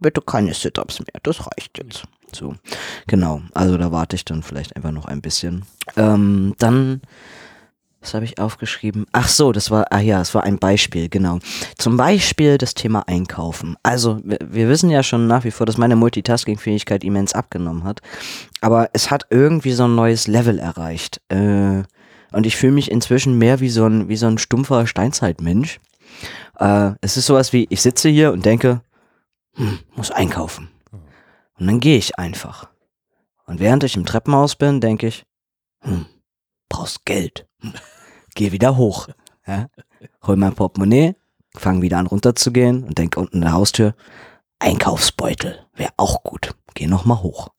bitte 0.01 0.21
keine 0.21 0.55
Sit-Ups 0.55 1.01
mehr, 1.01 1.21
das 1.23 1.47
reicht 1.47 1.79
jetzt. 1.79 2.05
So, 2.35 2.55
genau. 3.07 3.43
Also 3.55 3.79
da 3.79 3.93
warte 3.93 4.17
ich 4.17 4.25
dann 4.25 4.43
vielleicht 4.43 4.77
einfach 4.77 4.91
noch 4.91 5.07
ein 5.07 5.21
bisschen. 5.21 5.65
Ähm, 5.97 6.55
dann 6.59 7.01
was 8.05 8.13
habe 8.13 8.27
ich 8.27 8.39
aufgeschrieben? 8.39 9.07
Ach 9.13 9.29
so, 9.29 9.51
das 9.51 9.71
war, 9.71 9.87
ah 9.91 10.01
ja, 10.01 10.19
das 10.19 10.35
war 10.35 10.45
ein 10.45 10.59
Beispiel, 10.59 11.09
genau. 11.09 11.39
Zum 11.79 11.97
Beispiel 11.97 12.59
das 12.59 12.75
Thema 12.75 13.09
Einkaufen. 13.09 13.77
Also, 13.83 14.21
wir, 14.23 14.39
wir 14.47 14.69
wissen 14.69 14.91
ja 14.91 15.03
schon 15.03 15.27
nach 15.27 15.45
wie 15.45 15.51
vor, 15.51 15.65
dass 15.65 15.79
meine 15.79 15.97
Multitasking-Fähigkeit 15.97 17.03
immens 17.03 17.33
abgenommen 17.33 17.85
hat. 17.85 18.03
Aber 18.61 18.91
es 18.93 19.11
hat 19.11 19.27
irgendwie 19.31 19.73
so 19.73 19.85
ein 19.85 19.95
neues 19.95 20.27
Level 20.27 20.59
erreicht. 20.59 21.23
Äh, 21.31 21.85
und 22.33 22.45
ich 22.45 22.57
fühle 22.57 22.73
mich 22.73 22.91
inzwischen 22.91 23.39
mehr 23.39 23.61
wie 23.61 23.71
so 23.71 23.87
ein, 23.87 24.11
wie 24.11 24.17
so 24.17 24.27
ein 24.27 24.37
stumpfer 24.37 24.87
Steinzeitmensch. 24.87 25.81
Äh, 26.59 26.91
es 27.01 27.17
ist 27.17 27.25
sowas 27.25 27.55
wie, 27.55 27.67
ich 27.71 27.81
sitze 27.81 28.11
hier 28.11 28.33
und 28.33 28.45
denke, 28.45 28.83
hm, 29.55 29.79
muss 29.97 30.11
einkaufen. 30.11 30.69
Und 31.59 31.67
dann 31.67 31.81
gehe 31.81 31.97
ich 31.97 32.19
einfach. 32.19 32.69
Und 33.47 33.61
während 33.61 33.83
ich 33.83 33.97
im 33.97 34.05
Treppenhaus 34.05 34.57
bin, 34.57 34.83
denke 34.83 35.07
ich, 35.07 35.25
hm, 35.81 36.05
brauchst 36.69 37.07
Geld. 37.07 37.47
Hm 37.63 37.73
gehe 38.35 38.53
wieder 38.53 38.77
hoch. 38.77 39.09
Ja? 39.47 39.69
Hol 40.27 40.37
mein 40.37 40.55
Portemonnaie, 40.55 41.15
fange 41.57 41.83
wieder 41.83 41.99
an 41.99 42.07
runterzugehen 42.07 42.85
und 42.85 42.99
denke 42.99 43.21
unten 43.21 43.37
in 43.37 43.43
der 43.43 43.53
Haustür, 43.53 43.95
Einkaufsbeutel 44.59 45.59
wäre 45.75 45.93
auch 45.97 46.23
gut. 46.23 46.55
Geh 46.77 46.89
nochmal 46.89 47.23
hoch. 47.23 47.51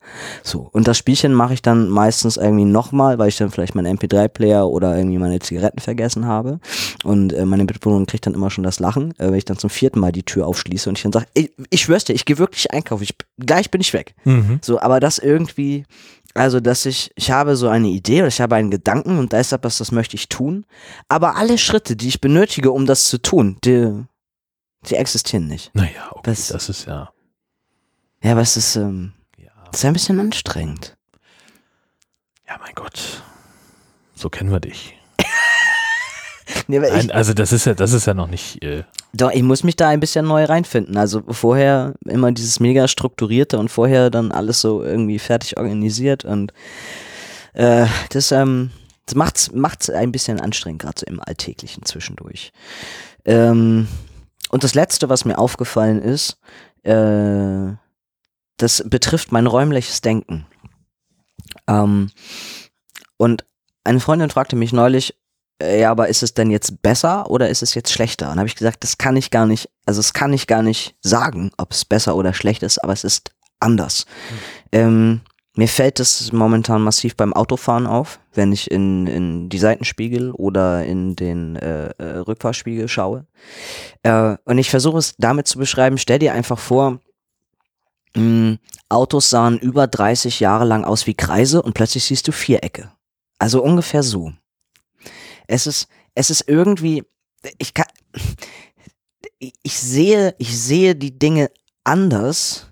So, 0.44 0.70
und 0.74 0.90
das 0.90 0.98
Spielchen 0.98 1.34
mache 1.34 1.54
ich 1.54 1.62
dann 1.62 1.88
meistens 1.88 2.36
irgendwie 2.36 2.66
nochmal, 2.66 3.18
weil 3.18 3.30
ich 3.30 3.38
dann 3.38 3.50
vielleicht 3.50 3.74
meinen 3.74 3.98
MP3-Player 3.98 4.68
oder 4.68 4.98
irgendwie 4.98 5.20
meine 5.20 5.40
Zigaretten 5.40 5.80
vergessen 5.80 6.26
habe. 6.26 6.60
Und 7.06 7.32
äh, 7.32 7.46
meine 7.46 7.64
Mitbewohnerin 7.64 8.08
kriegt 8.08 8.26
dann 8.26 8.34
immer 8.34 8.50
schon 8.50 8.66
das 8.66 8.80
Lachen, 8.80 9.12
äh, 9.18 9.28
wenn 9.28 9.36
ich 9.36 9.46
dann 9.46 9.58
zum 9.58 9.70
vierten 9.70 10.02
Mal 10.02 10.12
die 10.12 10.24
Tür 10.24 10.48
aufschließe 10.48 10.90
und 10.90 10.98
ich 10.98 11.04
dann 11.04 11.14
sage, 11.14 11.28
ich, 11.34 11.52
ich 11.70 11.82
schwör's 11.82 12.04
dir, 12.04 12.14
ich 12.14 12.26
gehe 12.26 12.38
wirklich 12.40 12.74
einkaufen, 12.74 13.04
ich, 13.04 13.16
gleich 13.38 13.72
bin 13.72 13.80
ich 13.80 13.94
weg. 13.94 14.16
Mhm. 14.26 14.60
So, 14.62 14.82
aber 14.82 15.00
das 15.00 15.18
irgendwie 15.18 15.86
also, 16.36 16.60
dass 16.60 16.86
ich, 16.86 17.12
ich 17.16 17.32
habe 17.32 17.56
so 17.56 17.68
eine 17.70 17.88
Idee 17.88 18.20
oder 18.20 18.28
ich 18.28 18.42
habe 18.42 18.56
einen 18.56 18.70
Gedanken 18.70 19.18
und 19.18 19.34
da 19.34 19.40
ist 19.40 19.52
etwas, 19.52 19.78
das 19.80 19.92
möchte 19.92 20.16
ich 20.16 20.30
tun. 20.30 20.66
Aber 21.08 21.36
alle 21.38 21.58
Schritte, 21.58 21.96
die 21.96 22.08
ich 22.10 22.22
benötige, 22.22 22.72
um 22.72 22.86
das 22.86 23.06
zu 23.06 23.18
tun, 23.22 23.58
die, 23.64 24.04
die 24.90 24.96
existieren 24.96 25.48
nicht. 25.48 25.74
Naja, 25.74 26.10
okay, 26.12 26.22
Das- 26.32 26.50
das, 26.50 26.70
ist 26.70 26.86
ja, 26.86 27.12
Ja, 28.22 28.32
aber 28.34 28.42
es 28.42 28.58
ist, 28.58 28.76
ähm, 28.76 29.14
ja. 29.38 29.50
es 29.72 29.80
ist 29.80 29.86
ein 29.86 29.94
bisschen 29.94 30.20
anstrengend. 30.20 30.96
Ja, 32.48 32.58
mein 32.62 32.76
Gott. 32.76 33.24
So 34.14 34.30
kennen 34.30 34.52
wir 34.52 34.60
dich. 34.60 34.98
Nee, 36.68 36.78
aber 36.78 36.88
ich, 36.88 36.94
Nein, 36.94 37.12
also 37.12 37.34
das 37.34 37.52
ist 37.52 37.66
ja, 37.66 37.74
das 37.74 37.94
ist 37.94 38.08
ja 38.08 38.14
noch 38.14 38.28
nicht. 38.28 38.64
Äh, 38.64 38.84
doch, 39.14 39.32
ich 39.32 39.44
muss 39.44 39.64
mich 39.64 39.76
da 39.76 39.90
ein 39.90 40.00
bisschen 40.00 40.26
neu 40.26 40.46
reinfinden. 40.46 40.98
Also 40.98 41.22
vorher 41.30 41.94
immer 42.06 42.32
dieses 42.32 42.60
mega 42.60 42.88
strukturierte 42.88 43.58
und 43.60 43.70
vorher 43.70 44.10
dann 44.10 44.32
alles 44.32 44.62
so 44.62 44.84
irgendwie 44.84 45.20
fertig 45.20 45.58
organisiert 45.58 46.26
und 46.26 46.54
äh, 47.54 47.86
das, 48.10 48.32
ähm, 48.32 48.72
das 49.06 49.16
macht's, 49.16 49.52
macht's 49.54 49.90
ein 49.90 50.12
bisschen 50.12 50.40
anstrengend, 50.40 50.82
gerade 50.82 51.00
so 51.00 51.06
im 51.06 51.22
Alltäglichen 51.22 51.86
zwischendurch. 51.86 52.52
Ähm, 53.26 53.88
und 54.50 54.64
das 54.64 54.76
Letzte, 54.76 55.10
was 55.10 55.26
mir 55.26 55.38
aufgefallen 55.38 56.02
ist, 56.02 56.38
äh, 56.84 57.74
das 58.58 58.84
betrifft 58.88 59.32
mein 59.32 59.48
räumliches 59.48 60.02
Denken. 60.02 60.46
Ähm, 61.68 62.12
und 63.18 63.46
eine 63.84 64.00
Freundin 64.00 64.30
fragte 64.30 64.56
mich 64.56 64.74
neulich, 64.74 65.16
ja, 65.62 65.92
aber 65.92 66.10
ist 66.10 66.24
es 66.24 66.34
denn 66.34 66.52
jetzt 66.52 66.82
besser 66.82 67.30
oder 67.30 67.50
ist 67.50 67.64
es 67.64 67.74
jetzt 67.76 67.92
schlechter? 67.92 68.32
Und 68.32 68.38
habe 68.38 68.48
ich 68.48 68.56
gesagt, 68.56 68.84
das 68.84 68.98
kann 68.98 69.16
ich 69.16 69.32
gar 69.32 69.46
nicht, 69.46 69.70
also 69.86 70.00
es 70.00 70.14
kann 70.14 70.34
ich 70.34 70.48
gar 70.48 70.62
nicht 70.62 70.96
sagen, 71.02 71.52
ob 71.58 71.72
es 71.72 71.86
besser 71.86 72.16
oder 72.16 72.34
schlecht 72.34 72.64
ist, 72.64 72.84
aber 72.84 72.94
es 72.94 73.04
ist 73.04 73.32
anders. 73.60 74.06
Ähm, 74.72 75.22
mir 75.56 75.70
fällt 75.70 76.02
es 76.02 76.34
momentan 76.34 76.82
massiv 76.82 77.16
beim 77.16 77.32
Autofahren 77.32 77.88
auf, 77.88 78.20
wenn 78.34 78.52
ich 78.52 78.70
in, 78.70 79.08
in 79.08 79.48
die 79.48 79.58
Seitenspiegel 79.58 80.32
oder 80.32 80.84
in 80.84 81.16
den 81.16 81.56
äh, 81.56 81.92
äh, 81.98 82.18
Rückfahrspiegel 82.18 82.90
schaue. 82.90 83.26
Äh, 84.04 84.36
und 84.44 84.58
ich 84.58 84.70
versuche 84.70 84.98
es 84.98 85.16
damit 85.18 85.48
zu 85.48 85.58
beschreiben, 85.58 85.98
stell 85.98 86.20
dir 86.20 86.34
einfach 86.34 86.60
vor, 86.60 87.00
mh, 88.18 88.58
Autos 88.90 89.30
sahen 89.30 89.58
über 89.58 89.88
30 89.88 90.42
Jahre 90.42 90.66
lang 90.66 90.84
aus 90.84 91.08
wie 91.08 91.14
Kreise 91.14 91.62
und 91.62 91.74
plötzlich 91.74 92.04
siehst 92.04 92.28
du 92.28 92.34
Vierecke. 92.34 92.92
Also 93.40 93.64
ungefähr 93.64 94.04
so. 94.04 94.34
Es 95.48 95.68
ist, 95.68 95.88
es 96.14 96.30
ist 96.30 96.48
irgendwie, 96.48 97.04
ich 97.58 97.74
kann, 97.74 97.88
ich 99.40 99.80
sehe, 99.80 100.36
ich 100.38 100.58
sehe 100.60 100.96
die 100.96 101.18
Dinge 101.18 101.52
anders, 101.84 102.72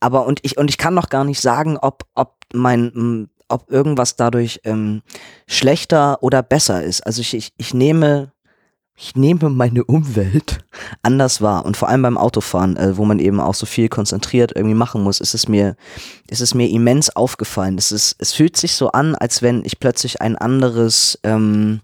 aber 0.00 0.26
und 0.26 0.40
ich, 0.42 0.58
und 0.58 0.70
ich 0.70 0.78
kann 0.78 0.94
noch 0.94 1.08
gar 1.08 1.24
nicht 1.24 1.40
sagen, 1.40 1.76
ob, 1.78 2.04
ob 2.14 2.36
mein, 2.52 3.28
ob 3.48 3.70
irgendwas 3.70 4.16
dadurch 4.16 4.60
ähm, 4.64 5.02
schlechter 5.46 6.22
oder 6.22 6.42
besser 6.42 6.82
ist. 6.82 7.02
Also 7.06 7.20
ich, 7.20 7.34
ich, 7.34 7.52
ich 7.56 7.74
nehme, 7.74 8.32
ich 9.02 9.16
nehme 9.16 9.48
meine 9.48 9.82
Umwelt 9.84 10.58
anders 11.02 11.40
wahr. 11.40 11.64
Und 11.64 11.76
vor 11.76 11.88
allem 11.88 12.02
beim 12.02 12.18
Autofahren, 12.18 12.76
äh, 12.76 12.96
wo 12.98 13.06
man 13.06 13.18
eben 13.18 13.40
auch 13.40 13.54
so 13.54 13.64
viel 13.64 13.88
konzentriert 13.88 14.52
irgendwie 14.54 14.74
machen 14.74 15.02
muss, 15.02 15.20
ist 15.20 15.34
es 15.34 15.48
mir, 15.48 15.76
ist 16.28 16.40
es 16.40 16.54
mir 16.54 16.68
immens 16.68 17.08
aufgefallen. 17.16 17.78
Es 17.78 17.92
ist, 17.92 18.16
es 18.18 18.34
fühlt 18.34 18.58
sich 18.58 18.74
so 18.74 18.92
an, 18.92 19.14
als 19.14 19.40
wenn 19.40 19.64
ich 19.64 19.80
plötzlich 19.80 20.20
ein 20.20 20.36
anderes, 20.36 21.18
ähm, 21.22 21.80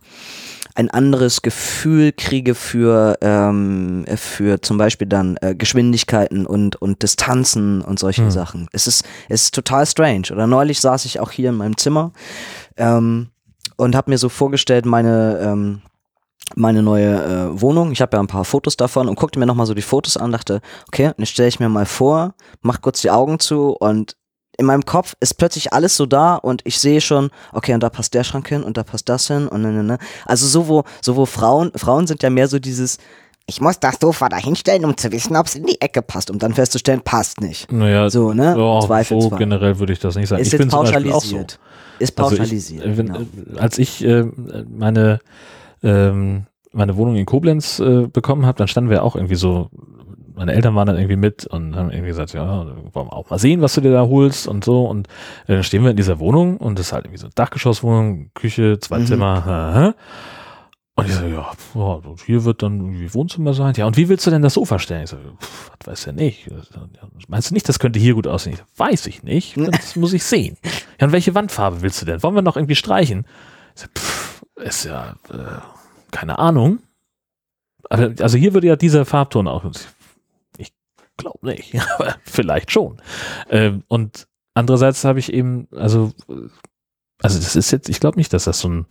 ein 0.74 0.90
anderes 0.90 1.40
Gefühl 1.40 2.12
kriege 2.12 2.54
für, 2.54 3.16
ähm, 3.22 4.04
für 4.16 4.60
zum 4.60 4.76
Beispiel 4.76 5.06
dann 5.06 5.38
äh, 5.40 5.54
Geschwindigkeiten 5.54 6.44
und, 6.44 6.76
und 6.76 7.02
Distanzen 7.02 7.80
und 7.80 7.98
solche 7.98 8.24
Hm. 8.24 8.30
Sachen. 8.30 8.68
Es 8.72 8.86
ist, 8.86 9.06
es 9.30 9.44
ist 9.44 9.54
total 9.54 9.86
strange. 9.86 10.26
Oder 10.32 10.46
neulich 10.46 10.80
saß 10.80 11.06
ich 11.06 11.18
auch 11.18 11.30
hier 11.30 11.48
in 11.48 11.56
meinem 11.56 11.78
Zimmer 11.78 12.12
ähm, 12.76 13.28
und 13.76 13.96
habe 13.96 14.10
mir 14.10 14.18
so 14.18 14.28
vorgestellt, 14.28 14.84
meine, 14.84 15.38
ähm, 15.40 15.80
meine 16.56 16.82
neue 16.82 17.14
äh, 17.14 17.60
Wohnung. 17.60 17.92
Ich 17.92 18.00
habe 18.00 18.16
ja 18.16 18.20
ein 18.20 18.26
paar 18.26 18.44
Fotos 18.44 18.76
davon 18.76 19.08
und 19.08 19.14
guckte 19.14 19.38
mir 19.38 19.46
nochmal 19.46 19.66
so 19.66 19.74
die 19.74 19.82
Fotos 19.82 20.16
an, 20.16 20.32
dachte, 20.32 20.60
okay, 20.88 21.12
dann 21.16 21.26
stelle 21.26 21.48
ich 21.48 21.60
mir 21.60 21.68
mal 21.68 21.86
vor, 21.86 22.34
mach 22.62 22.80
kurz 22.80 23.02
die 23.02 23.10
Augen 23.10 23.38
zu 23.38 23.76
und 23.78 24.16
in 24.58 24.64
meinem 24.64 24.86
Kopf 24.86 25.14
ist 25.20 25.34
plötzlich 25.34 25.74
alles 25.74 25.96
so 25.96 26.06
da 26.06 26.34
und 26.36 26.62
ich 26.64 26.78
sehe 26.80 27.02
schon, 27.02 27.28
okay, 27.52 27.74
und 27.74 27.82
da 27.82 27.90
passt 27.90 28.14
der 28.14 28.24
Schrank 28.24 28.48
hin 28.48 28.62
und 28.62 28.78
da 28.78 28.84
passt 28.84 29.06
das 29.10 29.26
hin 29.26 29.48
und 29.48 29.60
ne, 29.60 29.70
ne, 29.70 29.84
ne. 29.84 29.98
Also 30.24 30.46
so 30.46 30.66
wo, 30.66 30.84
so 31.02 31.14
wo 31.16 31.26
Frauen, 31.26 31.72
Frauen 31.76 32.06
sind 32.06 32.22
ja 32.22 32.30
mehr 32.30 32.48
so 32.48 32.58
dieses, 32.58 32.96
ich 33.46 33.60
muss 33.60 33.78
das 33.78 33.98
Sofa 34.00 34.30
da 34.30 34.38
hinstellen, 34.38 34.86
um 34.86 34.96
zu 34.96 35.12
wissen, 35.12 35.36
ob 35.36 35.46
es 35.46 35.56
in 35.56 35.66
die 35.66 35.78
Ecke 35.82 36.00
passt, 36.00 36.30
um 36.30 36.38
dann 36.38 36.54
festzustellen, 36.54 37.02
passt 37.02 37.42
nicht. 37.42 37.70
naja, 37.70 38.08
So, 38.08 38.32
ne? 38.32 38.56
ja, 38.56 39.02
so 39.04 39.30
generell 39.30 39.78
würde 39.78 39.92
ich 39.92 39.98
das 39.98 40.16
nicht 40.16 40.28
sagen. 40.28 40.40
Ist 40.40 40.48
ich 40.48 40.52
jetzt 40.54 40.60
bin 40.60 40.70
zum 40.70 40.80
Beispiel 40.84 41.12
auch 41.12 41.22
so. 41.22 41.36
pauschalisiert. 41.36 41.58
Ist 41.98 42.18
Also 42.18 42.32
ich, 42.32 42.38
pauschalisiert. 42.38 42.84
äh, 42.84 42.96
wenn, 42.96 43.06
genau. 43.06 43.20
äh, 43.20 43.58
als 43.58 43.78
ich 43.78 44.02
äh, 44.04 44.24
meine, 44.68 45.20
ähm, 45.86 46.46
meine 46.72 46.96
Wohnung 46.96 47.16
in 47.16 47.24
Koblenz 47.26 47.78
äh, 47.80 48.06
bekommen 48.08 48.44
habe, 48.44 48.58
dann 48.58 48.68
standen 48.68 48.90
wir 48.90 49.02
auch 49.02 49.16
irgendwie 49.16 49.36
so, 49.36 49.70
meine 50.34 50.52
Eltern 50.52 50.74
waren 50.74 50.86
dann 50.86 50.96
irgendwie 50.96 51.16
mit 51.16 51.46
und 51.46 51.74
haben 51.76 51.90
irgendwie 51.90 52.08
gesagt, 52.08 52.34
ja, 52.34 52.66
wollen 52.92 53.06
wir 53.06 53.12
auch 53.14 53.30
mal 53.30 53.38
sehen, 53.38 53.62
was 53.62 53.74
du 53.74 53.80
dir 53.80 53.92
da 53.92 54.02
holst 54.06 54.46
und 54.46 54.64
so. 54.64 54.84
Und 54.84 55.08
äh, 55.46 55.54
dann 55.54 55.62
stehen 55.62 55.82
wir 55.82 55.90
in 55.90 55.96
dieser 55.96 56.18
Wohnung 56.18 56.58
und 56.58 56.78
das 56.78 56.88
ist 56.88 56.92
halt 56.92 57.06
irgendwie 57.06 57.20
so 57.20 57.28
Dachgeschosswohnung, 57.34 58.30
Küche, 58.34 58.78
zwei 58.80 58.98
Mhm. 58.98 59.06
Zimmer. 59.06 59.44
haha. 59.46 59.94
Und 60.98 61.08
ich 61.08 61.14
so, 61.14 61.26
ja, 61.26 61.52
und 61.74 62.22
hier 62.22 62.44
wird 62.44 62.62
dann 62.62 62.80
irgendwie 62.80 63.12
Wohnzimmer 63.12 63.52
sein. 63.52 63.74
Ja, 63.76 63.86
und 63.86 63.98
wie 63.98 64.08
willst 64.08 64.26
du 64.26 64.30
denn 64.30 64.40
das 64.40 64.54
Sofa 64.54 64.78
stellen? 64.78 65.04
Ich 65.04 65.10
so, 65.10 65.16
pff, 65.16 65.70
was 65.80 65.86
weiß 65.92 66.04
ja 66.06 66.12
nicht. 66.12 66.48
Meinst 67.28 67.50
du 67.50 67.54
nicht, 67.54 67.68
das 67.68 67.78
könnte 67.78 67.98
hier 67.98 68.14
gut 68.14 68.26
aussehen? 68.26 68.54
Ich 68.54 68.58
so, 68.60 68.64
weiß 68.76 69.06
ich 69.06 69.22
nicht. 69.22 69.56
Das 69.70 69.94
muss 69.96 70.14
ich 70.14 70.24
sehen. 70.24 70.56
Ja, 70.98 71.06
und 71.06 71.12
welche 71.12 71.34
Wandfarbe 71.34 71.82
willst 71.82 72.00
du 72.00 72.06
denn? 72.06 72.22
Wollen 72.22 72.34
wir 72.34 72.40
noch 72.42 72.56
irgendwie 72.56 72.76
streichen? 72.76 73.26
Ich 73.74 73.82
so, 73.82 73.88
pff, 73.94 74.42
ist 74.56 74.84
ja, 74.84 75.16
äh, 75.30 75.60
keine 76.10 76.38
Ahnung. 76.38 76.80
Aber, 77.88 78.12
also 78.20 78.36
hier 78.36 78.54
würde 78.54 78.66
ja 78.66 78.76
dieser 78.76 79.04
Farbton 79.04 79.48
auch, 79.48 79.64
ich 80.58 80.72
glaube 81.16 81.46
nicht, 81.46 81.74
aber 81.98 82.16
vielleicht 82.24 82.70
schon. 82.70 83.00
Ähm, 83.50 83.82
und 83.88 84.26
andererseits 84.54 85.04
habe 85.04 85.18
ich 85.18 85.32
eben, 85.32 85.68
also, 85.72 86.12
also 87.22 87.38
das 87.38 87.56
ist 87.56 87.70
jetzt, 87.70 87.88
ich 87.88 88.00
glaube 88.00 88.18
nicht, 88.18 88.32
dass 88.32 88.44
das 88.44 88.60
so 88.60 88.68
ein 88.68 88.86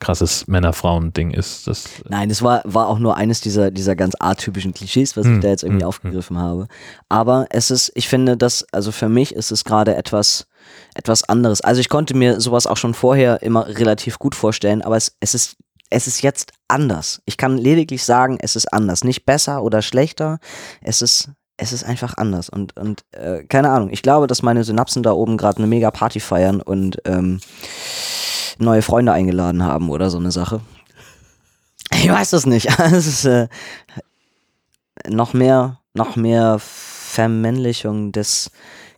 krasses 0.00 0.46
Männer-Frauen-Ding 0.46 1.32
ist. 1.32 1.66
Das, 1.66 1.88
Nein, 2.08 2.28
das 2.28 2.42
war, 2.42 2.62
war 2.64 2.86
auch 2.86 2.98
nur 2.98 3.16
eines 3.16 3.40
dieser, 3.40 3.70
dieser 3.70 3.96
ganz 3.96 4.14
atypischen 4.18 4.72
Klischees, 4.72 5.16
was 5.16 5.26
ich 5.26 5.32
Hm, 5.32 5.40
da 5.40 5.48
jetzt 5.48 5.64
irgendwie 5.64 5.82
hm, 5.82 5.88
aufgegriffen 5.88 6.38
habe. 6.38 6.68
Aber 7.08 7.46
es 7.50 7.70
ist, 7.70 7.90
ich 7.94 8.08
finde, 8.08 8.36
dass, 8.36 8.64
also 8.72 8.92
für 8.92 9.08
mich 9.08 9.34
ist 9.34 9.50
es 9.50 9.64
gerade 9.64 9.96
etwas, 9.96 10.46
etwas 10.94 11.28
anderes. 11.28 11.60
Also 11.60 11.80
ich 11.80 11.88
konnte 11.88 12.16
mir 12.16 12.40
sowas 12.40 12.66
auch 12.66 12.76
schon 12.76 12.94
vorher 12.94 13.42
immer 13.42 13.66
relativ 13.66 14.18
gut 14.18 14.34
vorstellen, 14.34 14.82
aber 14.82 14.96
es, 14.96 15.16
es 15.20 15.34
ist, 15.34 15.56
es 15.90 16.06
ist 16.06 16.22
jetzt 16.22 16.52
anders. 16.68 17.22
Ich 17.24 17.36
kann 17.36 17.56
lediglich 17.56 18.04
sagen, 18.04 18.38
es 18.40 18.56
ist 18.56 18.72
anders. 18.72 19.04
Nicht 19.04 19.24
besser 19.24 19.62
oder 19.62 19.82
schlechter. 19.82 20.38
Es 20.80 21.02
ist, 21.02 21.30
es 21.56 21.72
ist 21.72 21.84
einfach 21.84 22.14
anders. 22.16 22.48
Und, 22.48 22.76
und 22.76 23.04
äh, 23.12 23.44
keine 23.44 23.70
Ahnung, 23.70 23.90
ich 23.90 24.02
glaube, 24.02 24.26
dass 24.26 24.42
meine 24.42 24.64
Synapsen 24.64 25.02
da 25.02 25.12
oben 25.12 25.36
gerade 25.36 25.58
eine 25.58 25.66
mega 25.66 25.90
Party 25.90 26.20
feiern 26.20 26.60
und 26.60 26.98
ähm, 27.04 27.40
neue 28.58 28.82
Freunde 28.82 29.12
eingeladen 29.12 29.62
haben 29.62 29.90
oder 29.90 30.10
so 30.10 30.18
eine 30.18 30.30
Sache. 30.30 30.60
Ich 31.92 32.08
weiß 32.08 32.32
es 32.34 32.46
nicht. 32.46 32.68
Es 32.78 33.06
ist 33.06 33.24
äh, 33.24 33.48
noch 35.08 35.32
mehr, 35.32 35.80
noch 35.94 36.16
mehr 36.16 36.58
Vermännlichung 36.58 38.12
des 38.12 38.50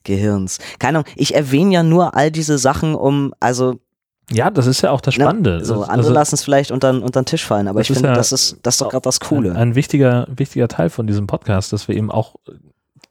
Gehirns. 0.04 0.58
Keine 0.78 0.98
Ahnung, 0.98 1.12
ich 1.14 1.34
erwähne 1.34 1.74
ja 1.74 1.82
nur 1.82 2.16
all 2.16 2.30
diese 2.30 2.58
Sachen, 2.58 2.94
um, 2.94 3.34
also, 3.38 3.80
ja, 4.32 4.50
das 4.50 4.66
ist 4.66 4.82
ja 4.82 4.90
auch 4.90 5.00
das 5.00 5.16
ne, 5.16 5.24
Spannende. 5.24 5.64
so, 5.64 5.74
Das- 5.80 5.82
andere 5.88 5.98
also, 5.98 6.12
lassen 6.12 6.34
es 6.36 6.42
vielleicht 6.44 6.70
unter, 6.70 6.90
unter 6.90 7.22
den 7.22 7.26
Tisch 7.26 7.44
fallen, 7.44 7.68
aber 7.68 7.80
ich 7.80 7.88
finde, 7.88 8.08
ja 8.08 8.14
das 8.14 8.32
ist, 8.32 8.58
das 8.62 8.74
ist 8.74 8.80
doch 8.80 8.90
gerade 8.90 9.02
das 9.02 9.20
Coole. 9.20 9.50
Ein, 9.52 9.56
ein 9.56 9.74
wichtiger, 9.74 10.26
wichtiger 10.34 10.68
Teil 10.68 10.90
von 10.90 11.06
diesem 11.06 11.26
Podcast, 11.26 11.72
dass 11.72 11.88
wir 11.88 11.96
eben 11.96 12.10
auch 12.10 12.36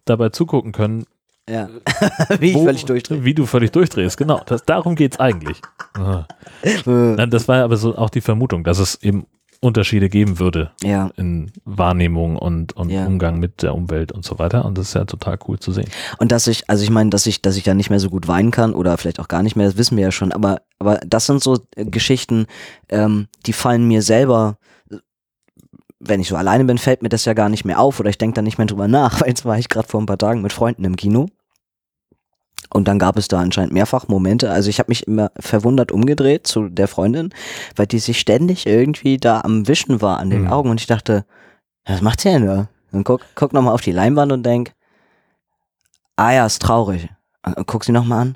dabei 0.05 0.29
zugucken 0.29 0.71
können, 0.71 1.05
ja. 1.49 1.67
Wie 2.39 2.49
ich 2.51 2.55
wo- 2.55 2.63
völlig 2.65 2.85
durchdrehe. 2.85 3.23
Wie 3.25 3.33
du 3.33 3.47
völlig 3.47 3.71
durchdrehst, 3.71 4.17
genau. 4.17 4.39
Das, 4.45 4.65
darum 4.65 4.93
geht's 4.95 5.19
eigentlich. 5.19 5.61
Aha. 5.95 6.27
Nein, 6.85 7.29
das 7.31 7.47
war 7.47 7.63
aber 7.63 7.75
so 7.77 7.97
auch 7.97 8.11
die 8.11 8.21
Vermutung, 8.21 8.63
dass 8.63 8.77
es 8.77 9.01
eben 9.01 9.25
Unterschiede 9.61 10.09
geben 10.09 10.39
würde 10.39 10.71
Ja. 10.83 11.09
in 11.17 11.51
Wahrnehmung 11.65 12.37
und, 12.37 12.73
und 12.77 12.89
Ja. 12.91 13.05
Umgang 13.07 13.39
mit 13.39 13.61
der 13.63 13.73
Umwelt 13.75 14.11
und 14.11 14.23
so 14.23 14.37
weiter. 14.39 14.63
Und 14.63 14.77
das 14.77 14.89
ist 14.89 14.93
ja 14.93 15.05
total 15.05 15.37
cool 15.47 15.57
zu 15.59 15.71
sehen. 15.71 15.89
Und 16.19 16.31
dass 16.31 16.45
ich, 16.47 16.69
also 16.69 16.83
ich 16.83 16.91
meine, 16.91 17.09
dass 17.09 17.25
ich, 17.25 17.41
dass 17.41 17.57
ich 17.57 17.65
ja 17.65 17.73
nicht 17.73 17.89
mehr 17.89 17.99
so 17.99 18.09
gut 18.11 18.27
weinen 18.27 18.51
kann 18.51 18.73
oder 18.73 18.95
vielleicht 18.97 19.19
auch 19.19 19.27
gar 19.27 19.41
nicht 19.43 19.55
mehr, 19.55 19.65
das 19.65 19.75
wissen 19.77 19.97
wir 19.97 20.03
ja 20.03 20.11
schon, 20.11 20.31
aber, 20.31 20.61
aber 20.79 20.99
das 21.05 21.25
sind 21.25 21.43
so 21.43 21.59
äh, 21.75 21.85
Geschichten, 21.85 22.47
ähm, 22.89 23.27
die 23.45 23.53
fallen 23.53 23.87
mir 23.87 24.01
selber, 24.01 24.57
äh, 24.89 24.97
wenn 25.99 26.21
ich 26.21 26.29
so 26.29 26.35
alleine 26.35 26.63
bin, 26.65 26.77
fällt 26.77 27.03
mir 27.03 27.09
das 27.09 27.25
ja 27.25 27.33
gar 27.33 27.49
nicht 27.49 27.65
mehr 27.65 27.79
auf 27.79 27.99
oder 27.99 28.09
ich 28.09 28.17
denke 28.17 28.35
da 28.35 28.41
nicht 28.41 28.57
mehr 28.57 28.67
drüber 28.67 28.87
nach, 28.87 29.21
weil 29.21 29.27
jetzt 29.29 29.45
war 29.45 29.59
ich 29.59 29.69
gerade 29.69 29.87
vor 29.87 30.01
ein 30.01 30.05
paar 30.05 30.17
Tagen 30.17 30.41
mit 30.41 30.53
Freunden 30.53 30.85
im 30.85 30.95
Kino. 30.95 31.27
Und 32.71 32.87
dann 32.87 32.99
gab 32.99 33.17
es 33.17 33.27
da 33.27 33.39
anscheinend 33.39 33.73
mehrfach 33.73 34.07
Momente. 34.09 34.51
Also 34.51 34.69
ich 34.69 34.77
habe 34.77 34.91
mich 34.91 35.07
immer 35.07 35.31
verwundert 35.39 35.91
umgedreht 35.91 36.45
zu 36.45 36.69
der 36.69 36.87
Freundin, 36.87 37.33
weil 37.75 37.87
die 37.87 37.97
sich 37.97 38.19
ständig 38.19 38.67
irgendwie 38.67 39.17
da 39.17 39.41
am 39.41 39.67
Wischen 39.67 40.01
war 40.01 40.19
an 40.19 40.29
den 40.29 40.43
Mhm. 40.43 40.51
Augen 40.51 40.69
und 40.69 40.79
ich 40.79 40.85
dachte, 40.85 41.25
was 41.85 42.01
macht 42.01 42.21
sie 42.21 42.29
denn 42.29 42.45
da? 42.45 42.69
Und 42.91 43.05
guck, 43.05 43.21
guck 43.33 43.53
nochmal 43.53 43.73
auf 43.73 43.81
die 43.81 43.91
Leinwand 43.91 44.31
und 44.31 44.43
denk, 44.45 44.73
ah 46.15 46.31
ja, 46.31 46.45
ist 46.45 46.61
traurig. 46.61 47.09
Und, 47.43 47.57
und 47.57 47.65
guck 47.65 47.83
sie 47.83 47.91
nochmal 47.91 48.21
an. 48.21 48.35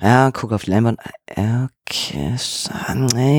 Ja, 0.00 0.30
guck 0.32 0.52
auf 0.52 0.64
die 0.64 0.70
Leinwand. 0.70 1.00
Okay, 1.30 2.34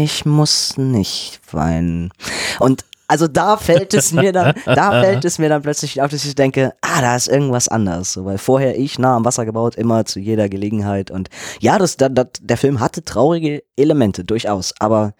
ich 0.04 0.26
muss 0.26 0.78
nicht 0.78 1.42
weinen. 1.52 2.12
Und 2.60 2.86
also 3.08 3.28
da 3.28 3.58
fällt 3.58 3.94
es 3.94 4.14
mir 4.14 4.32
dann, 4.32 4.56
da 4.66 4.92
fällt 5.02 5.26
es 5.26 5.38
mir 5.38 5.50
dann 5.50 5.62
plötzlich 5.62 6.02
auf, 6.02 6.10
dass 6.10 6.26
ich 6.26 6.34
denke, 6.34 6.74
ah, 6.82 7.02
da 7.02 7.16
ist 7.16 7.28
irgendwas 7.28 7.68
anders. 7.68 8.14
So, 8.14 8.26
weil 8.26 8.38
vorher 8.38 8.78
ich 8.80 8.98
nah 8.98 9.16
am 9.16 9.26
Wasser 9.26 9.46
gebaut, 9.46 9.76
immer 9.76 10.06
zu 10.06 10.20
jeder 10.20 10.50
Gelegenheit. 10.50 11.12
Und 11.12 11.30
ja, 11.60 11.78
das, 11.78 11.98
das, 11.98 12.10
das, 12.14 12.28
der 12.42 12.58
Film 12.58 12.80
hatte 12.80 13.04
traurige 13.04 13.64
Elemente, 13.76 14.24
durchaus. 14.24 14.74
Aber 14.80 15.14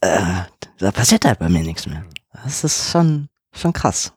äh, 0.00 0.20
da 0.78 0.92
passiert 0.92 1.24
halt 1.24 1.40
bei 1.40 1.48
mir 1.48 1.62
nichts 1.62 1.86
mehr. 1.86 2.04
Das 2.44 2.62
ist 2.62 2.90
schon, 2.90 3.28
schon 3.52 3.72
krass. 3.72 4.12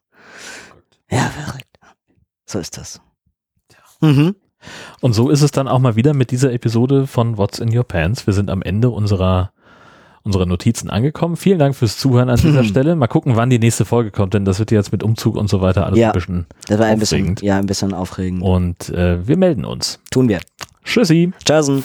Ja, 1.09 1.29
verrückt. 1.29 1.67
So 2.45 2.59
ist 2.59 2.77
das. 2.77 3.01
Mhm. 4.01 4.35
Und 4.99 5.13
so 5.13 5.29
ist 5.29 5.41
es 5.41 5.51
dann 5.51 5.67
auch 5.67 5.79
mal 5.79 5.95
wieder 5.95 6.13
mit 6.13 6.31
dieser 6.31 6.51
Episode 6.53 7.07
von 7.07 7.37
What's 7.37 7.59
in 7.59 7.75
Your 7.75 7.83
Pants. 7.83 8.25
Wir 8.27 8.33
sind 8.33 8.49
am 8.49 8.61
Ende 8.61 8.89
unserer, 8.89 9.51
unserer 10.23 10.45
Notizen 10.45 10.89
angekommen. 10.89 11.35
Vielen 11.37 11.59
Dank 11.59 11.75
fürs 11.75 11.97
Zuhören 11.97 12.29
an 12.29 12.37
dieser. 12.37 12.63
Stelle. 12.71 12.95
Mal 12.95 13.07
gucken, 13.07 13.35
wann 13.35 13.49
die 13.49 13.59
nächste 13.59 13.85
Folge 13.85 14.11
kommt, 14.11 14.33
denn 14.33 14.45
das 14.45 14.59
wird 14.59 14.71
jetzt 14.71 14.91
mit 14.91 15.03
Umzug 15.03 15.35
und 15.35 15.49
so 15.49 15.61
weiter 15.61 15.85
alles 15.85 15.97
Ja. 15.99 16.09
ein 16.09 16.13
bisschen. 16.13 16.45
Das 16.67 16.79
war 16.79 16.85
ein 16.87 16.99
bisschen, 16.99 17.21
Aufregend. 17.21 17.41
ja, 17.41 17.57
ein 17.57 17.65
bisschen 17.65 17.93
aufregend. 17.93 18.43
Und 18.43 18.89
äh, 18.89 19.27
wir 19.27 19.37
melden 19.37 19.65
uns. 19.65 19.99
Tun 20.11 20.29
wir. 20.29 20.39
Tschüssi. 20.83 21.31
Tschüssen. 21.45 21.83